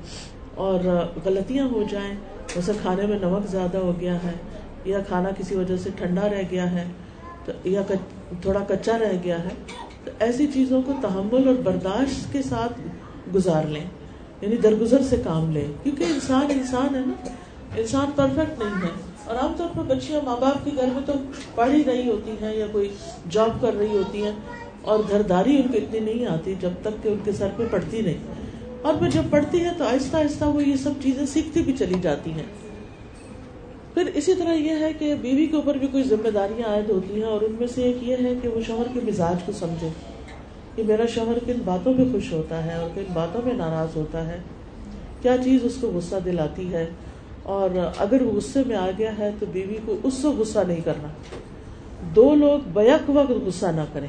اور 0.55 0.79
غلطیاں 1.25 1.65
ہو 1.67 1.83
جائیں 1.91 2.13
جیسے 2.55 2.71
کھانے 2.81 3.05
میں 3.07 3.17
نمک 3.19 3.49
زیادہ 3.51 3.77
ہو 3.77 3.93
گیا 3.99 4.15
ہے، 4.23 4.33
یا 4.85 4.99
کھانا 5.07 5.29
کسی 5.37 5.55
وجہ 5.55 5.77
سے 5.77 5.89
ٹھنڈا 5.95 6.29
رہ 6.29 6.41
گیا 6.51 6.71
ہے، 6.71 6.85
تو 7.45 7.51
یا 7.69 7.81
تھوڑا 8.41 8.59
کچا 8.67 8.97
رہ 8.99 9.17
گیا 9.23 9.37
ہے، 9.43 9.53
تو 10.05 10.11
ایسی 10.19 10.47
چیزوں 10.53 10.81
کو 10.81 10.93
تحمل 11.01 11.47
اور 11.47 11.61
برداشت 11.63 12.31
کے 12.33 12.41
ساتھ 12.41 12.79
گزار 13.35 13.67
لیں 13.67 13.85
یعنی 14.41 14.55
درگزر 14.63 15.03
سے 15.09 15.17
کام 15.23 15.51
لیں، 15.51 15.67
کیونکہ 15.83 16.03
انسان 16.03 16.51
انسان 16.51 16.95
ہے 16.95 17.01
نا، 17.07 17.29
انسان 17.75 18.11
پرفیکٹ 18.15 18.59
نہیں 18.59 18.83
ہے۔ 18.83 18.91
اور 19.25 19.35
عام 19.35 19.53
طور 19.57 19.67
پر 19.77 19.95
بچیاں 19.95 20.21
ماں 20.23 20.37
باپ 20.37 20.65
کے 20.65 20.71
گھر 20.75 20.85
میں 20.85 21.01
تو 21.05 21.13
پڑھ 21.55 21.69
ہی 21.69 21.83
رہی 21.87 22.09
ہوتی 22.09 22.31
ہیں 22.41 22.55
یا 22.55 22.65
کوئی 22.71 22.89
جاب 23.29 23.49
کر 23.61 23.75
رہی 23.75 23.97
ہوتی 23.97 24.23
ہیں 24.23 24.31
اور 24.81 24.99
گھرداری 25.09 25.55
ان 25.55 25.71
کو 25.71 25.77
اتنی 25.77 25.99
نہیں 25.99 26.25
آتی 26.25 26.53
جب 26.59 26.69
تک 26.81 27.03
کہ 27.03 27.07
ان 27.07 27.17
کے 27.23 27.31
سر 27.31 27.47
پہ 27.57 27.63
پڑتی 27.71 28.01
نہیں۔ 28.01 28.17
اور 28.81 28.93
پھر 28.93 29.09
جب 29.09 29.21
پڑتی 29.29 29.61
ہے 29.61 29.69
تو 29.77 29.83
آہستہ 29.83 30.17
آہستہ 30.17 30.45
وہ 30.45 30.63
یہ 30.63 30.75
سب 30.75 30.91
چیزیں 31.01 31.25
سیکھتی 31.25 31.61
بھی 31.61 31.73
چلی 31.79 31.95
جاتی 32.01 32.31
ہیں۔ 32.31 32.43
پھر 33.93 34.09
اسی 34.13 34.33
طرح 34.35 34.53
یہ 34.53 34.71
ہے 34.79 34.93
کہ 34.93 35.15
بیوی 35.15 35.45
کے 35.45 35.55
اوپر 35.55 35.77
بھی 35.77 35.87
کچھ 35.93 36.07
ذمہ 36.07 36.29
داریاں 36.29 36.69
عائد 36.69 36.89
ہوتی 36.89 37.15
ہیں 37.15 37.29
اور 37.29 37.41
ان 37.41 37.55
میں 37.59 37.67
سے 37.67 37.83
ایک 37.83 37.97
یہ 38.01 38.15
ہے 38.23 38.33
کہ 38.41 38.47
وہ 38.47 38.61
شوہر 38.67 38.85
کے 38.93 38.99
مزاج 39.03 39.35
کو 39.45 39.51
سمجھے 39.51 39.89
کہ 40.75 40.83
میرا 40.83 41.05
شوہر 41.05 41.37
کن 41.45 41.61
باتوں 41.65 41.93
پہ 41.93 42.03
خوش 42.11 42.33
ہوتا 42.33 42.65
ہے 42.65 42.73
اور 42.73 42.89
کن 42.95 43.03
باتوں 43.13 43.41
میں 43.45 43.53
ناراض 43.53 43.95
ہوتا 43.95 44.27
ہے۔ 44.27 44.37
کیا 45.21 45.35
چیز 45.43 45.59
اس 45.63 45.75
کو 45.81 45.87
غصہ 45.87 46.15
دلاتی 46.25 46.73
ہے؟ 46.73 46.85
اور 47.43 47.69
اگر 47.97 48.21
وہ 48.21 48.31
غصے 48.31 48.59
میں 48.67 48.75
آ 48.75 48.89
گیا 48.97 49.17
ہے 49.17 49.31
تو 49.39 49.45
بیوی 49.51 49.77
کو 49.85 49.97
اس 50.03 50.13
سے 50.13 50.27
غصہ 50.27 50.59
نہیں 50.67 50.81
کرنا۔ 50.85 51.07
دو 52.15 52.35
لوگ 52.35 52.59
بیک 52.73 53.09
وقت 53.09 53.31
غصہ 53.31 53.65
نہ 53.65 53.81
کریں۔ 53.93 54.07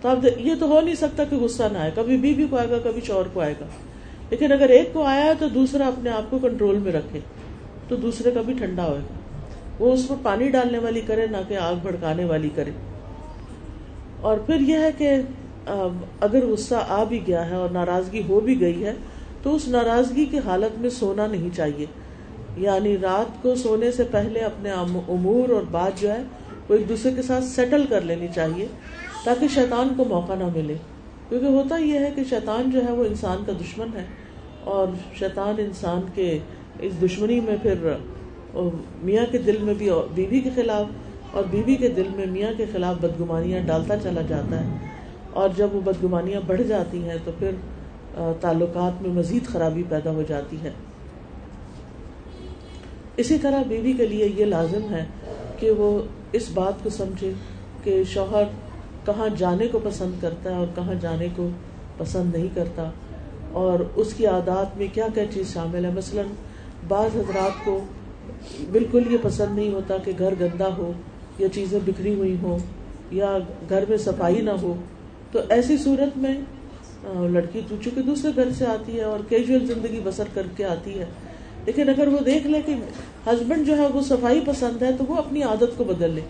تو 0.00 0.08
اب 0.08 0.26
یہ 0.38 0.54
تو 0.60 0.66
ہو 0.66 0.80
نہیں 0.80 0.94
سکتا 0.94 1.24
کہ 1.24 1.36
غصہ 1.36 1.62
نہ 1.72 1.78
آئے۔ 1.78 1.90
کبھی 1.94 2.16
بیوی 2.16 2.46
کو 2.50 2.56
آئے 2.56 2.70
گا، 2.70 2.78
کبھی 2.84 3.00
شوہر 3.00 3.26
کو 3.32 3.40
آئے 3.40 3.54
گا۔ 3.60 3.66
لیکن 4.30 4.52
اگر 4.52 4.68
ایک 4.68 4.92
کو 4.92 5.02
آیا 5.02 5.24
ہے 5.24 5.32
تو 5.38 5.48
دوسرا 5.48 5.86
اپنے 5.86 6.10
آپ 6.10 6.30
کو 6.30 6.38
کنٹرول 6.38 6.78
میں 6.78 6.92
رکھے۔ 6.92 7.20
تو 7.88 7.96
دوسرے 7.96 8.30
کا 8.30 8.42
بھی 8.42 8.52
ٹھنڈا 8.52 8.86
ہوئے 8.86 8.98
گا۔ 8.98 9.14
وہ 9.78 9.92
اس 9.92 10.08
پر 10.08 10.14
پانی 10.22 10.48
ڈالنے 10.48 10.78
والی 10.78 11.00
کرے، 11.00 11.26
نہ 11.26 11.36
کہ 11.48 11.56
آگ 11.56 11.74
بھڑکانے 11.82 12.24
والی 12.24 12.48
کرے۔ 12.54 12.70
اور 14.20 14.38
پھر 14.38 14.60
یہ 14.60 14.78
ہے 14.78 14.90
کہ 14.98 15.10
اگر 16.20 16.46
غصہ 16.46 16.74
آ 16.88 17.04
بھی 17.04 17.20
گیا 17.26 17.50
ہے 17.50 17.54
اور 17.54 17.68
ناراضگی 17.68 18.22
ہو 18.28 18.40
بھی 18.40 18.60
گئی 18.60 18.84
ہے، 18.84 18.92
تو 19.42 19.54
اس 19.54 19.68
ناراضگی 19.68 20.24
کی 20.24 20.38
حالت 20.38 20.78
میں 20.78 20.90
سونا 20.90 21.26
نہیں 21.26 21.56
چاہیے۔ 21.56 21.86
یعنی 22.56 22.96
رات 22.98 23.42
کو 23.42 23.54
سونے 23.54 23.90
سے 23.92 24.04
پہلے 24.10 24.40
اپنے 24.40 24.70
امور 24.70 25.48
اور 25.48 25.62
بات 25.70 26.00
جو 26.00 26.12
ہے 26.12 26.22
وہ 26.68 26.74
ایک 26.74 26.88
دوسرے 26.88 27.12
کے 27.12 27.22
ساتھ 27.22 27.44
سیٹل 27.44 27.84
کر 27.88 28.00
لینی 28.00 28.28
چاہیے 28.34 28.66
تاکہ 29.24 29.48
شیطان 29.54 29.88
کو 29.96 30.04
موقع 30.04 30.32
نہ 30.34 30.44
ملے۔ 30.54 30.74
کیونکہ 31.28 31.46
ہوتا 31.46 31.76
یہ 31.76 31.98
ہے 31.98 32.10
کہ 32.14 32.24
شیطان 32.24 32.70
جو 32.70 32.84
ہے 32.86 32.92
وہ 32.92 33.04
انسان 33.04 33.38
کا 33.46 33.52
دشمن 33.60 33.86
ہے 33.94 34.04
اور 34.64 34.88
شیطان 35.18 35.54
انسان 35.58 36.00
کے 36.14 36.38
اس 36.80 36.92
دشمنی 37.02 37.40
میں 37.40 37.56
پھر 37.62 37.92
میاں 39.02 39.26
کے 39.32 39.38
دل 39.38 39.56
میں 39.62 39.74
بھی 39.74 39.90
بیوی 40.14 40.40
کے 40.40 40.50
خلاف 40.54 40.86
اور 41.36 41.44
بیوی 41.50 41.74
کے 41.74 41.88
دل 41.88 42.08
میں 42.16 42.26
میاں 42.26 42.52
کے 42.56 42.64
خلاف 42.72 42.96
بدگمانیاں 43.00 43.60
ڈالتا 43.66 43.96
چلا 43.96 44.20
جاتا 44.28 44.60
ہے۔ 44.60 44.76
اور 45.32 45.48
جب 45.56 45.68
وہ 45.72 45.80
بدگمانیاں 45.80 46.40
بڑھ 46.46 46.62
جاتی 46.62 47.02
ہیں 47.04 47.16
تو 47.24 47.30
پھر 47.38 47.50
تعلقات 48.40 49.02
میں 49.02 49.10
مزید 49.10 49.46
خرابی 49.46 49.82
پیدا 49.88 50.10
ہو 50.10 50.22
جاتی 50.28 50.56
ہے۔ 50.62 50.70
اسی 53.16 53.38
طرح 53.38 53.62
بیوی 53.68 53.92
کے 53.92 54.06
لیے 54.06 54.32
یہ 54.36 54.44
لازم 54.44 54.94
ہے 54.94 55.04
کہ 55.58 55.70
وہ 55.70 56.02
اس 56.32 56.48
بات 56.54 56.82
کو 56.82 56.90
سمجھے 56.90 57.32
کہ 57.82 58.02
شوہر 58.04 58.44
کہاں 59.04 59.28
جانے 59.36 59.68
کو 59.68 59.78
پسند 59.84 60.20
کرتا 60.20 60.50
ہے 60.50 60.54
اور 60.54 60.66
کہاں 60.74 60.94
جانے 61.00 61.28
کو 61.36 61.48
پسند 61.96 62.34
نہیں 62.34 62.48
کرتا 62.54 62.90
اور 63.52 63.80
اس 63.94 64.14
کی 64.14 64.26
عادات 64.26 64.76
میں 64.76 64.86
کیا 64.92 65.06
کیا 65.14 65.24
چیز 65.34 65.52
شامل 65.52 65.84
ہے؟ 65.84 65.90
مثلا 65.90 66.22
بعض 66.88 67.16
حضرات 67.16 67.64
کو 67.64 67.78
بالکل 68.72 69.12
یہ 69.12 69.18
پسند 69.22 69.56
نہیں 69.56 69.72
ہوتا 69.72 69.96
کہ 70.04 70.12
گھر 70.18 70.34
گندا 70.40 70.68
ہو 70.78 70.92
یا 71.38 71.48
چیزیں 71.48 71.78
بکھری 71.84 72.14
ہوئی 72.14 72.36
ہوں 72.42 72.58
یا 73.10 73.38
گھر 73.68 73.84
میں 73.88 73.96
صفائی 73.96 74.40
نہ 74.40 74.50
ہو۔ 74.62 74.74
تو 75.32 75.40
ایسی 75.48 75.76
صورت 75.76 76.18
میں 76.18 76.34
لڑکی 77.30 77.60
تو 77.68 77.74
چونکہ 77.84 78.02
دوسرے 78.02 78.30
گھر 78.36 78.48
سے 78.58 78.66
آتی 78.66 78.96
ہے 78.96 79.04
اور 79.04 79.20
کیجول 79.28 79.66
زندگی 79.66 80.00
بسر 80.04 80.28
کر 80.34 80.46
کے 80.56 80.64
آتی 80.64 80.98
ہے 80.98 81.04
لیکن 81.66 81.88
اگر 81.88 82.08
وہ 82.08 82.18
دیکھ 82.18 82.46
لے 82.46 82.60
کہ 82.66 82.74
ہسبینڈ 83.26 83.66
جو 83.66 83.76
ہے 83.78 83.86
وہ 83.94 84.00
صفائی 84.00 84.40
پسند 84.46 84.82
ہے 84.82 84.90
تو 84.98 85.04
وہ 85.08 85.16
اپنی 85.16 85.42
عادت 85.42 85.76
کو 85.76 85.84
بدل 85.84 86.10
لے۔ 86.10 86.20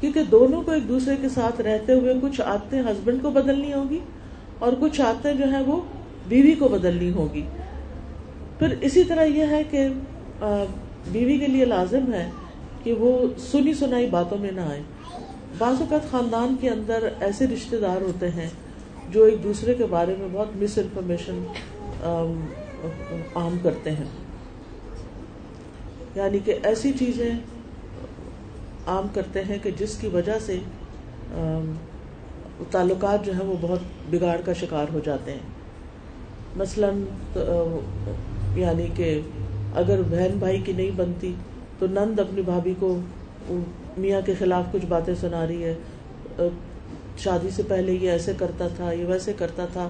کیونکہ 0.00 0.22
دونوں 0.22 0.62
کو 0.62 0.70
ایک 0.70 0.88
دوسرے 0.88 1.14
کے 1.20 1.28
ساتھ 1.28 1.60
رہتے 1.60 1.92
ہوئے 1.92 2.14
کچھ 2.22 2.40
عادتیں 2.40 2.80
ہسبینڈ 2.82 3.22
کو 3.22 3.30
بدلنی 3.30 3.72
ہوگی 3.72 3.98
اور 4.58 4.72
کچھ 4.80 5.00
عادتیں 5.00 5.34
جو 5.34 5.50
ہے 5.52 5.62
وہ 5.66 5.80
بیوی 6.28 6.52
کو 6.52 6.68
بدلنی 6.68 7.10
ہوگی۔ 7.10 7.42
پھر 8.58 8.74
اسی 8.80 9.04
طرح 9.04 9.24
یہ 9.24 9.44
ہے 9.50 9.62
کہ 9.70 9.88
بیوی 11.12 11.38
کے 11.38 11.46
لیے 11.46 11.64
لازم 11.64 12.12
ہے 12.12 12.28
کہ 12.82 12.92
وہ 12.92 13.10
سنی 13.38 13.74
سنائی 13.74 14.06
باتوں 14.06 14.38
میں 14.38 14.50
نہ 14.50 14.60
آئے۔ 14.60 14.82
بعض 15.58 15.80
اوقات 15.80 16.10
خاندان 16.10 16.54
کے 16.60 16.70
اندر 16.70 17.08
ایسے 17.20 17.46
رشتے 17.46 17.76
دار 17.76 18.00
ہوتے 18.00 18.28
ہیں 18.28 18.48
جو 19.10 19.24
ایک 19.24 19.42
دوسرے 19.44 19.74
کے 19.74 19.84
بارے 19.90 20.14
میں 20.18 20.28
بہت 20.32 20.56
مس 20.56 20.78
انفارمیشن 20.78 21.42
عام 23.34 23.56
کرتے 23.62 23.90
ہیں۔ 23.90 24.08
یعنی 26.14 26.38
کہ 26.44 26.54
ایسی 26.62 26.92
چیزیں 26.98 27.30
عام 28.86 29.06
کرتے 29.14 29.42
ہیں 29.44 29.58
کہ 29.62 29.70
جس 29.78 29.96
کی 29.96 30.06
وجہ 30.06 30.38
سے 30.46 30.58
تعلقات 32.70 33.26
جو 33.26 33.32
ہیں 33.32 33.44
وہ 33.44 33.54
بہت 33.60 33.78
بگاڑ 34.10 34.36
کا 34.44 34.52
شکار 34.52 34.86
ہو 34.92 35.00
جاتے 35.04 35.32
ہیں۔ 35.32 35.38
مثلاً 36.56 37.04
یعنی 38.56 38.86
کہ 38.96 39.20
اگر 39.74 40.02
بہن 40.02 40.38
بھائی 40.38 40.60
کی 40.60 40.72
نہیں 40.72 40.90
بنتی 40.96 41.34
تو 41.78 41.86
نند 41.86 42.20
اپنی 42.20 42.42
بھابھی 42.42 42.74
کو 42.78 42.98
میاں 43.98 44.20
کے 44.26 44.34
خلاف 44.38 44.64
کچھ 44.72 44.86
باتیں 44.86 45.14
سنا 45.20 45.46
رہی 45.46 45.64
ہے۔ 45.64 45.74
شادی 47.18 47.50
سے 47.50 47.62
پہلے 47.68 47.92
یہ 47.92 48.10
ایسے 48.10 48.32
کرتا 48.38 48.68
تھا، 48.76 48.92
یہ 48.92 49.04
ویسے 49.04 49.32
کرتا 49.32 49.66
تھا۔ 49.72 49.88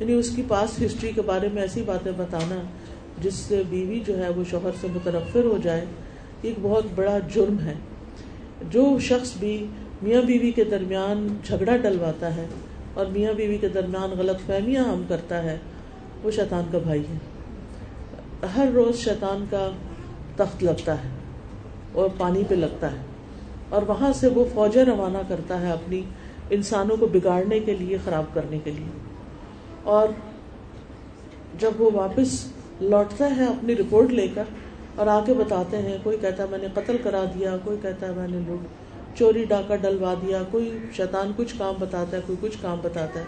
یعنی 0.00 0.12
اس 0.12 0.30
کی 0.36 0.42
پاس 0.48 0.82
ہسٹری 0.86 1.12
کے 1.12 1.22
بارے 1.22 1.48
میں 1.52 1.62
ایسی 1.62 1.82
باتیں 1.82 2.12
بتانا 2.16 2.62
جس 3.22 3.34
سے 3.34 3.62
بیوی 3.68 4.00
جو 4.06 4.24
ہے 4.24 4.28
وہ 4.28 4.42
شوہر 4.50 4.70
سے 4.80 4.86
متنفر 4.94 5.44
ہو 5.44 5.58
جائے، 5.62 5.84
ایک 6.42 6.54
بہت 6.62 6.84
بڑا 6.94 7.18
جرم 7.34 7.58
ہے۔ 7.58 7.74
جو 8.70 8.98
شخص 8.98 9.36
بھی 9.36 9.66
میاں 10.02 10.22
بیوی 10.22 10.52
کے 10.52 10.64
درمیان 10.64 11.36
جھگڑا 11.44 11.76
ڈلواتا 11.76 12.36
ہے 12.36 12.46
اور 12.94 13.06
میاں 13.06 13.32
بیوی 13.32 13.58
کے 13.58 13.68
درمیان 13.68 14.18
غلط 14.18 14.46
فہمیاں 14.46 14.84
ہم 14.84 15.02
کرتا 15.08 15.42
ہے، 15.42 15.58
وہ 16.22 16.30
شیطان 16.30 16.64
کا 16.72 16.78
بھائی 16.78 17.00
ہے۔ 17.00 17.18
ہر 18.56 18.68
روز 18.74 18.96
شیطان 18.96 19.44
کا 19.50 19.70
تخت 20.36 20.62
لگتا 20.62 20.94
ہے 20.94 21.08
اور 21.92 22.08
پانی 22.18 22.42
پہ 22.48 22.54
لگتا 22.54 22.92
ہے 22.92 22.96
اور 23.68 23.82
وہاں 23.86 24.12
سے 24.12 24.28
وہ 24.28 24.44
فوجیں 24.54 24.84
روانہ 24.84 25.18
کرتا 25.28 25.60
ہے 25.60 25.70
اپنی 25.70 26.02
انسانوں 26.50 26.96
کو 26.96 27.06
بگاڑنے 27.06 27.60
کے 27.60 27.74
لیے، 27.74 27.98
خراب 28.04 28.24
کرنے 28.32 28.58
کے 28.64 28.70
لیے۔ 28.70 28.88
اور 29.82 30.08
جب 31.58 31.70
وہ 31.78 31.90
واپس 31.94 32.46
لوٹتا 32.80 33.36
ہے 33.36 33.44
اپنی 33.44 33.76
رپورٹ 33.76 34.10
لے 34.10 34.28
کر 34.34 34.42
اور 34.96 35.06
آ 35.06 35.20
کے 35.26 35.34
بتاتے 35.34 35.76
ہیں، 35.76 35.98
کوئی 36.02 36.16
کہتا 36.20 36.42
ہے 36.42 36.48
میں 36.50 36.58
نے 36.58 36.66
قتل 36.74 36.96
کرا 37.02 37.24
دیا، 37.34 37.56
کوئی 37.64 37.78
کہتا 37.82 38.06
ہے 38.06 38.12
میں 38.16 38.28
نے 38.28 38.38
لوٹ، 38.46 38.66
چوری، 39.18 39.44
ڈاکہ 39.48 39.76
ڈلوا 39.76 40.14
دیا، 40.14 40.42
کوئی 40.50 40.78
شیطان 40.92 41.32
کچھ 41.36 41.54
کام 41.58 41.74
بتاتا 41.78 42.16
ہے، 42.16 42.22
کوئی 42.26 42.36
کچھ 42.40 42.58
کام 42.60 42.78
بتاتا 42.82 43.20
ہے۔ 43.20 43.24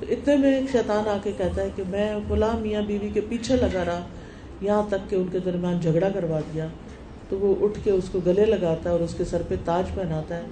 تو 0.00 0.06
اتنے 0.08 0.36
میں 0.36 0.54
ایک 0.54 0.70
شیطان 0.72 1.08
آ 1.08 1.16
کے 1.22 1.32
کہتا 1.36 1.62
ہے 1.62 1.68
کہ 1.76 1.82
میں 1.88 2.16
غلام 2.28 2.62
میاں 2.62 2.82
بیوی 2.82 3.08
کے 3.14 3.20
پیچھے 3.20 3.56
لگا 3.56 3.84
رہا، 3.86 4.00
یہاں 4.60 4.82
تک 4.88 5.10
کہ 5.10 5.16
ان 5.16 5.26
کے 5.32 5.38
درمیان 5.38 5.80
جھگڑا 5.80 6.08
کروا 6.14 6.40
دیا۔ 6.54 6.66
تو 7.28 7.38
وہ 7.38 7.54
اٹھ 7.60 7.78
کے 7.84 7.90
اس 7.90 8.08
کو 8.12 8.20
گلے 8.26 8.44
لگاتا 8.44 8.80
ہے 8.84 8.88
اور 8.88 9.00
اس 9.00 9.14
کے 9.14 9.24
سر 9.24 9.42
پہ 9.48 9.54
تاج 9.64 9.94
پہناتا 9.94 10.36
ہے 10.36 10.42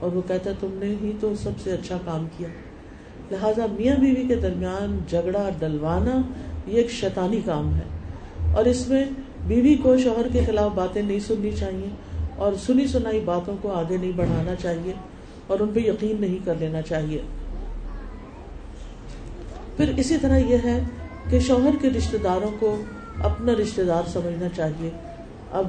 اور 0.00 0.12
وہ 0.12 0.22
کہتا 0.28 0.50
ہے، 0.50 0.54
تم 0.60 0.68
نے 0.72 0.94
ہی 1.02 1.12
تو 1.20 1.32
سب 1.42 1.50
سے 1.64 1.72
اچھا 1.72 1.98
کام 2.04 2.26
کیا۔ 2.36 2.48
لہٰذا 3.30 3.66
میاں 3.72 3.96
بیوی 3.96 4.28
کے 4.28 4.34
درمیان 4.34 4.98
جھگڑا، 5.08 5.50
ڈلوانا 5.58 6.22
یہ 6.66 6.76
ایک 6.76 6.90
شیطانی 6.90 7.40
کام 7.44 7.74
ہے۔ 7.74 7.96
اور 8.54 8.64
اس 8.64 8.88
میں 8.88 9.04
بیوی 9.46 9.74
کو 9.74 9.98
شوہر 9.98 10.26
کے 10.32 10.40
خلاف 10.46 10.70
باتیں 10.74 11.02
نہیں 11.02 11.20
سننی 11.20 11.50
چاہیے 11.52 11.88
اور 12.36 12.52
سنی 12.66 12.86
سنائی 12.86 13.20
باتوں 13.20 13.56
کو 13.62 13.72
آگے 13.72 13.96
نہیں 13.96 14.12
بڑھانا 14.16 14.54
چاہیے 14.54 14.92
اور 15.46 15.60
ان 15.60 15.68
پہ 15.74 15.80
یقین 15.80 16.16
نہیں 16.20 16.46
کر 16.46 16.54
لینا 16.58 16.82
چاہیے۔ 16.82 17.18
پھر 19.76 19.92
اسی 19.96 20.16
طرح 20.22 20.36
یہ 20.36 20.56
ہے 20.64 20.84
کہ 21.30 21.38
شوہر 21.38 21.70
کے 21.80 21.90
رشتے 21.90 22.18
داروں 22.18 22.50
کو 22.58 22.82
اپنا 23.22 23.52
رشتے 23.52 23.84
دار 23.84 24.02
سمجھنا 24.08 24.46
چاہیے۔ 24.56 24.90
اب 25.52 25.66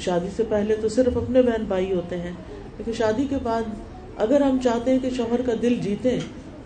شادی 0.00 0.28
سے 0.36 0.42
پہلے 0.48 0.76
تو 0.76 0.88
صرف 0.88 1.16
اپنے 1.16 1.42
بہن 1.42 1.64
بھائی 1.64 1.94
ہوتے 1.94 2.16
ہیں، 2.16 2.32
لیکن 2.78 2.92
شادی 2.92 3.26
کے 3.30 3.36
بعد 3.42 3.62
اگر 4.16 4.40
ہم 4.40 4.58
چاہتے 4.64 4.90
ہیں 4.90 4.98
کہ 5.02 5.10
شوہر 5.16 5.40
کا 5.46 5.52
دل 5.62 5.78
جیتے 5.82 6.18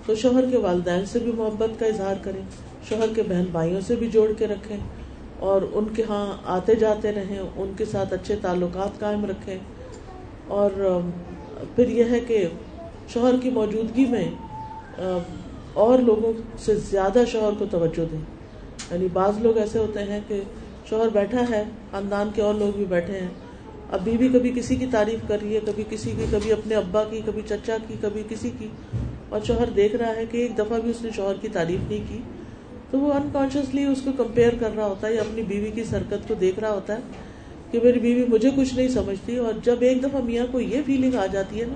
تو 0.07 0.15
شوہر 0.15 0.45
کے 0.51 0.57
والدین 0.57 1.07
سے 1.07 1.19
بھی 1.19 1.33
محبت 1.33 1.81
کا 1.81 1.87
اظہار 1.87 2.15
کریں۔ 2.23 2.43
شوہر 2.89 3.15
کے 3.17 3.23
بہن 3.23 3.45
بھائیوں 3.53 3.81
سے 3.81 3.97
بھی 3.97 4.09
جوڑ 4.09 4.33
کے 4.39 4.47
رکھیں 4.47 4.77
اور 5.39 5.63
ان 5.73 5.85
کے 5.95 6.03
ہاں 6.09 6.37
آتے 6.45 6.75
جاتے 6.75 7.13
رہیں، 7.13 7.39
ان 7.57 7.73
کے 7.77 7.85
ساتھ 7.85 8.15
اچھے 8.15 8.37
تعلقات 8.43 9.01
قائم 9.01 9.25
رکھیں۔ 9.25 9.59
اور 10.49 11.01
پھر 11.77 11.89
یہ 11.89 12.05
ہے 12.11 12.21
کہ 12.21 12.47
شوہر 13.09 13.35
کی 13.43 13.51
موجودگی 13.51 14.05
میں 14.05 14.31
اور 15.73 15.99
لوگوں 15.99 16.33
سے 16.59 16.75
زیادہ 16.75 17.19
شوہر 17.33 17.53
کو 17.59 17.65
توجہ 17.71 18.05
دیں۔ 18.13 18.21
یعنی 18.91 19.09
بعض 19.13 19.39
لوگ 19.39 19.59
ایسے 19.59 19.79
ہوتے 19.79 19.99
ہیں 19.99 20.21
کہ 20.29 20.41
شوہر 20.89 21.09
بیٹھا 21.09 21.45
ہے، 21.51 21.63
خاندان 21.91 22.31
کے 22.35 22.43
اور 22.43 22.55
لوگ 22.55 22.77
بھی 22.77 22.85
بیٹھے 22.85 23.21
ہیں۔ 23.21 23.29
اب 23.93 24.01
بیوی 24.05 24.29
کبھی 24.29 24.53
کسی 24.55 24.77
کی 24.77 24.87
تعریف 24.91 25.29
کر 25.29 25.39
رہی 25.43 25.55
ہے، 25.55 25.61
کبھی 25.67 25.85
کسی 25.91 26.11
کی، 26.11 26.27
کبھی 26.31 26.53
اپنے 26.53 26.75
ابا 26.75 27.05
کی، 27.05 27.21
کبھی 27.27 27.43
چچا 27.49 27.77
کی، 27.89 27.95
کبھی 28.01 28.23
کسی 28.29 28.51
کی۔ 28.59 28.69
اور 29.29 29.41
شوہر 29.47 29.71
دیکھ 29.71 29.97
رہا 29.97 30.17
ہے 30.17 30.25
کہ 30.31 30.37
ایک 30.37 30.59
دفعہ 30.59 30.81
بھی 30.81 30.91
اس 30.91 31.03
نے 31.03 31.11
شوہر 31.17 31.35
کی 31.41 31.49
تعریف 31.49 31.91
نہیں 31.91 32.05
کی۔ 32.09 32.19
تو 32.91 32.99
وہ 32.99 33.13
انکانشیسلی 33.13 33.85
اس 33.85 34.03
کو 34.05 34.11
کمپیئر 34.17 34.53
کر 34.61 34.71
رہا 34.77 34.87
ہوتا 34.87 35.07
ہے 35.07 35.15
یا 35.15 35.21
اپنی 35.21 35.43
بیوی 35.43 35.71
کی 35.71 35.85
سرکت 35.85 36.29
کو 36.29 36.35
دیکھ 36.35 36.61
رہا 36.61 36.73
ہوتا 36.73 36.95
ہے 36.95 36.99
کہ 37.71 37.79
میری 37.83 38.01
بیوی 38.01 38.25
مجھے 38.29 38.51
کچھ 38.57 38.75
نہیں 38.75 38.89
سمجھتی 38.89 39.37
اور 39.37 39.53
جب 39.63 39.77
ایک 39.81 40.05
دفعہ 40.05 40.21
میاں 40.21 40.47
کو 40.51 40.61
یہ 40.61 40.83
فیلنگ 40.87 41.15
آ 41.15 41.27
جاتی 41.27 41.61
ہے 41.61 41.67
نا 41.67 41.75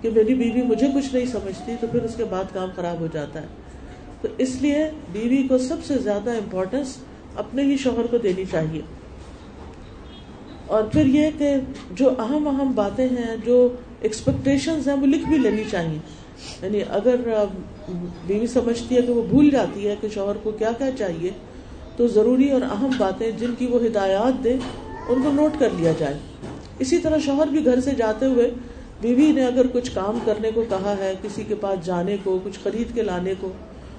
کہ 0.00 0.10
میری 0.10 0.34
بیوی 0.34 0.62
مجھے 0.62 0.86
کچھ 0.94 1.14
نہیں 1.14 1.26
سمجھتی 1.26 1.72
تو 1.80 1.86
پھر 1.92 2.02
اس 2.02 2.14
کے 2.16 2.24
بعد 2.24 2.44
کام 2.52 2.68
خراب 2.76 3.00
ہو 3.00 3.06
جاتا 3.12 3.42
ہے۔ 3.42 3.46
تو 4.20 4.28
اس 4.38 4.62
لیے 4.62 4.78
بیوی 5.12 5.48
کو 5.48 5.58
سب 5.58 5.76
سے 5.84 5.98
زیادہ 5.98 6.30
امپورٹینس 6.30 6.96
اپنے 7.36 7.62
ہی 7.62 7.76
شوہر 7.76 8.06
کو 8.06 8.18
دینی 8.18 8.44
چاہیے۔ 8.50 8.80
اور 10.66 10.82
پھر 10.82 11.06
یہ 11.06 11.30
کہ 11.38 11.56
جو 11.90 12.10
اہم 12.18 12.48
اہم 12.48 12.72
باتیں 12.74 13.08
ہیں، 13.08 13.36
جو 13.44 13.68
ایکسپیکٹیشن 14.00 14.78
ہیں، 14.86 14.94
وہ 14.94 15.06
لکھ 15.06 15.28
بھی 15.28 15.38
لینی 15.38 15.62
چاہیے۔ 15.70 15.98
یعنی 16.62 16.80
اگر 16.90 17.16
بیوی 18.26 18.46
سمجھتی 18.46 18.96
ہے 18.96 19.02
کہ 19.02 19.12
وہ 19.12 19.22
بھول 19.30 19.50
جاتی 19.50 19.88
ہے 19.88 19.94
کہ 20.00 20.08
شوہر 20.08 20.36
کو 20.42 20.50
کیا 20.50 20.70
کیا 20.78 20.90
چاہیے، 20.98 21.30
تو 21.96 22.06
ضروری 22.08 22.50
اور 22.50 22.62
اہم 22.62 22.90
باتیں 22.98 23.30
جن 23.30 23.54
کی 23.58 23.66
وہ 23.66 23.82
ہدایات 23.86 24.42
دے 24.44 24.52
ان 25.08 25.22
کو 25.22 25.32
نوٹ 25.32 25.58
کر 25.58 25.68
لیا 25.78 25.92
جائے۔ 25.98 26.18
اسی 26.78 26.98
طرح 26.98 27.18
شوہر 27.24 27.46
بھی 27.46 27.64
گھر 27.64 27.80
سے 27.80 27.90
جاتے 27.96 28.26
ہوئے 28.26 28.50
بیوی 29.00 29.30
نے 29.32 29.44
اگر 29.44 29.66
کچھ 29.72 29.90
کام 29.94 30.18
کرنے 30.24 30.50
کو 30.54 30.64
کہا 30.68 30.94
ہے، 30.98 31.12
کسی 31.22 31.42
کے 31.48 31.54
پاس 31.60 31.84
جانے 31.86 32.16
کو، 32.24 32.38
کچھ 32.44 32.58
خرید 32.62 32.94
کے 32.94 33.02
لانے 33.02 33.34
کو، 33.40 33.50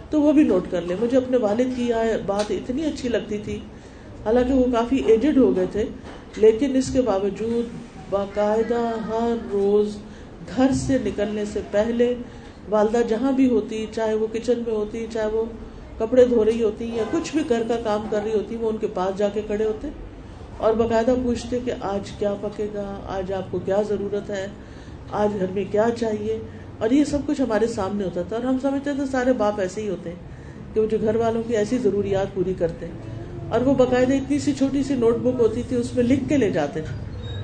تو 0.09 0.21
وہ 0.21 0.31
بھی 0.31 0.43
نوٹ 0.43 0.71
کر 0.71 0.81
لے۔ 0.81 0.95
مجھے 1.01 1.17
اپنے 1.17 1.37
والد 1.37 1.75
کی 1.75 1.91
بات 2.25 2.51
اتنی 2.51 2.85
اچھی 2.85 3.09
لگتی 3.09 3.37
تھی، 3.37 3.59
حالانکہ 4.25 4.53
وہ 4.53 4.65
کافی 4.73 5.01
ایجڈ 5.05 5.37
ہو 5.37 5.55
گئے 5.55 5.65
تھے، 5.71 5.83
لیکن 6.37 6.75
اس 6.75 6.89
کے 6.93 7.01
باوجود 7.01 7.65
باقاعدہ 8.09 8.81
ہر 9.07 9.35
روز 9.51 9.97
گھر 10.47 10.71
سے 10.75 10.97
نکلنے 11.03 11.45
سے 11.45 11.59
پہلے 11.71 12.13
والدہ 12.69 13.01
جہاں 13.07 13.31
بھی 13.31 13.49
ہوتی، 13.49 13.85
چاہے 13.93 14.13
وہ 14.13 14.27
کچن 14.31 14.63
میں 14.67 14.73
ہوتی، 14.73 15.05
چاہے 15.13 15.27
وہ 15.27 15.43
کپڑے 15.97 16.25
دھو 16.25 16.45
رہی 16.45 16.63
ہوتی 16.63 16.89
یا 16.95 17.03
کچھ 17.11 17.35
بھی 17.35 17.41
گھر 17.49 17.63
کا 17.67 17.75
کام 17.83 18.07
کر 18.09 18.23
رہی 18.23 18.33
ہوتی، 18.33 18.55
وہ 18.55 18.69
ان 18.69 18.77
کے 18.77 18.87
پاس 18.93 19.17
جا 19.17 19.29
کے 19.33 19.41
کھڑے 19.47 19.65
ہوتے 19.65 19.89
اور 20.57 20.73
باقاعدہ 20.73 21.13
پوچھتے 21.23 21.59
کہ 21.65 21.71
آج 21.81 22.11
کیا 22.11 22.33
پکے 22.41 22.67
گا، 22.73 22.85
آج 23.07 23.33
آپ 23.33 23.51
کو 23.51 23.59
کیا 23.59 23.81
ضرورت 23.89 24.29
ہے، 24.29 24.47
آج 25.11 25.39
گھر 25.39 25.51
میں 25.53 25.63
کیا 25.71 25.87
چاہیے 25.99 26.37
اور 26.79 26.91
یہ 26.91 27.03
سب 27.03 27.19
کچھ 27.25 27.41
ہمارے 27.41 27.67
سامنے 27.67 28.03
ہوتا 28.03 28.21
تھا 28.21 28.35
اور 28.35 28.45
ہم 28.45 28.57
سمجھتے 28.61 28.93
تھے 28.93 29.05
سارے 29.11 29.33
باپ 29.33 29.59
ایسے 29.59 29.81
ہی 29.81 29.89
ہوتے 29.89 30.09
ہیں 30.09 30.73
کہ 30.73 30.79
وہ 30.79 30.85
جو 30.85 30.97
گھر 31.01 31.15
والوں 31.15 31.43
کی 31.47 31.57
ایسی 31.57 31.77
ضروریات 31.77 32.33
پوری 32.33 32.53
کرتے 32.59 32.85
ہیں 32.85 33.49
اور 33.49 33.61
وہ 33.61 33.73
باقاعدہ 33.73 34.13
اتنی 34.13 34.39
سی 34.39 34.53
چھوٹی 34.53 34.83
سی 34.83 34.95
نوٹ 34.95 35.17
بک 35.17 35.41
ہوتی 35.41 35.61
تھی، 35.67 35.75
اس 35.75 35.93
میں 35.95 36.03
لکھ 36.03 36.29
کے 36.29 36.37
لے 36.37 36.49
جاتے 36.49 36.81
تھے۔ 36.81 37.02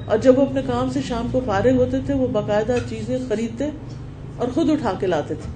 اور 0.10 0.18
جب 0.18 0.40
وہ 0.40 0.46
اپنے 0.46 0.62
کام 0.68 0.90
سے 0.90 1.00
شام 1.08 1.28
کو 1.32 1.42
فارغ 1.46 1.76
ہوتے 1.76 1.98
تھے، 2.06 2.14
وہ 2.14 2.28
باقاعدہ 2.28 2.76
چیزیں 2.90 3.18
خریدتے 3.28 3.70
اور 4.38 4.48
خود 4.48 4.70
اٹھا 4.70 4.94
کے 5.00 5.08
لاتے 5.08 5.34
تھے۔ 5.34 5.50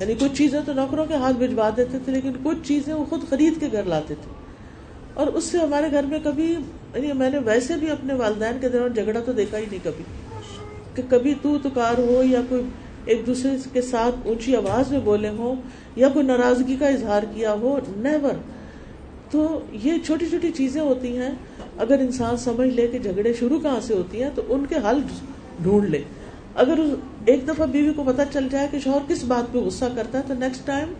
یعنی 0.00 0.14
کچھ 0.14 0.38
چیزیں 0.38 0.60
تو 0.66 0.72
نوکروں 0.72 1.06
کے 1.06 1.14
ہاتھ 1.14 1.36
بھجوا 1.36 1.70
دیتے 1.76 1.98
تھے، 2.04 2.12
لیکن 2.12 2.32
کچھ 2.42 2.58
چیزیں 2.62 2.94
وہ 2.94 3.04
خود 3.04 3.20
خرید 3.30 3.60
کے 3.60 3.68
گھر 3.72 3.82
لاتے 3.82 4.14
تھے۔ 4.14 4.34
اور 5.14 5.26
اس 5.26 5.44
سے 5.44 5.58
ہمارے 5.58 5.90
گھر 5.90 6.02
میں 6.02 6.18
کبھی 6.24 6.52
یعنی 6.52 7.12
میں 7.12 7.30
نے 7.30 7.38
ویسے 7.38 7.74
بھی 7.76 7.90
اپنے 7.90 8.14
والدین 8.14 8.58
کے 8.60 8.68
دوران 8.68 8.92
جھگڑا 8.92 9.20
تو 9.20 9.32
دیکھا 9.32 9.58
ہی 9.58 9.64
نہیں 9.70 9.84
کبھی، 9.84 10.04
کہ 10.94 11.02
کبھی 11.08 11.34
تو 11.42 11.58
تکار 11.62 11.98
ہو 11.98 12.22
یا 12.22 12.40
کوئی 12.48 12.62
ایک 13.04 13.26
دوسرے 13.26 13.50
کے 13.72 13.82
ساتھ 13.82 14.26
اونچی 14.26 14.56
آواز 14.56 14.92
میں 14.92 15.00
بولے 15.00 15.28
ہوں 15.28 15.54
یا 15.96 16.08
کوئی 16.08 16.26
ناراضگی 16.26 16.76
کا 16.76 16.86
اظہار 16.86 17.22
کیا 17.34 17.52
ہو 17.52 17.78
نیور 17.96 18.34
تو 19.30 19.60
یہ 19.72 19.92
چھوٹی 20.06 20.26
چھوٹی 20.26 20.50
چیزیں 20.50 20.80
ہوتی 20.80 21.16
ہیں 21.18 21.30
اگر 21.78 21.98
انسان 22.00 22.36
سمجھ 22.36 22.68
لے 22.68 22.86
کہ 22.86 22.98
جھگڑے 22.98 23.32
شروع 23.32 23.58
کہاں 23.60 23.80
سے 23.80 23.94
ہوتی 23.94 24.22
ہیں، 24.22 24.30
تو 24.34 24.42
ان 24.48 24.64
کے 24.68 24.76
حل 24.84 25.00
ڈھونڈ 25.62 25.88
لے۔ 25.90 26.02
اگر 26.54 26.78
ایک 27.26 27.46
دفعہ 27.48 27.66
بیوی 27.66 27.92
کو 27.92 28.02
پتا 28.04 28.24
چل 28.24 28.48
جائے 28.50 28.68
کہ 28.70 28.78
شوہر 28.78 29.08
کس 29.08 29.24
بات 29.24 29.52
پہ 29.52 29.58
غصہ 29.58 29.84
کرتا 29.96 30.18
ہے، 30.18 30.22
تو 30.26 30.34
نیکسٹ 30.34 30.66
ٹائم 30.66 30.92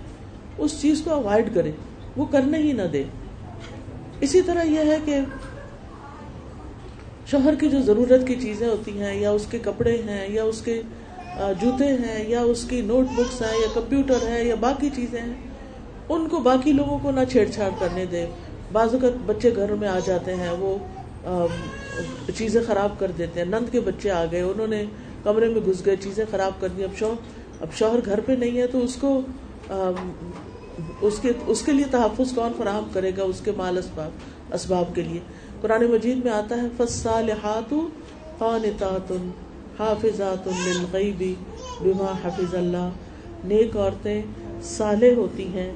اس 0.58 0.80
چیز 0.80 1.00
کو 1.04 1.10
اوائڈ 1.10 1.54
کرے۔ 1.54 1.70
وہ 2.16 2.24
کرنے 2.24 2.58
ہی 2.58 2.72
نہ 2.72 2.82
دے۔ 2.92 3.02
اسی 4.20 4.40
طرح 4.42 4.62
یہ 4.62 4.90
ہے 4.90 4.98
کہ 5.04 5.20
شوہر 7.30 7.54
کی 7.54 7.68
جو 7.68 7.80
ضرورت 7.82 8.26
کی 8.26 8.34
چیزیں 8.34 8.68
ہوتی 8.68 9.00
ہیں، 9.00 9.14
یا 9.14 9.30
اس 9.30 9.46
کے 9.50 9.58
کپڑے 9.62 9.96
ہیں، 10.08 10.26
یا 10.28 10.42
اس 10.42 10.60
کے 10.62 10.80
جوتے 11.60 11.86
ہیں، 11.86 12.24
یا 12.28 12.40
اس 12.40 12.64
کی 12.64 12.80
نوٹ 12.80 13.06
بکس 13.16 13.42
ہیں، 13.42 13.56
یا 13.60 13.68
کمپیوٹر 13.74 14.26
ہے 14.28 14.44
یا 14.44 14.54
باقی 14.60 14.88
چیزیں 14.96 15.20
ہیں، 15.20 15.34
ان 16.08 16.28
کو 16.28 16.40
باقی 16.40 16.72
لوگوں 16.72 16.98
کو 16.98 17.10
نہ 17.10 17.20
چھیڑ 17.32 17.46
چھاڑ 17.50 17.70
کرنے 17.78 18.04
دے۔ 18.06 18.26
بعض 18.72 18.94
اوقات 18.94 19.16
بچے 19.26 19.54
گھروں 19.56 19.76
میں 19.76 19.88
آ 19.88 19.98
جاتے 20.06 20.34
ہیں، 20.34 20.50
وہ 20.58 20.76
چیزیں 22.36 22.60
خراب 22.66 22.98
کر 22.98 23.10
دیتے 23.18 23.40
ہیں۔ 23.40 23.46
نند 23.46 23.72
کے 23.72 23.80
بچے 23.80 24.10
آ 24.10 24.24
گئے، 24.32 24.40
انہوں 24.40 24.66
نے 24.66 24.84
کمرے 25.22 25.48
میں 25.48 25.60
گھس 25.66 25.84
گئے، 25.86 25.96
چیزیں 26.00 26.24
خراب 26.30 26.60
کر 26.60 26.68
دی 26.76 26.84
اب 26.84 26.98
شوہر 26.98 27.62
اب 27.62 27.72
شوہر 27.72 28.00
گھر 28.04 28.20
پہ 28.26 28.32
نہیں 28.32 28.58
ہے 28.58 28.66
تو 28.66 28.78
اس 28.84 28.96
کو 29.00 29.20
اس 31.00 31.18
کے 31.22 31.32
اس 31.46 31.62
کے 31.62 31.72
لیے 31.72 31.84
تحفظ 31.90 32.34
کون 32.34 32.52
فراہم 32.56 32.88
کرے 32.92 33.10
گا؟ 33.16 33.22
اس 33.22 33.40
کے 33.44 33.52
مال 33.56 33.78
اسباب 33.78 34.54
اسباب 34.54 34.94
کے 34.94 35.02
لیے۔ 35.02 35.20
قرآن 35.60 35.84
مجید 35.90 36.24
میں 36.24 36.32
آتا 36.32 36.56
ہے 36.62 36.68
فصالحات 36.76 37.74
قانتات 38.38 39.12
حافظات 39.78 40.48
للغیب 40.48 41.22
بما 41.80 42.12
حفظ 42.24 42.54
اللہ 42.54 42.88
نیک 43.44 43.76
عورتیں 43.76 44.22
صالح 44.62 45.14
ہوتی 45.16 45.46
ہیں 45.54 45.72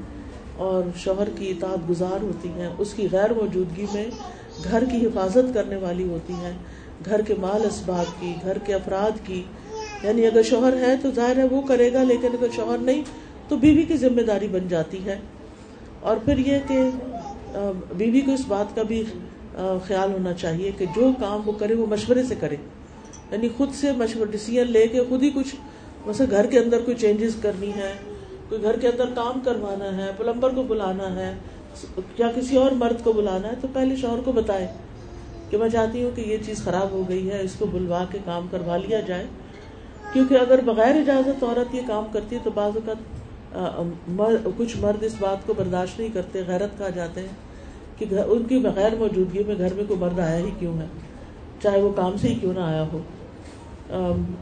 اور 0.61 0.83
شوہر 0.97 1.29
کی 1.37 1.51
اطاعت 1.51 1.91
گزار 1.91 2.23
ہوتی 2.23 2.49
ہیں، 2.49 2.69
اس 2.79 2.95
کی 2.95 3.09
غیر 3.13 3.33
موجودگی 3.33 3.87
میں 3.95 4.05
گھر 4.65 4.85
کی 4.85 5.07
حفاظت 5.07 5.55
کرنے 5.55 5.77
والی 5.77 6.09
ہوتی 6.09 6.33
ہیں، 6.33 6.53
گھر 7.05 7.21
کے 7.21 7.35
مال 7.39 7.63
اسباب 7.65 8.21
کی، 8.21 8.35
گھر 8.43 8.59
کے 8.59 8.75
افراد 8.75 9.27
کی۔ 9.27 9.43
یعنی 10.03 10.27
اگر 10.27 10.43
شوہر 10.43 10.77
ہے 10.77 10.95
تو 11.03 11.11
ظاہر 11.11 11.37
ہے 11.37 11.45
وہ 11.45 11.61
کرے 11.61 11.93
گا، 11.93 12.03
لیکن 12.03 12.27
اگر 12.27 12.47
شوہر 12.57 12.79
نہیں 12.79 13.03
تو 13.49 13.57
بیوی 13.57 13.83
کی 13.83 13.97
ذمہ 13.97 14.21
داری 14.21 14.49
بن 14.49 14.69
جاتی 14.69 15.05
ہے۔ 15.05 15.19
اور 16.01 16.17
پھر 16.17 16.39
یہ 16.39 16.59
کہ 16.69 16.91
بیوی 17.97 18.21
کو 18.21 18.33
اس 18.33 18.45
بات 18.49 18.77
کا 18.77 18.83
بھی 18.83 19.03
خیال 19.85 20.13
ہونا 20.13 20.33
چاہیے 20.33 20.71
کہ 20.79 20.87
جو 20.97 21.11
کام 21.21 21.41
وہ 21.45 21.53
کرے 21.53 21.75
وہ 21.75 21.87
مشورے 21.87 22.23
سے 22.23 22.35
کرے۔ 22.41 22.57
یعنی 23.31 23.49
خود 23.57 23.73
سے 23.73 23.93
مشورہ 23.93 24.31
ڈسیزن 24.31 24.73
لے 24.73 24.87
کے 24.87 25.01
خود 25.09 25.23
ہی 25.23 25.31
کچھ 25.31 25.57
ویسے 26.07 26.25
گھر 26.31 26.47
کے 26.47 26.59
اندر 26.59 26.81
کوئی 26.81 26.97
چینجز 26.97 27.37
کرنی 27.43 27.71
ہے 27.77 27.93
کوئی 28.51 28.63
گھر 28.63 28.79
کے 28.81 28.89
اندر 28.89 29.11
کام 29.15 29.41
کروانا 29.45 29.97
ہے، 29.97 30.11
پلمبر 30.17 30.55
کو 30.55 30.63
بلانا 30.69 31.15
ہے، 31.17 31.33
یا 32.19 32.31
کسی 32.35 32.57
اور 32.57 32.71
مرد 32.77 33.05
کو 33.05 33.13
بلانا 33.13 33.49
ہے، 33.49 33.55
تو 33.61 33.69
پہلے 33.73 33.97
شوہر 33.97 34.21
کو 34.25 34.33
بتائے 34.33 34.67
کہ 35.51 35.59
میں 35.59 35.69
چاہتی 35.69 36.03
ہوں 36.05 36.11
کہ 36.17 36.21
یہ 36.21 36.39
چیز 36.47 36.63
خراب 36.65 36.91
ہو 36.91 37.03
گئی 37.09 37.31
ہے، 37.31 37.41
اس 37.43 37.55
کو 37.59 37.67
بلوا 37.67 38.05
کے 38.11 38.19
کام 38.25 38.47
کروا 38.51 38.77
لیا 38.77 39.01
جائے۔ 39.01 39.27
کیونکہ 40.13 40.35
اگر 40.35 40.61
بغیر 40.65 40.97
اجازت 40.97 41.43
عورت 41.45 41.75
یہ 41.75 41.83
کام 41.87 42.05
کرتی 42.13 42.37
ہے 42.37 42.41
تو 42.45 42.51
بعض 42.55 42.77
اوقات 42.77 42.99
کچھ 44.59 44.77
مرد 44.77 45.03
اس 45.03 45.15
بات 45.21 45.47
کو 45.47 45.55
برداشت 45.57 45.99
نہیں 46.01 46.09
کرتے، 46.15 46.43
غیرت 46.47 46.77
کہا 46.79 46.89
جاتے 46.91 47.21
ہیں 47.21 47.35
کہ 47.99 48.05
ان 48.19 48.43
کی 48.45 48.59
بغیر 48.59 48.95
موجودگی 48.99 49.43
میں 49.47 49.55
گھر 49.59 49.75
میں 49.75 49.85
کوئی 49.89 50.01
مرد 50.01 50.19
آیا 50.19 50.37
ہی 50.37 50.51
کیوں 50.59 50.77
ہے؟ 50.79 50.87
چاہے 51.63 51.81
وہ 51.83 51.93
کام 51.93 52.17
سے 52.21 52.29
ہی 52.29 52.35
کیوں 52.35 52.53
نہ 52.55 52.61
آیا 52.61 52.85
ہو۔ 52.93 52.99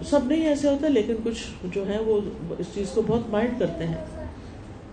سب 0.09 0.25
نہیں 0.25 0.47
ایسے 0.49 0.69
ہوتے، 0.69 0.89
لیکن 0.89 1.15
کچھ 1.25 1.67
جو 1.75 1.85
ہیں 1.89 1.99
وہ 1.99 2.21
اس 2.59 2.67
چیز 2.75 2.91
کو 2.91 3.03
بہت 3.07 3.29
مائنڈ 3.31 3.59
کرتے 3.59 3.87
ہیں۔ 3.87 4.05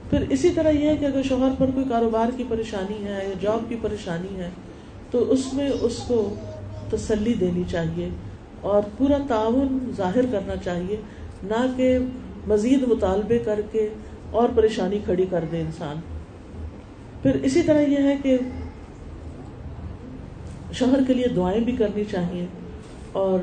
پھر 0.10 0.24
اسی 0.30 0.50
طرح 0.50 0.70
یہ 0.70 0.90
ہے 0.90 0.96
کہ 0.98 1.06
اگر 1.06 1.24
شوہر 1.24 1.52
پر 1.58 1.72
کوئی 1.74 1.86
کاروبار 1.90 2.30
کی 2.38 2.44
پریشانی 2.50 3.04
ہے 3.06 3.12
یا 3.12 3.34
جاب 3.42 3.70
کی 3.70 3.76
پریشانی 3.82 4.40
ہے، 4.40 4.50
تو 5.12 5.24
اس 5.32 5.54
میں 5.54 5.70
اس 5.82 5.98
کو 6.08 6.34
تسلی 6.90 7.34
دینی 7.34 7.64
چاہیے 7.72 8.10
اور 8.62 8.82
پورا 8.98 9.18
تعاون 9.28 9.92
ظاہر 9.98 10.26
کرنا 10.32 10.56
چاہیے، 10.56 10.98
نہ 11.44 11.66
کہ 11.78 11.98
مزید 12.48 12.88
مطالبے 12.88 13.40
کر 13.40 13.62
کے 13.72 13.88
اور 14.32 14.50
پریشانی 14.56 15.00
کھڑی 15.06 15.26
کر 15.30 15.46
دے 15.52 15.62
انسان۔ 15.62 16.00
پھر 17.22 17.40
اسی 17.44 17.62
طرح 17.62 17.82
یہ 17.82 18.04
ہے 18.04 18.16
کہ 18.24 18.38
شوہر 20.72 21.04
کے 21.08 21.14
لیے 21.14 21.28
دعائیں 21.28 21.60
بھی 21.60 21.76
کرنی 21.76 22.04
چاہیے 22.12 22.46
اور 23.12 23.40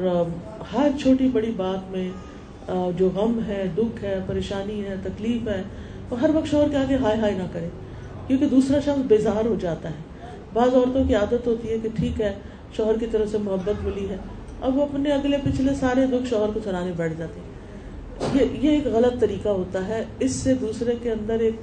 ہر 0.73 0.91
چھوٹی 1.01 1.29
بڑی 1.29 1.53
بات 1.57 1.91
میں 1.91 2.09
جو 2.99 3.09
غم 3.15 3.39
ہے، 3.47 3.65
دکھ 3.77 4.03
ہے، 4.05 4.19
پریشانی 4.27 4.85
ہے، 4.85 4.95
تکلیف 5.03 5.49
ہے، 5.49 5.63
وہ 6.11 6.21
ہر 6.21 6.31
وقت 6.35 6.51
شوہر 6.51 6.69
کے 6.69 6.77
آگے 6.77 6.97
ہائے 6.97 7.19
ہائے 7.21 7.35
نہ 7.35 7.47
کرے، 7.53 7.69
کیونکہ 8.27 8.49
دوسرا 8.49 8.81
شخص 8.81 9.07
بیزار 9.09 9.47
ہو 9.47 9.55
جاتا 9.61 9.91
ہے۔ 9.91 10.29
بعض 10.53 10.75
عورتوں 10.75 11.05
کی 11.05 11.15
عادت 11.15 11.47
ہوتی 11.47 11.71
ہے 11.71 11.79
کہ 11.83 11.89
ٹھیک 11.97 12.21
ہے، 12.21 12.33
شوہر 12.77 12.99
کی 12.99 13.07
طرف 13.11 13.31
سے 13.31 13.39
محبت 13.39 13.85
ملی 13.85 14.09
ہے، 14.09 14.17
اب 14.61 14.77
وہ 14.77 14.83
اپنے 14.83 15.13
اگلے 15.13 15.37
پچھلے 15.45 15.75
سارے 15.75 16.07
دکھ 16.07 16.29
شوہر 16.31 16.53
کو 16.55 16.61
سنانے 16.65 16.93
بیٹھ 16.97 17.15
جاتے 17.19 17.41
ہیں۔ 17.41 17.51
یہ 18.35 18.59
یہ 18.63 18.71
ایک 18.71 18.87
غلط 18.87 19.21
طریقہ 19.21 19.49
ہوتا 19.49 19.87
ہے، 19.89 20.03
اس 20.21 20.33
سے 20.33 20.55
دوسرے 20.55 20.95
کے 21.03 21.11
اندر 21.11 21.41
ایک 21.41 21.55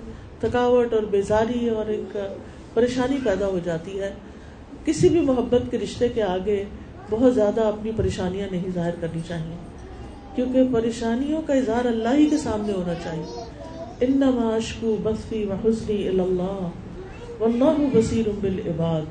تھکاوٹ 0.42 0.94
اور 0.94 1.04
بیزاری 1.12 1.70
اور 1.70 1.90
ایک 1.90 2.18
پریشانی 2.74 3.18
پیدا 3.24 3.48
ہو 3.48 3.60
جاتی 3.64 4.00
ہے۔ 4.00 4.12
کسی 4.86 5.10
بھی 5.10 5.20
محبت 5.22 5.72
کے 5.72 5.78
رشتے 5.78 6.10
کے 6.10 6.24
آگے 6.24 6.64
بہت 7.10 7.36
زیادہ 7.36 7.62
اپنی 7.62 7.92
پریشانیاں 7.96 8.48
نہیں 8.52 8.70
ظاہر 8.74 8.92
کرنی 9.02 9.22
چاہیے۔ 9.28 9.56
کیونکہ 10.36 10.64
پریشانیوں 10.74 11.42
کا 11.42 11.54
اظہار 11.54 11.86
اللہ 11.86 12.10
ہی 12.18 12.26
کے 12.26 12.38
سامنے 12.38 12.74
ہونا 12.74 12.94
چاہیے۔ 13.04 13.44
انما 14.02 14.56
اشکو 14.56 14.96
بخفی 15.04 15.46
و 15.46 15.70
حسنی 15.70 16.08
اللہ 16.08 16.70
واللہ 17.40 17.88
بصیر 17.94 18.26
بالعباد۔ 18.42 19.02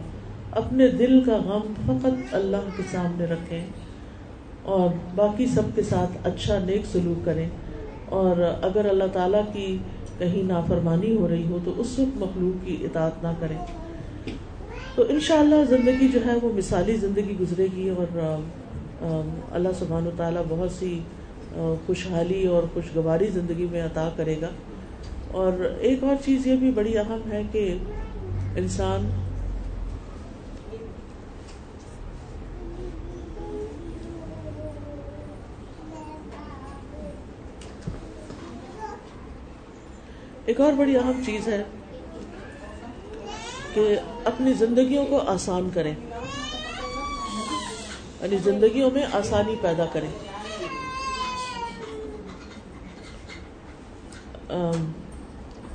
اپنے 0.53 0.89
دل 0.89 1.25
کا 1.25 1.37
غم 1.37 1.73
فقط 1.87 2.35
اللہ 2.35 2.57
کے 2.77 2.83
سامنے 2.93 3.25
رکھیں 3.25 3.67
اور 4.63 4.91
باقی 5.15 5.47
سب 5.47 5.63
کے 5.75 5.83
ساتھ 5.83 6.27
اچھا 6.27 6.59
نیک 6.59 6.83
سلوک 6.93 7.25
کریں۔ 7.25 7.49
اور 8.09 8.37
اگر 8.63 8.89
اللہ 8.89 9.05
تعالیٰ 9.13 9.43
کی 9.53 9.79
کہیں 10.19 10.43
نافرمانی 10.43 11.17
ہو 11.17 11.29
رہی 11.29 11.47
ہو 11.51 11.59
تو 11.65 11.73
اس 11.77 11.99
وقت 11.99 12.23
مخلوق 12.23 12.67
کی 12.67 12.77
اطاعت 12.81 13.23
نہ 13.23 13.29
کریں۔ 13.41 13.88
تو 14.99 15.05
انشاءاللہ 15.09 15.55
زندگی 15.69 16.09
جو 16.09 16.21
ہے 16.27 16.33
وہ 16.43 16.53
مثالی 16.53 16.95
زندگی 16.97 17.35
گزرے 17.41 17.67
گی 17.77 17.89
اور 17.89 18.17
اللہ 19.53 19.69
سبحان 19.79 20.07
و 20.07 20.11
تعالیٰ 20.17 20.43
بہت 20.49 20.71
سی 20.79 20.99
خوشحالی 21.87 22.47
اور 22.47 22.63
خوشگواری 22.75 23.27
زندگی 23.35 23.67
میں 23.71 23.83
عطا 23.83 24.09
کرے 24.17 24.37
گا۔ 24.41 24.51
اور 25.31 25.53
ایک 25.79 26.05
اور 26.05 26.17
چیز 26.25 26.47
یہ 26.47 26.57
بھی 26.57 26.71
بڑی 26.71 26.99
اہم 26.99 27.31
ہے 27.33 27.43
کہ 27.53 27.79
انسان 28.57 29.09
ایک 40.45 40.61
اور 40.61 40.73
بڑی 40.73 40.97
اہم 40.97 41.21
چیز 41.27 41.49
ہے 41.49 41.63
کہ 43.75 43.97
اپنی 44.25 44.53
زندگیوں 44.53 45.07
کو 45.07 45.19
آسان 45.19 45.71
کریں۔ 45.75 45.95
یعنی 48.21 48.37
زندگیوں 48.45 48.91
میں 48.91 49.03
آسانی 49.13 49.55
پیدا 49.61 49.85
کریں۔ 49.85 50.09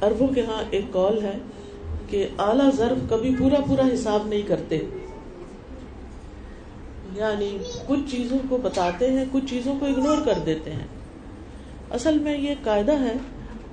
اربوں 0.02 0.28
کے 0.28 0.42
ہاں 0.42 0.64
ایک 0.70 0.86
کال 0.94 1.24
ہے 1.24 1.38
کہ 2.08 2.28
اعلی 2.38 2.78
ضرب 2.78 3.10
کبھی 3.10 3.36
پورا 3.40 3.62
پورا 3.68 3.82
حساب 3.94 4.28
نہیں 4.28 4.42
کرتے۔ 4.42 4.80
یعنی 7.16 7.58
کچھ 7.88 8.12
چیزوں 8.12 8.38
کو 8.50 8.58
بتاتے 8.58 9.12
ہیں، 9.12 9.26
کچھ 9.32 9.46
چیزوں 9.50 9.76
کو 9.80 9.86
اگنور 9.86 10.18
کر 10.26 10.40
دیتے 10.46 10.72
ہیں۔ 10.72 10.88
اصل 11.92 12.20
میں 12.20 12.38
یہ 12.38 12.56
قاعدہ 12.64 13.00
ہے 13.00 13.14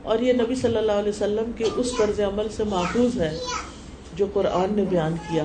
اور 0.02 0.18
یہ 0.18 0.32
نبی 0.32 0.54
صلی 0.54 0.76
اللہ 0.76 0.92
علیہ 0.92 1.08
وسلم 1.08 1.52
کے 1.52 1.64
اس 1.76 1.92
طرز 1.98 2.20
عمل 2.20 2.48
سے 2.48 2.64
محفوظ 2.64 3.20
ہے۔ 3.20 3.38
جو 4.20 4.26
قرآن 4.32 4.74
نے 4.74 4.84
بیان 4.88 5.14
کیا۔ 5.14 5.44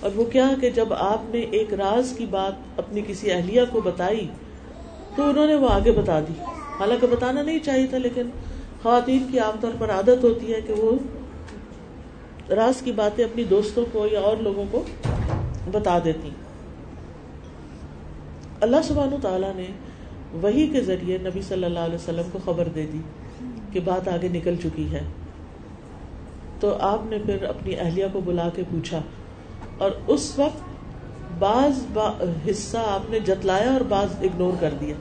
اور 0.00 0.10
وہ 0.14 0.24
کیا 0.24 0.50
کہ 0.60 0.70
جب 0.70 0.92
آپ 0.92 1.34
نے 1.34 1.40
ایک 1.40 1.74
راز 1.74 2.14
کی 2.18 2.26
بات 2.26 2.52
اپنی 2.78 3.02
کسی 3.06 3.32
اہلیہ 3.32 3.62
کو 3.70 3.80
بتائی، 3.80 4.28
تو 5.16 5.28
انہوں 5.28 5.46
نے 5.46 5.54
وہ 5.54 5.68
آگے 5.68 5.92
بتا 5.92 6.20
دی۔ 6.20 6.32
حالانکہ 6.80 7.06
بتانا 7.06 7.42
نہیں 7.42 7.58
چاہیے 7.58 7.86
تھا، 7.86 7.98
لیکن 7.98 8.30
خواتین 8.82 9.26
کی 9.30 9.38
عام 9.38 9.56
طور 9.60 9.70
پر 9.78 9.90
عادت 9.90 10.24
ہوتی 10.24 10.54
ہے 10.54 10.60
کہ 10.60 10.72
وہ 10.72 10.92
راز 12.52 12.82
کی 12.82 12.92
باتیں 12.92 13.24
اپنی 13.24 13.44
دوستوں 13.44 13.84
کو 13.92 14.06
یا 14.12 14.20
اور 14.20 14.36
لوگوں 14.36 14.64
کو 14.70 14.84
بتا 15.72 15.98
دیتی۔ 16.04 16.30
اللہ 18.60 18.76
سبحانہ 18.84 19.14
تعالیٰ 19.22 19.54
نے 19.54 19.66
وہی 20.32 20.66
کے 20.66 20.80
ذریعے 20.80 21.18
نبی 21.18 21.42
صلی 21.42 21.64
اللہ 21.64 21.78
علیہ 21.78 21.94
وسلم 21.94 22.28
کو 22.32 22.38
خبر 22.44 22.68
دے 22.74 22.86
دی 22.92 23.00
کہ 23.72 23.80
بات 23.80 24.08
آگے 24.08 24.28
نکل 24.28 24.56
چکی 24.56 24.92
ہے۔ 24.92 25.02
تو 26.60 26.76
آپ 26.80 27.00
نے 27.04 27.18
پھر 27.26 27.42
اپنی 27.42 27.74
اہلیہ 27.78 28.06
کو 28.12 28.20
بلا 28.20 28.48
کے 28.54 28.62
پوچھا۔ 28.70 29.00
اور 29.78 29.90
اس 30.06 30.38
وقت 30.38 30.60
بعض 31.38 31.72
با 31.92 32.24
حصہ 32.50 32.78
آپ 32.78 33.10
نے 33.10 33.20
جتلایا 33.20 33.72
اور 33.72 33.80
بعض 33.80 34.08
اگنور 34.20 34.52
کر 34.60 34.74
دیا۔ 34.80 34.94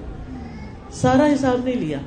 سارا 0.91 1.27
حساب 1.33 1.59
نہیں 1.63 1.75
لیا۔ 1.75 1.97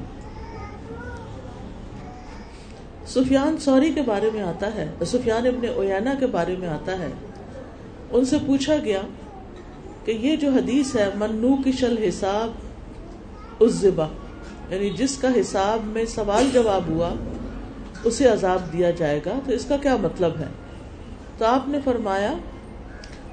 سفیان 3.06 3.56
سوری 3.56 3.92
کے 3.92 4.02
بارے 4.02 4.30
میں 4.34 4.42
آتا 4.42 4.74
ہے۔ 4.74 4.90
سفیان 5.06 5.46
ابن 5.46 5.66
اویانا 5.76 6.14
کے 6.18 6.26
بارے 6.26 6.56
میں 6.58 6.68
آتا 6.68 6.98
ہے۔ 6.98 7.08
ان 8.10 8.24
سے 8.24 8.36
پوچھا 8.46 8.76
گیا 8.84 9.00
کہ 10.04 10.10
یہ 10.10 10.36
جو 10.36 10.50
حدیث 10.50 10.96
ہے، 10.96 11.10
منو 11.14 11.56
کی 11.62 11.72
شل 11.72 12.04
حساب 12.08 12.50
اس 13.58 13.84
یعنی 14.70 14.90
جس 14.90 15.18
کا 15.18 15.28
حساب 15.40 15.80
میں 15.84 16.04
سوال 16.04 16.50
جواب 16.52 16.82
ہوا 16.88 17.08
اسے 18.04 18.28
عذاب 18.28 18.72
دیا 18.72 18.90
جائے 18.90 19.20
گا، 19.26 19.40
تو 19.46 19.52
اس 19.52 19.64
کا 19.64 19.76
کیا 19.76 19.96
مطلب 19.96 20.32
ہے؟ 20.38 20.46
تو 21.38 21.44
آپ 21.44 21.68
نے 21.68 21.78
فرمایا، 21.84 22.34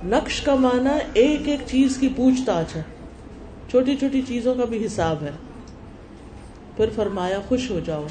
نقش 0.03 0.41
کا 0.41 0.55
معنی 0.55 1.09
ایک 1.13 1.47
ایک 1.47 1.59
چیز 1.65 1.97
کی 1.97 2.09
پوچھ 2.15 2.41
تاچھ 2.45 2.77
ہے۔ 2.77 2.83
چھوٹی 3.69 3.95
چھوٹی 3.95 4.21
چیزوں 4.21 4.55
کا 4.55 4.65
بھی 4.65 4.85
حساب 4.85 5.23
ہے۔ 5.23 5.31
پھر 6.77 6.85
فرمایا، 6.95 7.39
خوش 7.47 7.71
ہو 7.71 7.79
جاؤ۔ 7.85 8.07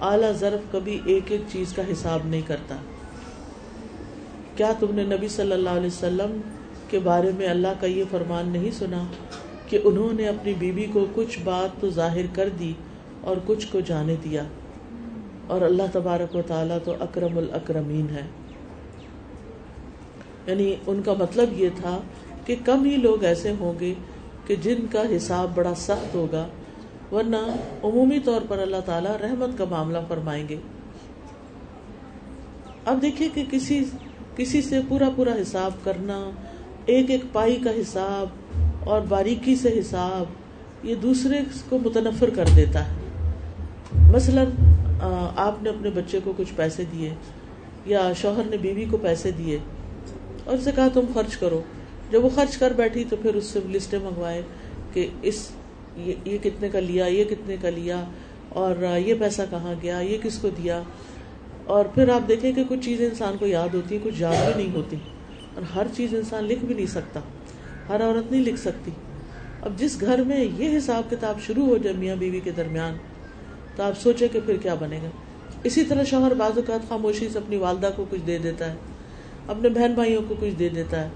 اعلی 0.00 0.32
ضرف 0.38 0.72
کبھی 0.72 1.00
ایک 1.04 1.22
ایک 1.28 1.40
چیز 1.52 1.72
کا 1.72 1.82
حساب 1.92 2.20
نہیں 2.24 2.42
کرتا۔ 2.46 2.76
کیا 4.56 4.72
تم 4.78 4.86
نے 4.90 5.02
نبی 5.02 5.28
صلی 5.28 5.52
اللہ 5.52 5.70
علیہ 5.70 5.86
وسلم 5.86 6.40
کے 6.90 6.98
بارے 6.98 7.30
میں 7.38 7.48
اللہ 7.48 7.68
کا 7.80 7.86
یہ 7.86 8.04
فرمان 8.10 8.48
نہیں 8.48 8.70
سنا 8.70 9.02
کہ 9.68 9.78
انہوں 9.84 10.12
نے 10.12 10.28
اپنی 10.28 10.54
بیوی 10.58 10.86
کو 10.92 11.06
کچھ 11.14 11.38
بات 11.44 11.80
تو 11.80 11.90
ظاہر 11.90 12.26
کر 12.34 12.48
دی 12.58 12.72
اور 13.20 13.36
کچھ 13.46 13.66
کو 13.72 13.80
جانے 13.80 14.14
دیا؟ 14.24 14.42
اور 15.50 15.60
اللہ 15.60 15.82
تبارک 15.92 16.36
و 16.36 16.42
تعالیٰ 16.46 16.78
تو 16.84 16.94
اکرم 17.00 17.38
الاکرمین 17.38 18.06
ہے۔ 18.10 18.26
یعنی 20.46 20.74
ان 20.86 21.02
کا 21.04 21.14
مطلب 21.18 21.48
یہ 21.52 21.68
تھا 21.76 22.00
کہ 22.44 22.56
کم 22.64 22.84
ہی 22.84 22.96
لوگ 22.96 23.24
ایسے 23.24 23.52
ہوں 23.60 23.80
گے 23.80 23.94
کہ 24.46 24.56
جن 24.56 24.86
کا 24.92 25.02
حساب 25.16 25.50
بڑا 25.54 25.74
سخت 25.76 26.14
ہوگا، 26.14 26.46
ورنہ 27.12 27.36
عمومی 27.84 28.18
طور 28.24 28.40
پر 28.48 28.58
اللہ 28.58 28.76
تعالیٰ 28.86 29.16
رحمت 29.16 29.58
کا 29.58 29.64
معاملہ 29.70 29.98
فرمائیں 30.08 30.48
گے۔ 30.48 30.56
اب 32.84 33.02
دیکھیے 33.02 33.28
کہ 33.34 33.44
کسی 33.50 33.84
کسی 34.36 34.62
سے 34.62 34.80
پورا 34.88 35.08
پورا 35.16 35.32
حساب 35.42 35.70
کرنا، 35.84 36.30
ایک 36.86 37.10
ایک 37.10 37.22
پائی 37.32 37.56
کا 37.56 37.70
حساب 37.70 38.26
اور 38.88 39.00
باریکی 39.00 39.56
سے 39.56 39.80
حساب، 39.80 40.24
یہ 40.86 40.94
دوسرے 40.94 41.38
کو 41.68 41.78
متنفر 41.78 42.30
کر 42.30 42.44
دیتا 42.56 42.84
ہے۔ 42.84 42.92
مثلا 44.12 44.44
آپ 45.00 45.62
نے 45.62 45.68
اپنے 45.70 45.90
بچے 45.90 46.18
کو 46.24 46.32
کچھ 46.36 46.52
پیسے 46.56 46.84
دیے، 46.92 47.12
یا 47.86 48.00
شوہر 48.16 48.44
نے 48.50 48.56
بیوی 48.56 48.84
کو 48.90 48.96
پیسے 48.96 49.30
دیے، 49.30 49.58
اور 50.44 50.56
اسے 50.56 50.70
کہا 50.76 50.88
تم 50.94 51.04
خرچ 51.14 51.36
کرو۔ 51.36 51.60
جب 52.10 52.24
وہ 52.24 52.28
خرچ 52.34 52.56
کر 52.56 52.72
بیٹھی 52.76 53.04
تو 53.10 53.16
پھر 53.16 53.34
اس 53.34 53.44
سے 53.44 53.60
لسٹیں 53.68 53.98
منگوائے 53.98 54.40
کہ 54.92 55.06
اس 55.22 55.48
یہ 55.96 56.36
کتنے 56.42 56.68
کا 56.68 56.80
لیا، 56.80 57.06
یہ 57.06 57.24
کتنے 57.24 57.56
کا 57.62 57.70
لیا، 57.70 58.02
اور 58.50 58.84
یہ 58.98 59.14
پیسہ 59.20 59.42
کہاں 59.50 59.74
گیا، 59.82 59.98
یہ 60.00 60.18
کس 60.22 60.38
کو 60.38 60.48
دیا۔ 60.56 60.80
اور 61.66 61.84
پھر 61.84 62.08
آپ 62.08 62.28
دیکھیں 62.28 62.52
کہ 62.52 62.64
کچھ 62.68 62.80
چیزیں 62.84 63.06
انسان 63.08 63.36
کو 63.38 63.46
یاد 63.46 63.74
ہوتی 63.74 63.96
ہیں، 63.96 64.04
کچھ 64.04 64.20
یاد 64.20 64.44
بھی 64.44 64.62
نہیں 64.62 64.74
ہوتی، 64.74 64.96
اور 65.54 65.62
ہر 65.74 65.86
چیز 65.96 66.14
انسان 66.14 66.44
لکھ 66.44 66.64
بھی 66.64 66.74
نہیں 66.74 66.86
سکتا، 66.86 67.20
ہر 67.88 68.02
عورت 68.02 68.30
نہیں 68.32 68.44
لکھ 68.44 68.60
سکتی۔ 68.60 68.90
اب 69.62 69.78
جس 69.78 70.00
گھر 70.00 70.22
میں 70.26 70.44
یہ 70.58 70.76
حساب 70.76 71.10
کتاب 71.10 71.40
شروع 71.40 71.66
ہو 71.66 71.76
جائے 71.76 71.96
میاں 71.96 72.16
بیوی 72.16 72.40
کے 72.40 72.50
درمیان 72.56 72.96
تو 73.76 73.82
آپ 73.82 74.00
سوچیں 74.00 74.28
کہ 74.32 74.40
پھر 74.46 74.56
کیا 74.56 74.74
بنے 74.74 74.98
گا۔ 75.02 75.08
اسی 75.64 75.84
طرح 75.84 76.04
شوہر 76.04 76.34
بعض 76.34 76.52
اوقات 76.56 76.88
خاموشی 76.88 77.28
سے 77.28 77.38
اپنی 77.38 77.56
والدہ 77.56 77.90
کو 77.96 78.04
کچھ 78.10 78.20
دے 78.26 78.38
دیتا 78.38 78.70
ہے، 78.70 78.74
اپنے 79.46 79.68
بہن 79.68 79.92
بھائیوں 79.94 80.22
کو 80.28 80.34
کچھ 80.40 80.54
دے 80.58 80.68
دیتا 80.68 81.04
ہے۔ 81.04 81.08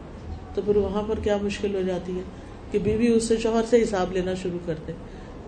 تو 0.55 0.62
پھر 0.64 0.77
وہاں 0.77 1.03
پر 1.03 1.19
کیا 1.23 1.37
مشکل 1.43 1.75
ہو 1.75 1.81
جاتی 1.81 2.17
ہے 2.17 2.23
کہ 2.71 2.79
بیوی 2.79 3.09
اس 3.09 3.25
سے 3.25 3.37
شوہر 3.37 3.62
سے 3.71 3.83
حساب 3.83 4.12
لینا 4.12 4.35
شروع 4.35 4.59
کر 4.67 4.75
دے۔ 4.87 4.93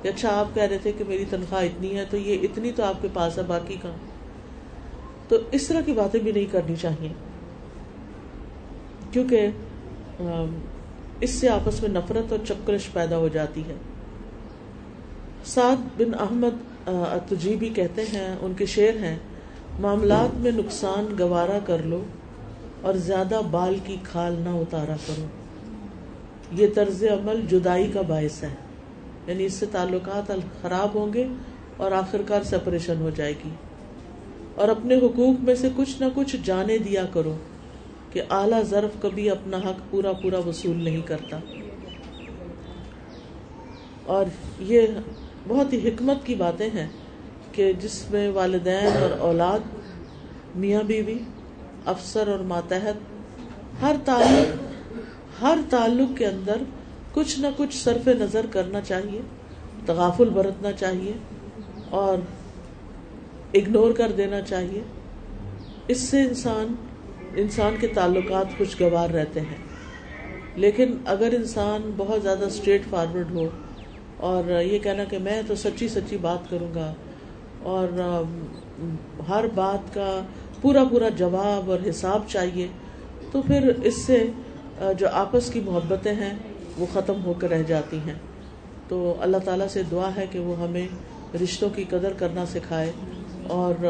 کہ 0.03 0.09
اچھا 0.09 0.41
آپ 0.41 0.55
کہہ 0.55 0.63
رہے 0.63 0.79
تھے 0.79 0.93
کہ 0.99 1.05
میری 1.09 1.25
تنخواہ 1.31 1.65
اتنی 1.65 1.97
ہے، 1.97 2.05
تو 2.11 2.17
یہ 2.17 2.39
اتنی 2.43 2.73
تو 2.73 2.85
آپ 2.85 3.03
کے 3.03 3.09
پاس 3.13 3.39
ہے، 3.39 3.43
باقی 3.43 3.77
کا 3.83 3.91
تو 5.29 5.37
اس 5.53 5.69
طرح 5.69 5.81
کی 5.81 5.93
باتیں 5.93 6.21
بھی 6.21 6.33
نہیں 6.33 6.47
کرنی 6.51 6.75
چاہیے۔ 6.81 7.09
کیونکہ 9.11 9.49
اس 11.21 11.31
سے 11.31 11.49
آپس 11.49 11.83
میں 11.83 11.91
نفرت 11.91 12.33
اور 12.33 12.47
چکرش 12.47 12.93
پیدا 12.93 13.17
ہو 13.17 13.29
جاتی 13.29 13.63
ہے۔ 13.69 13.75
سعد 15.45 16.01
بن 16.01 16.15
احمد 16.21 16.76
تجیبی 17.29 17.69
کہتے 17.69 18.03
ہیں، 18.03 18.37
ان 18.41 18.53
کے 18.55 18.67
شعر 18.67 18.97
ہیں، 18.97 19.17
معاملات 19.81 20.37
میں 20.37 20.53
نقصان 20.53 21.15
گوارا 21.19 21.59
کر 21.67 21.83
لو 21.83 22.03
اور 22.83 22.95
زیادہ 22.95 23.41
بال 23.51 23.77
کی 23.85 23.97
کھال 24.03 24.35
نہ 24.39 24.49
اتارا 24.49 24.97
کرو۔ 25.07 25.27
یہ 26.53 26.67
طرز 26.75 27.05
عمل 27.05 27.41
جدائی 27.51 27.91
کا 27.95 28.01
باعث 28.01 28.43
ہے۔ 28.43 28.49
یعنی 29.27 29.45
اس 29.45 29.53
سے 29.53 29.67
تعلقات 29.73 30.33
خراب 30.63 30.89
ہوں 30.95 31.13
گے 31.15 31.27
اور 31.77 31.93
آخرکار 31.93 32.43
سپریشن 32.43 32.97
ہو 33.01 33.11
جائے 33.11 33.33
گی۔ 33.33 33.51
اور 34.55 34.69
اپنے 34.69 34.97
حقوق 34.97 35.41
میں 35.41 35.55
سے 35.55 35.69
کچھ 35.77 36.03
نہ 36.03 36.07
کچھ 36.15 36.37
جانے 36.45 36.79
دیا 36.79 37.05
کرو 37.13 37.37
کہ 38.13 38.23
اعلی 38.31 38.63
ضرف 38.63 39.03
کبھی 39.03 39.31
اپنا 39.31 39.57
حق 39.57 39.91
پورا 39.91 40.13
پورا 40.13 40.39
وصول 40.39 40.83
نہیں 40.83 41.03
کرتا۔ 41.03 41.39
اور 44.07 44.25
یہ 44.59 44.87
بہت 45.49 45.73
ہی 45.73 45.89
حکمت 45.89 46.27
کی 46.27 46.35
باتیں 46.35 46.69
ہیں 46.75 46.89
کہ 47.53 47.73
جس 47.73 48.11
میں 48.11 48.31
والدین 48.31 49.03
اور 49.03 49.19
اولاد، 49.19 49.59
میاں 50.55 50.83
بیوی، 50.83 51.19
افسر 51.85 52.29
اور 52.29 52.39
ماتحت، 52.39 52.95
ہر 53.83 53.97
تعلق 54.05 54.67
ہر 55.43 55.59
تعلق 55.71 56.19
کے 56.19 56.27
اندر 56.27 56.63
کچھ 57.13 57.41
نہ 57.41 57.47
کچھ 57.57 57.77
صرف 57.77 58.09
نظر 58.09 58.47
کرنا 58.51 58.81
چاہیے، 58.81 59.21
تغافل 59.87 60.29
برتنا 60.29 60.73
چاہیے 60.73 61.13
اور 61.91 62.19
اگنور 63.55 63.93
کر 63.93 64.13
دینا 64.17 64.41
چاہیے۔ 64.41 64.81
اس 65.89 66.01
سے 66.01 66.23
انسان 66.23 66.75
انسان 67.37 67.75
کے 67.81 67.87
تعلقات 67.87 68.59
خوشگوار 68.59 69.11
رہتے 69.11 69.41
ہیں۔ 69.41 69.57
لیکن 70.55 70.97
اگر 71.05 71.33
انسان 71.37 71.91
بہت 71.97 72.23
زیادہ 72.23 72.45
اسٹریٹ 72.45 72.83
فارورڈ 72.91 73.31
ہو 73.31 73.49
اور 74.17 74.61
یہ 74.63 74.79
کہنا 74.79 75.05
کہ 75.05 75.19
میں 75.19 75.43
تو 75.47 75.55
سچی 75.55 75.89
سچی 75.89 76.17
بات 76.17 76.51
کروں 76.51 76.75
گا 76.75 76.95
اور 77.63 78.23
ہر 79.29 79.45
بات 79.55 79.95
کا 79.95 80.21
پورا 80.61 80.85
پورا 80.85 81.09
جواب 81.09 81.71
اور 81.71 81.89
حساب 81.89 82.23
چاہیے، 82.29 82.67
تو 83.33 83.43
پھر 83.43 83.73
اس 83.83 83.97
سے 83.97 84.27
جو 84.99 85.09
آپس 85.13 85.51
کی 85.51 85.61
محبتیں 85.61 86.15
ہیں، 86.15 86.35
وہ 86.79 86.87
ختم 86.93 87.25
ہو 87.25 87.35
کر 87.39 87.51
رہ 87.51 87.63
جاتی 87.63 87.99
ہیں۔ 88.07 88.15
تو 88.89 89.15
اللہ 89.21 89.37
تعالیٰ 89.45 89.69
سے 89.69 89.83
دعا 89.91 90.11
ہے 90.17 90.27
کہ 90.31 90.39
وہ 90.39 90.59
ہمیں 90.61 90.87
رشتوں 91.43 91.71
کی 91.75 91.85
قدر 91.89 92.13
کرنا 92.13 92.47
سکھائے 92.47 92.93
اور 93.47 93.87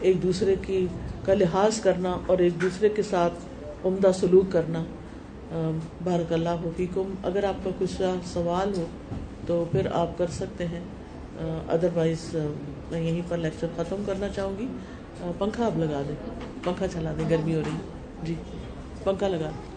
ایک 0.00 0.22
دوسرے 0.22 0.54
کی 0.66 0.86
کا 1.24 1.34
لحاظ 1.34 1.80
کرنا 1.80 2.16
اور 2.26 2.38
ایک 2.38 2.62
دوسرے 2.62 2.88
کے 2.88 3.02
ساتھ 3.02 3.86
عمدہ 3.86 4.10
سلوک 4.14 4.52
کرنا۔ 4.52 4.84
بارک 6.04 6.32
اللہ 6.32 6.64
حفیقم 6.64 7.14
اگر 7.22 7.44
آپ 7.44 7.64
کا 7.64 7.70
کچھ 7.78 8.02
سوال 8.24 8.72
ہو 8.76 8.84
تو 9.46 9.64
پھر 9.72 9.86
آپ 9.92 10.18
کر 10.18 10.30
سکتے 10.32 10.66
ہیں۔ 10.66 10.80
ادروائز 11.68 12.34
میں 12.90 13.00
یہیں 13.00 13.22
پر 13.28 13.36
لیکچر 13.36 13.66
ختم 13.76 14.02
کرنا 14.06 14.28
چاہوں 14.28 14.58
گی۔ 14.58 14.66
پنکھا 15.38 15.66
آپ 15.66 15.78
لگا 15.78 16.02
دیں۔ 16.08 16.14
پنکھا 16.64 16.88
چلا 16.88 17.12
دیں، 17.18 17.30
گرمی 17.30 17.54
ہو 17.54 17.60
رہی۔ 17.66 17.76
جی 18.22 18.34
پنکھا 19.04 19.28
لگا 19.28 19.50
دیں۔ 19.50 19.74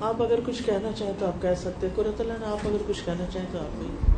آپ 0.00 0.22
اگر 0.22 0.38
کچھ 0.46 0.62
کہنا 0.62 0.90
چاہیں 0.96 1.12
تو 1.18 1.26
آپ 1.26 1.42
کہہ 1.42 1.54
سکتے 1.58 1.88
قرۃ 1.94 2.20
اللہ، 2.20 2.46
آپ 2.46 2.66
اگر 2.66 2.82
کچھ 2.86 3.04
کہنا 3.04 3.24
چاہیں 3.32 3.46
تو 3.52 3.58
آپ 3.58 3.78
بھی 3.78 4.17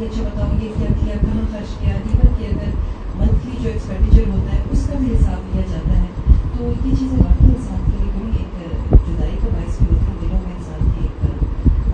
کہ 0.00 0.06
اچھا 0.06 0.22
بتاؤ 0.24 0.50
یہ 0.60 0.70
کیا 0.76 0.90
کیا 1.00 1.14
کہاں 1.20 1.42
خرچ 1.52 1.70
کیا 1.80 1.92
ایون 1.94 2.30
کہ 2.38 2.44
اگر 2.46 2.70
منتھلی 3.16 3.54
جو 3.62 3.68
ایکسپینڈیچر 3.68 4.24
ہوتا 4.28 4.50
ہے، 4.52 4.60
اس 4.72 4.82
کا 4.86 4.94
بھی 4.98 5.08
حساب 5.14 5.40
لیا 5.54 5.64
جاتا 5.70 5.94
ہے۔ 5.96 6.08
تو 6.56 6.62
یہ 6.84 6.92
چیزیں 6.98 7.18
واقعی 7.18 7.48
انسان 7.48 7.80
کے 7.86 7.92
لیے 7.96 8.10
بڑی 8.14 8.30
ایک 8.38 8.52
جدائی 9.08 9.36
کا 9.42 9.48
باعث 9.52 9.74
بھی 9.78 9.86
ہوتی 9.90 10.06
ہے۔ 10.06 10.14
دلوں 10.22 10.40
میں 10.44 10.54
انسان 10.54 10.80
کی 10.94 11.00
ایک 11.02 11.12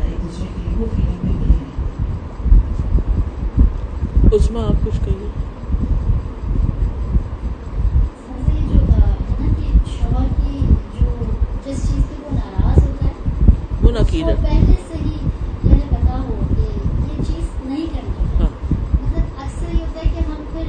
ایک 0.02 0.16
دوسرے 0.22 0.46
کے 0.54 0.60
لیے 0.62 0.72
وہ 0.78 0.86
فیلنگ 0.94 1.20
بھی 1.22 1.32
نہیں 1.40 1.50
ہے۔ 1.50 1.54
اس 4.36 4.44
میں 4.50 4.62
آپ 4.62 4.76
کچھ 4.86 5.00
کہیے 5.04 5.28
سر 8.22 8.38
یہ 8.54 8.62
جو 8.68 8.76
ہے 8.92 9.00
نا 9.40 9.46
کہ 9.58 9.66
شوہر 9.98 10.28
کی 10.36 10.54
جو 11.00 11.08
جس 11.66 11.78
چیز 11.88 12.02
پہ 12.08 12.14
وہ 12.24 12.30
ناراض 12.34 12.78
ہوتا 12.78 13.02
ہے 13.06 13.12
اس 13.12 13.16
منعقید 13.82 14.24
کو 14.24 14.30
پہلے 14.42 14.76
سے 14.88 14.96
ہی 15.04 15.16
یعنی 15.64 15.80
پتا 15.90 16.14
ہو 16.18 16.34
کہ 16.48 16.62
یہ 16.62 17.22
چیز 17.22 17.44
نہیں 17.66 17.86
کرنی 17.86 18.18
ہے 18.18 18.24
ہاں 18.40 18.50
مطلب 19.02 19.24
اکثر 19.38 19.68
یہ 19.74 19.80
ہوتا 19.80 19.98
ہے 19.98 20.04
کہ 20.14 20.20
ہم 20.30 20.40
پھر 20.52 20.66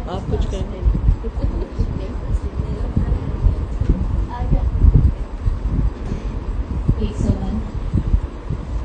آپ 0.09 0.21
کچھ 0.31 0.47
کہیں 0.51 0.73
ایک 6.97 7.15
سوال 7.17 7.55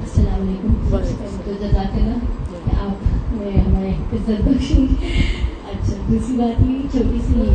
السلام 0.00 0.40
علیکم 0.40 0.72
وعلیکم 0.92 1.36
تو 1.44 1.52
جزاک 1.60 1.94
اللہ 1.94 2.18
کہ 2.50 2.76
آپ 2.78 2.96
نے 3.32 3.50
ہمیں 3.58 3.90
عزت 4.12 4.40
بخشی 4.42 4.86
اچھا 4.92 5.94
دوسری 6.08 6.34
بات 6.36 6.48
یہ 6.48 6.49
چھوٹی 6.92 7.18
سی 7.26 7.49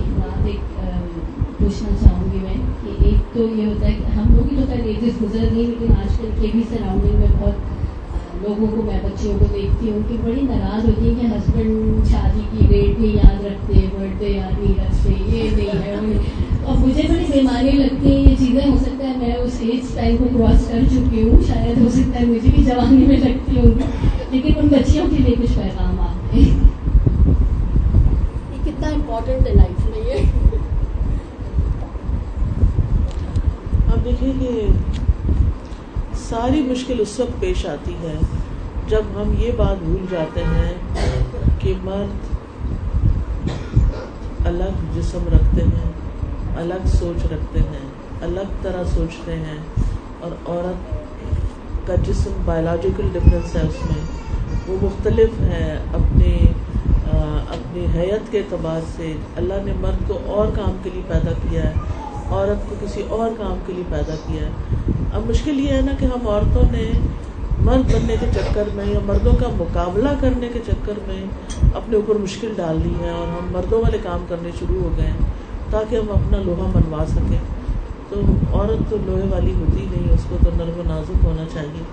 دیکھیے 34.06 34.34
کہ 34.40 34.68
ساری 36.14 36.62
مشکل 36.62 37.00
اس 37.00 37.20
وقت 37.20 37.40
پیش 37.40 37.66
آتی 37.66 37.94
ہے 37.94 38.14
جب 38.88 39.02
ہم 39.16 39.34
یہ 39.40 39.52
بات 39.58 39.84
بھول 39.84 40.06
جاتے 40.12 40.44
ہیں 40.44 40.74
کہ 41.60 41.74
مرد 41.84 42.36
الگ 44.46 45.00
جسم 45.00 45.24
رکھتے 45.34 45.64
ہیں، 45.64 45.92
الگ 46.58 46.88
سوچ 46.88 47.24
رکھتے 47.24 47.60
ہیں، 47.60 47.90
الگ 48.22 48.54
طرح 48.62 48.84
سوچتے 48.84 49.36
ہیں 49.36 49.58
اور 50.20 50.32
عورت 50.32 50.96
کا 51.88 51.96
جسم 51.96 52.32
بایولوجیکل 52.46 53.08
ڈفرینس 53.14 53.56
ہے 53.56 53.62
اس 53.62 53.86
میں۔ 53.86 54.04
وہ 54.68 54.78
مختلف 54.82 55.30
ہے 55.42 55.80
اپنے 55.94 56.38
اپنی 57.50 57.86
حیت 57.96 58.32
کے 58.32 58.40
اعتبار 58.40 58.80
سے۔ 58.96 59.14
اللہ 59.38 59.54
نے 59.64 59.74
مرد 59.82 60.08
کو 60.08 60.20
اور 60.26 60.48
کام 60.48 60.78
کے 60.84 60.90
لیے 60.94 61.04
پیدا 61.08 61.32
کیا 61.50 61.64
ہے۔ 61.64 61.74
عورت 62.30 62.70
کو 62.70 62.76
کسی 62.82 63.02
اور 63.10 63.30
کام 63.38 63.58
کے 63.66 63.74
لیے 63.74 63.84
پیدا 63.90 64.16
کیا 64.28 64.42
ہے۔ 64.42 64.50
اب 65.14 65.22
مشکل 65.30 65.60
یہ 65.60 65.74
ہے 65.74 65.82
نا 65.82 65.92
کہ 66.00 66.06
ہم 66.06 66.28
عورتوں 66.28 66.64
نے 66.72 66.92
مرد 67.60 67.94
بننے 67.94 68.16
کے 68.20 68.26
چکر 68.34 68.64
میں 68.74 68.86
یا 68.86 69.00
مردوں 69.06 69.34
کا 69.34 69.48
مقابلہ 69.58 70.10
کرنے 70.20 70.50
کے 70.54 70.60
چکر 70.68 70.94
میں 71.08 71.26
اپنے 71.76 71.96
اوپر 71.96 72.16
مشکل 72.16 72.54
ڈال 72.56 72.84
دی 72.84 72.94
ہے 73.02 73.10
اور 73.10 73.28
ہم 73.28 73.48
مردوں 73.52 73.80
والے 73.80 73.98
کام 74.04 74.26
کرنے 74.28 74.50
شروع 74.60 74.82
ہو 74.82 74.90
گئے 74.98 75.06
ہیں 75.06 75.18
تاکہ 75.70 75.96
ہم 75.96 76.12
اپنا 76.12 76.38
لوہا 76.38 76.72
منوا 76.76 77.06
سکیں۔ 77.08 77.40
تو 78.10 78.22
عورت 78.54 78.90
تو 78.90 78.98
لوہے 79.06 79.24
والی 79.30 79.54
ہوتی 79.54 79.86
نہیں، 79.92 80.14
اس 80.14 80.26
کو 80.30 80.38
تو 80.44 80.50
نرم 80.56 80.80
و 80.80 80.84
نازک 80.86 81.24
ہونا 81.24 81.44
چاہیے۔ 81.54 81.84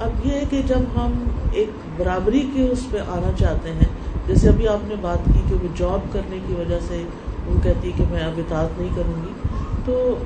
اب 0.00 0.26
یہ 0.26 0.32
ہے 0.32 0.42
کہ 0.50 0.62
جب 0.66 0.80
ہم 0.96 1.12
ایک 1.52 1.70
برابری 1.96 2.50
کے 2.54 2.68
اس 2.68 2.86
پہ 2.90 2.98
آنا 2.98 3.30
چاہتے 3.38 3.70
ہیں، 3.72 3.88
جیسے 4.26 4.48
ابھی 4.48 4.68
آپ 4.68 4.88
نے 4.88 4.94
بات 5.00 5.18
کی 5.24 5.40
کہ 5.48 5.54
وہ 5.54 5.68
جاب 5.76 6.12
کرنے 6.12 6.38
کی 6.46 6.54
وجہ 6.54 6.78
سے 6.88 7.02
وہ 7.46 7.60
کہتی 7.62 7.92
کہ 7.96 8.04
میں 8.10 8.20
اب 8.20 8.32
اطاعت 8.38 8.78
نہیں 8.78 8.88
کروں 8.94 9.22
گی۔ 9.22 9.43
تو 9.84 10.16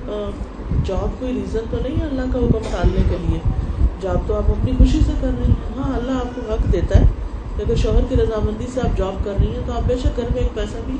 جاب 0.85 1.21
کوئی 1.21 1.33
ریزن 1.35 1.59
تو 1.71 1.77
نہیں 1.83 2.01
ہے 2.01 2.07
اللہ 2.07 2.33
کا 2.33 2.39
حکم 2.39 2.59
ٹالنے 2.59 3.03
کے 3.11 3.17
لیے؟ 3.21 3.39
جاب 4.01 4.17
تو 4.27 4.35
آپ 4.35 4.51
اپنی 4.51 4.73
خوشی 4.79 5.01
سے 5.07 5.13
کر 5.21 5.31
رہی 5.39 5.49
ہیں۔ 5.49 5.79
ہاں 5.79 5.95
اللہ 5.95 6.13
آپ 6.13 6.35
کو 6.35 6.53
حق 6.53 6.73
دیتا 6.73 7.01
ہے۔ 7.01 7.07
کہ 7.57 7.63
اگر 7.63 7.75
شوہر 7.75 8.01
کی 8.09 8.17
رضامندی 8.17 8.67
سے 8.75 8.81
آپ 8.81 8.99
جاب 8.99 9.25
کر 9.25 9.33
رہی 9.41 9.47
ہیں 9.47 9.63
تو 9.67 9.73
آپ 9.73 9.83
بے 9.87 9.95
شک 9.99 10.17
گھر 10.17 10.25
میں 10.35 10.43
ایک 10.43 10.55
پیسہ 10.55 10.77
بھی 10.87 10.95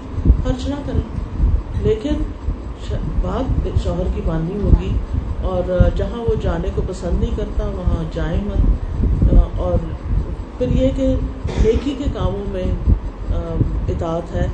خرچ 0.45 0.69
نہ 0.69 0.75
کریں۔ 0.87 1.01
لیکن 1.83 2.15
بات 3.23 3.69
شوہر 3.83 4.03
کی 4.15 4.21
ماننی 4.27 4.61
ہوگی 4.63 4.97
اور 5.43 5.63
جہاں 5.97 6.19
وہ 6.19 6.35
جانے 6.43 6.69
کو 6.75 6.83
پسند 6.89 7.21
نہیں 7.21 7.37
کرتا، 7.37 7.67
وہاں 7.67 8.05
جائیں 8.15 8.41
مت۔ 8.45 8.61
اور 9.57 9.79
پھر 10.59 10.69
یہ 10.69 10.91
کہ 10.97 11.07
نیکی 11.65 11.95
کے 11.99 12.05
کاموں 12.15 12.45
میں 12.49 12.65
اطاعت 13.89 14.35
ہے۔ 14.35 14.47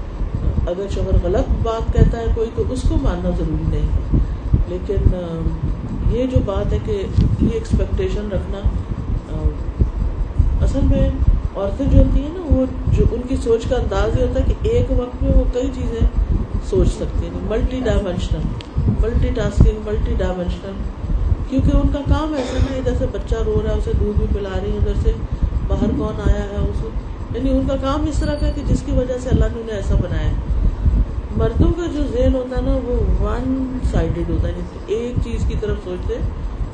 اگر 0.67 0.87
شوہر 0.95 1.17
غلط 1.23 1.51
بات 1.63 1.93
کہتا 1.93 2.19
ہے 2.19 2.27
کوئی 2.35 2.51
تو 2.55 2.63
اس 2.71 2.83
کو 2.89 2.97
ماننا 3.03 3.31
ضروری 3.39 3.65
نہیں 3.69 3.89
ہے۔ 3.93 4.19
لیکن 4.69 5.15
یہ 6.11 6.27
جو 6.27 6.39
بات 6.45 6.73
ہے 6.73 6.79
کہ 6.85 7.05
یہ 7.41 7.49
ایکسپیکٹیشن 7.53 8.29
رکھنا 8.33 8.61
اصل 10.65 10.81
میں 10.83 11.09
عورتیں 11.57 11.87
جو 11.87 11.99
ہوتی 11.99 12.21
ہیں 12.23 12.29
نا، 12.35 12.55
وہ 12.55 12.65
جو 12.93 13.05
ان 13.13 13.21
کی 13.29 13.37
سوچ 13.37 13.67
کا 13.69 13.77
انداز 13.77 14.19
یہ 14.19 14.23
ہوتا 14.23 14.41
ہے 14.41 14.45
کہ 14.49 14.69
ایک 14.69 14.91
وقت 14.91 15.23
میں 15.23 15.33
وہ 15.37 15.45
کئی 15.53 15.71
چیزیں 15.75 16.07
سوچ 16.71 16.89
سکتی 16.89 17.27
ہیں۔ 17.27 17.41
Multi 17.49 17.81
dimensional 17.85 18.93
multi 19.01 19.29
tasking 19.35 19.79
multi 19.85 20.15
dimensional 20.19 20.83
کیونکہ 21.51 21.77
ان 21.77 21.89
کا 21.93 21.99
کام 22.09 22.35
ایسا 22.35 22.59
نا 22.61 22.77
ادھر 22.77 22.95
سے 22.99 23.07
بچہ 23.13 23.43
رو 23.47 23.61
رہا 23.65 23.73
ہے، 23.73 23.79
اسے 23.79 23.93
دودھ 24.01 24.19
بھی 24.19 24.27
پلا 24.35 24.59
رہی 24.63 24.73
ہے 24.73 24.77
ادھر 24.77 25.03
سے 25.03 25.13
باہر 25.67 25.91
کون 25.99 26.21
آیا 26.31 26.43
ہے 26.43 26.57
اس 26.57 26.83
یعنی 27.37 27.51
ان 27.51 27.67
کا 27.69 27.77
کام 27.77 28.07
اس 28.09 28.19
طرح 28.21 28.35
کا 28.35 28.47
ہے 28.47 28.53
کہ 28.55 28.63
جس 28.67 28.83
کی 28.87 28.93
وجہ 28.93 29.19
سے 29.23 29.29
اللہ 29.29 29.45
نے 29.45 29.61
انہیں 29.61 29.77
ایسا 29.77 29.95
بنایا 29.95 30.29
ہے۔ 30.29 30.35
مردوں 31.37 31.73
کا 31.77 31.87
جو 31.95 32.03
ذہن 32.13 32.35
ہوتا 32.35 32.57
ہے 32.57 32.63
نا، 32.63 32.77
وہ 32.85 33.25
ون 33.25 33.79
سائڈیڈ 33.91 34.31
ہوتا 34.31 34.49
ہے، 34.49 34.53
جیسے 34.53 34.95
ایک 34.95 35.15
چیز 35.25 35.45
کی 35.49 35.55
طرف 35.61 35.77
سوچتے 35.85 36.15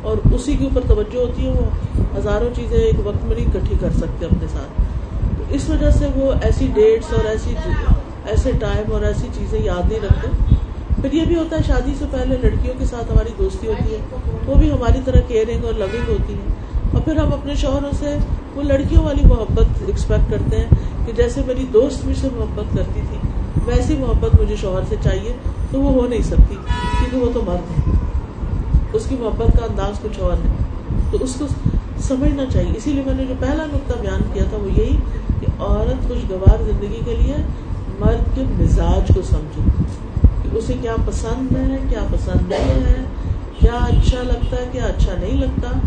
اور 0.03 0.17
اسی 0.35 0.57
کے 0.57 0.65
اوپر 0.65 0.81
توجہ 0.89 1.19
ہوتی 1.19 1.47
ہے، 1.47 1.51
وہ 1.51 1.65
ہزاروں 2.19 2.51
چیزیں 2.57 2.79
ایک 2.79 3.07
وقت 3.07 3.25
میں 3.25 3.37
نہیں 3.37 3.47
اکٹھی 3.47 3.77
کر 3.81 3.91
سکتے 3.91 4.27
اپنے 4.27 4.47
ساتھ۔ 4.53 4.81
تو 5.39 5.45
اس 5.51 5.69
وجہ 5.71 5.91
سے 5.91 6.07
وہ 6.15 6.33
ایسی 6.43 6.67
ڈیٹس 6.75 7.13
اور 7.13 7.25
ایسی 7.25 7.55
ایسے 8.25 8.53
ٹائم 8.53 8.93
اور 8.93 9.01
ایسی 9.01 9.29
چیزیں 9.35 9.61
یاد 9.63 9.93
نہیں 9.93 10.01
رکھتے۔ 10.01 10.55
پھر 11.03 11.13
یہ 11.13 11.25
بھی 11.25 11.37
ہوتا 11.37 11.57
ہے، 11.57 11.63
شادی 11.67 11.95
سے 11.99 12.05
پہلے 12.11 12.37
لڑکیوں 12.43 12.75
کے 12.79 12.85
ساتھ 12.85 13.11
ہماری 13.11 13.33
دوستی 13.39 13.67
ہوتی 13.67 13.95
ہے، 13.95 13.99
وہ 14.47 14.55
بھی 14.55 14.73
ہماری 14.73 15.01
طرح 15.05 15.21
کیئرنگ 15.29 15.65
اور 15.65 15.75
لونگ 15.75 16.09
ہوتی 16.09 16.35
ہے 16.35 16.53
اور 16.93 17.01
پھر 17.03 17.17
ہم 17.17 17.33
اپنے 17.33 17.55
شوہروں 17.55 17.91
سے، 17.99 18.17
وہ 18.55 18.63
لڑکیوں 18.63 19.05
والی 19.05 19.23
محبت 19.25 19.83
ایکسپیکٹ 19.87 20.31
کرتے 20.31 20.57
ہیں 20.57 21.07
کہ 21.07 21.13
جیسے 21.13 21.41
میری 21.47 21.67
دوست 21.73 22.07
مجھ 22.07 22.19
سے 22.19 22.29
محبت 22.37 22.77
کرتی 22.77 23.01
تھی 23.11 23.20
ویسی 23.67 23.97
محبت 23.97 24.41
مجھے 24.41 24.57
شوہر 24.57 24.81
سے 24.89 24.97
چاہیے، 25.03 25.33
تو 25.71 25.81
وہ 25.81 25.93
ہو 25.93 26.09
نہیں 26.09 26.23
سکتی، 26.23 26.57
کیونکہ 26.99 27.17
وہ 27.17 27.31
تو 27.35 27.43
مرد 27.47 27.79
ہے 27.79 27.93
اس 28.93 29.07
کی 29.09 29.17
محبت 29.21 29.59
کا 29.59 29.65
انداز 29.65 30.01
کچھ 30.03 30.21
اور 30.21 30.33
ہے۔ 30.33 30.53
تو 31.11 31.19
اس 31.21 31.37
کو 31.39 31.47
سمجھنا 32.01 32.43
چاہیے۔ 32.53 32.73
اسی 32.77 32.93
لیے 32.93 33.03
میں 33.07 33.15
نے 33.15 33.25
جو 33.25 33.35
پہلا 33.41 33.65
نقطہ 33.67 33.99
بیان 34.01 34.21
کیا 34.33 34.45
تھا، 34.51 34.57
وہ 34.57 34.81
یہی 34.81 34.97
کہ 35.41 35.47
عورت 35.59 36.09
خوشگوار 36.09 36.63
زندگی 36.63 37.01
کے 37.05 37.17
لیے 37.17 37.35
مرد 37.99 38.35
کے 38.35 38.43
مزاج 38.59 39.15
کو 39.15 39.23
سمجھے 39.23 39.63
کہ 40.43 40.57
اسے 40.57 40.75
کیا 40.81 40.95
پسند 41.07 41.57
ہے، 41.57 41.77
کیا 41.89 42.07
پسند 42.13 42.49
نہیں 42.49 42.81
ہے، 42.81 43.05
کیا 43.59 43.75
اچھا 43.75 44.23
لگتا 44.23 44.57
ہے، 44.57 44.69
کیا 44.73 44.85
اچھا 44.85 45.13
نہیں 45.21 45.41
لگتا۔ 45.41 45.79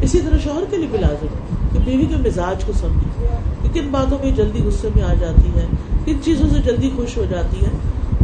اسی 0.00 0.20
طرح 0.20 0.38
شوہر 0.44 0.64
کے 0.70 0.76
لیے 0.76 0.86
بھی 0.90 0.98
لازم 0.98 1.26
کہ 1.72 1.78
بیوی 1.84 2.06
کے 2.06 2.16
مزاج 2.16 2.64
کو 2.64 2.72
سمجھے 2.72 3.26
کہ 3.62 3.80
کن 3.80 3.88
باتوں 3.90 4.18
پہ 4.22 4.30
جلدی 4.30 4.62
غصے 4.64 4.88
میں 4.94 5.02
آ 5.02 5.14
جاتی 5.20 5.60
ہے۔ 5.60 5.66
کن 6.04 6.22
چیزوں 6.24 6.48
سے 6.48 6.58
جلدی 6.58 6.90
خوش 6.96 7.16
ہو 7.16 7.24
جاتی 7.30 7.64
ہے، 7.64 7.70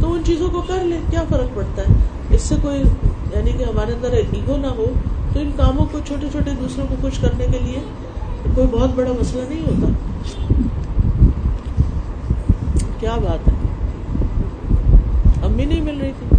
تو 0.00 0.12
ان 0.12 0.22
چیزوں 0.26 0.48
کو 0.50 0.60
کر 0.60 0.84
لے 0.84 0.98
کیا 1.10 1.24
فرق 1.28 1.54
پڑتا 1.54 1.82
ہے؟ 1.82 1.94
اس 2.30 2.42
سے 2.42 2.54
کوئی 2.62 2.82
یعنی 3.34 3.52
کہ 3.52 3.64
ہمارے 3.64 3.92
اندر 3.92 4.10
ایگو 4.10 4.56
نہ 4.56 4.66
ہو، 4.66 4.86
تو 5.32 5.40
ان 5.40 5.50
کاموں 5.56 5.86
کو 5.92 5.98
چھوٹے 6.06 6.26
چھوٹے 6.32 6.50
دوسروں 6.60 6.86
کو 6.88 6.94
خوش 7.00 7.18
کرنے 7.18 7.46
کے 7.52 7.58
لیے 7.58 7.78
کوئی 8.54 8.66
بہت 8.66 8.90
بڑا 8.94 9.12
مسئلہ 9.20 9.42
نہیں 9.48 9.60
ہوتا۔ 9.60 9.88
کیا 13.00 13.14
بات 13.14 13.48
ہے؟ 13.48 13.52
امی 15.42 15.64
نہیں 15.64 15.80
مل 15.80 16.00
رہی 16.00 16.12
تھی۔ 16.18 16.36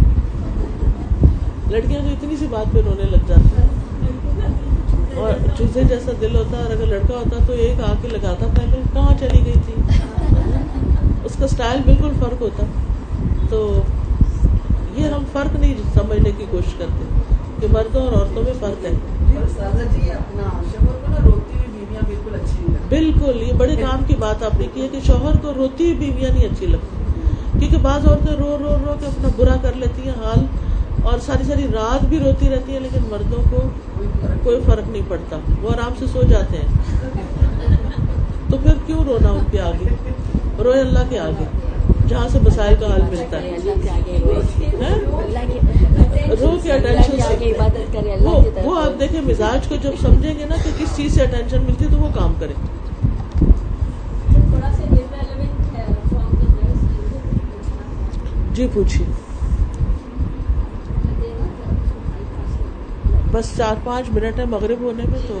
لڑکیاں 1.70 2.00
تو 2.00 2.08
اتنی 2.08 2.36
سی 2.36 2.46
بات 2.50 2.72
پہ 2.72 2.78
رونے 2.78 3.04
لگ 3.10 3.28
جاتی 3.28 3.48
اور 5.14 5.32
چوزے 5.58 5.84
جیسا 5.84 6.12
دل 6.20 6.36
ہوتا 6.36 6.56
اور 6.56 6.70
اگر 6.70 6.86
لڑکا 6.86 7.14
ہوتا 7.14 7.36
تو 7.46 7.52
ایک 7.52 7.80
آ 7.80 7.92
کے 8.02 8.08
لگاتا 8.08 8.46
پہلے، 8.56 8.82
کہاں 8.92 9.14
چلی 9.20 9.44
گئی 9.44 9.54
تھی؟ 9.66 9.72
کا 11.40 11.44
اسٹائل 11.44 11.80
بالکل 11.84 12.10
فرق 12.20 12.40
ہوتا 12.40 12.64
تو 13.50 13.82
یہ 14.96 15.06
ہم 15.06 15.24
فرق 15.32 15.56
نہیں 15.56 15.74
سمجھنے 15.94 16.30
کی 16.38 16.44
کوشش 16.50 16.74
کرتے 16.78 17.34
کہ 17.60 17.66
مردوں 17.72 18.02
اور 18.02 18.12
عورتوں 18.12 18.42
میں 18.42 18.52
فرق 18.60 18.84
ہے۔ 18.84 18.90
بالکل 22.88 23.42
یہ 23.48 23.52
بڑے 23.52 23.76
کام 23.76 24.04
کی 24.06 24.14
بات 24.18 24.42
آپ 24.42 24.60
نے 24.60 24.66
کی 24.74 24.82
ہے 24.82 24.88
کہ 24.88 24.98
شوہر 25.06 25.36
کو 25.36 25.52
روتی 25.56 25.84
ہوئی 25.84 25.94
بیویاں 25.94 26.30
نہیں 26.30 26.48
اچھی 26.48 26.66
لگتی۔ 26.66 26.96
کیونکہ 27.58 27.76
بعض 27.78 28.06
عورتیں 28.06 28.36
رو 28.36 28.56
رو 28.60 28.74
رو 28.86 28.94
کے 29.00 29.06
اپنا 29.06 29.28
برا 29.36 29.56
کر 29.62 29.72
لیتی 29.74 30.02
ہیں 30.02 30.14
حال 30.24 30.44
اور 31.02 31.18
ساری 31.18 31.44
ساری 31.44 31.66
رات 31.72 32.04
بھی 32.04 32.18
روتی 32.18 32.48
رہتی 32.48 32.72
ہیں 32.72 32.80
لیکن 32.80 33.00
مردوں 33.10 33.42
کو 33.50 33.68
کوئی 34.42 34.60
فرق 34.66 34.88
نہیں 34.88 35.02
پڑتا۔ 35.08 35.36
وہ 35.62 35.70
آرام 35.70 35.92
سے 35.98 36.06
سو 36.06 36.22
جاتے 36.22 36.56
ہیں۔ 36.56 36.66
تو 38.50 38.56
پھر 38.62 38.72
کیوں 38.86 39.04
رونا 39.04 39.30
ان 39.30 39.44
کے 39.50 39.60
آگے؟ 39.60 39.88
روئے 40.64 40.80
اللہ 40.80 41.10
کے 41.10 41.18
آگے 41.18 41.44
جہاں 42.08 42.28
سے 42.28 42.38
مسائل 42.42 42.74
کا 42.80 42.94
حل 42.94 43.02
ملتا 43.10 43.42
ہے۔ 43.42 43.56
رو 46.40 46.56
کے 46.62 46.72
اٹینشن 46.72 47.20
سے۔ 47.20 47.52
وہ 48.64 48.80
آپ 48.80 49.00
دیکھیں 49.00 49.20
مزاج 49.20 49.68
کو 49.68 49.76
جب 49.76 49.90
سمجھیں 50.00 50.38
گے 50.38 50.44
نا 50.44 50.56
کہ 50.64 50.70
کس 50.78 50.96
چیز 50.96 51.14
سے 51.14 51.22
اٹینشن 51.22 51.62
ملتی 51.62 51.84
ہے 51.84 51.90
تو 51.90 51.98
وہ 51.98 52.08
کام 52.14 52.34
کریں 52.40 52.54
جی 58.54 58.66
پوچھیے۔ 58.74 59.06
بس 63.32 63.50
چار 63.56 63.74
پانچ 63.84 64.06
منٹ 64.10 64.38
ہے 64.38 64.44
مغرب 64.44 64.80
ہونے 64.80 65.04
میں 65.08 65.18
تو 65.28 65.40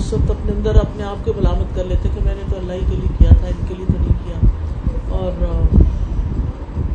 اس 0.00 0.12
وقت 0.12 0.30
اپنے 0.30 0.52
اندر 0.56 0.74
اپنے 0.74 1.04
آپ 1.04 1.24
کو 1.24 1.32
ملامت 1.36 1.76
کر 1.76 1.84
لیتے 1.84 2.08
کہ 2.14 2.20
میں 2.24 2.34
نے 2.34 2.42
تو 2.50 2.58
اللہ 2.58 2.72
ہی 2.72 2.80
کے 2.90 2.96
لیے 2.96 3.08
کیا 3.18 3.30
تھا، 3.30 3.46
ان 3.46 3.66
کے 3.68 3.74
لیے 3.74 3.86
تو 3.86 3.98
نہیں 3.98 4.18
کیا۔ 4.24 4.48
اور 5.08 5.32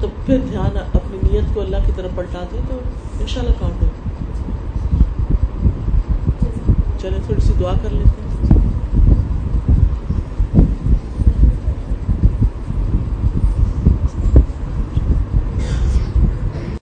تو 0.01 0.07
پھر 0.25 0.39
دھیان 0.49 0.77
اپنی 0.93 1.17
نیت 1.31 1.53
کو 1.53 1.61
اللہ 1.61 1.77
کی 1.85 1.91
طرف 1.95 2.15
پلٹا 2.15 2.43
دیں 2.51 2.61
تو 2.67 2.79
ان 3.19 3.27
شاء 3.27 3.41
اللہ 3.41 3.53
کاؤنٹ 3.59 3.83
ہو 3.83 3.87
چلے 7.01 7.19
تھوڑی 7.25 7.41
سی 7.41 7.53
دعا 7.59 7.73
کر 7.83 7.89
لیتے 7.89 8.21
ہیں۔ 8.21 8.24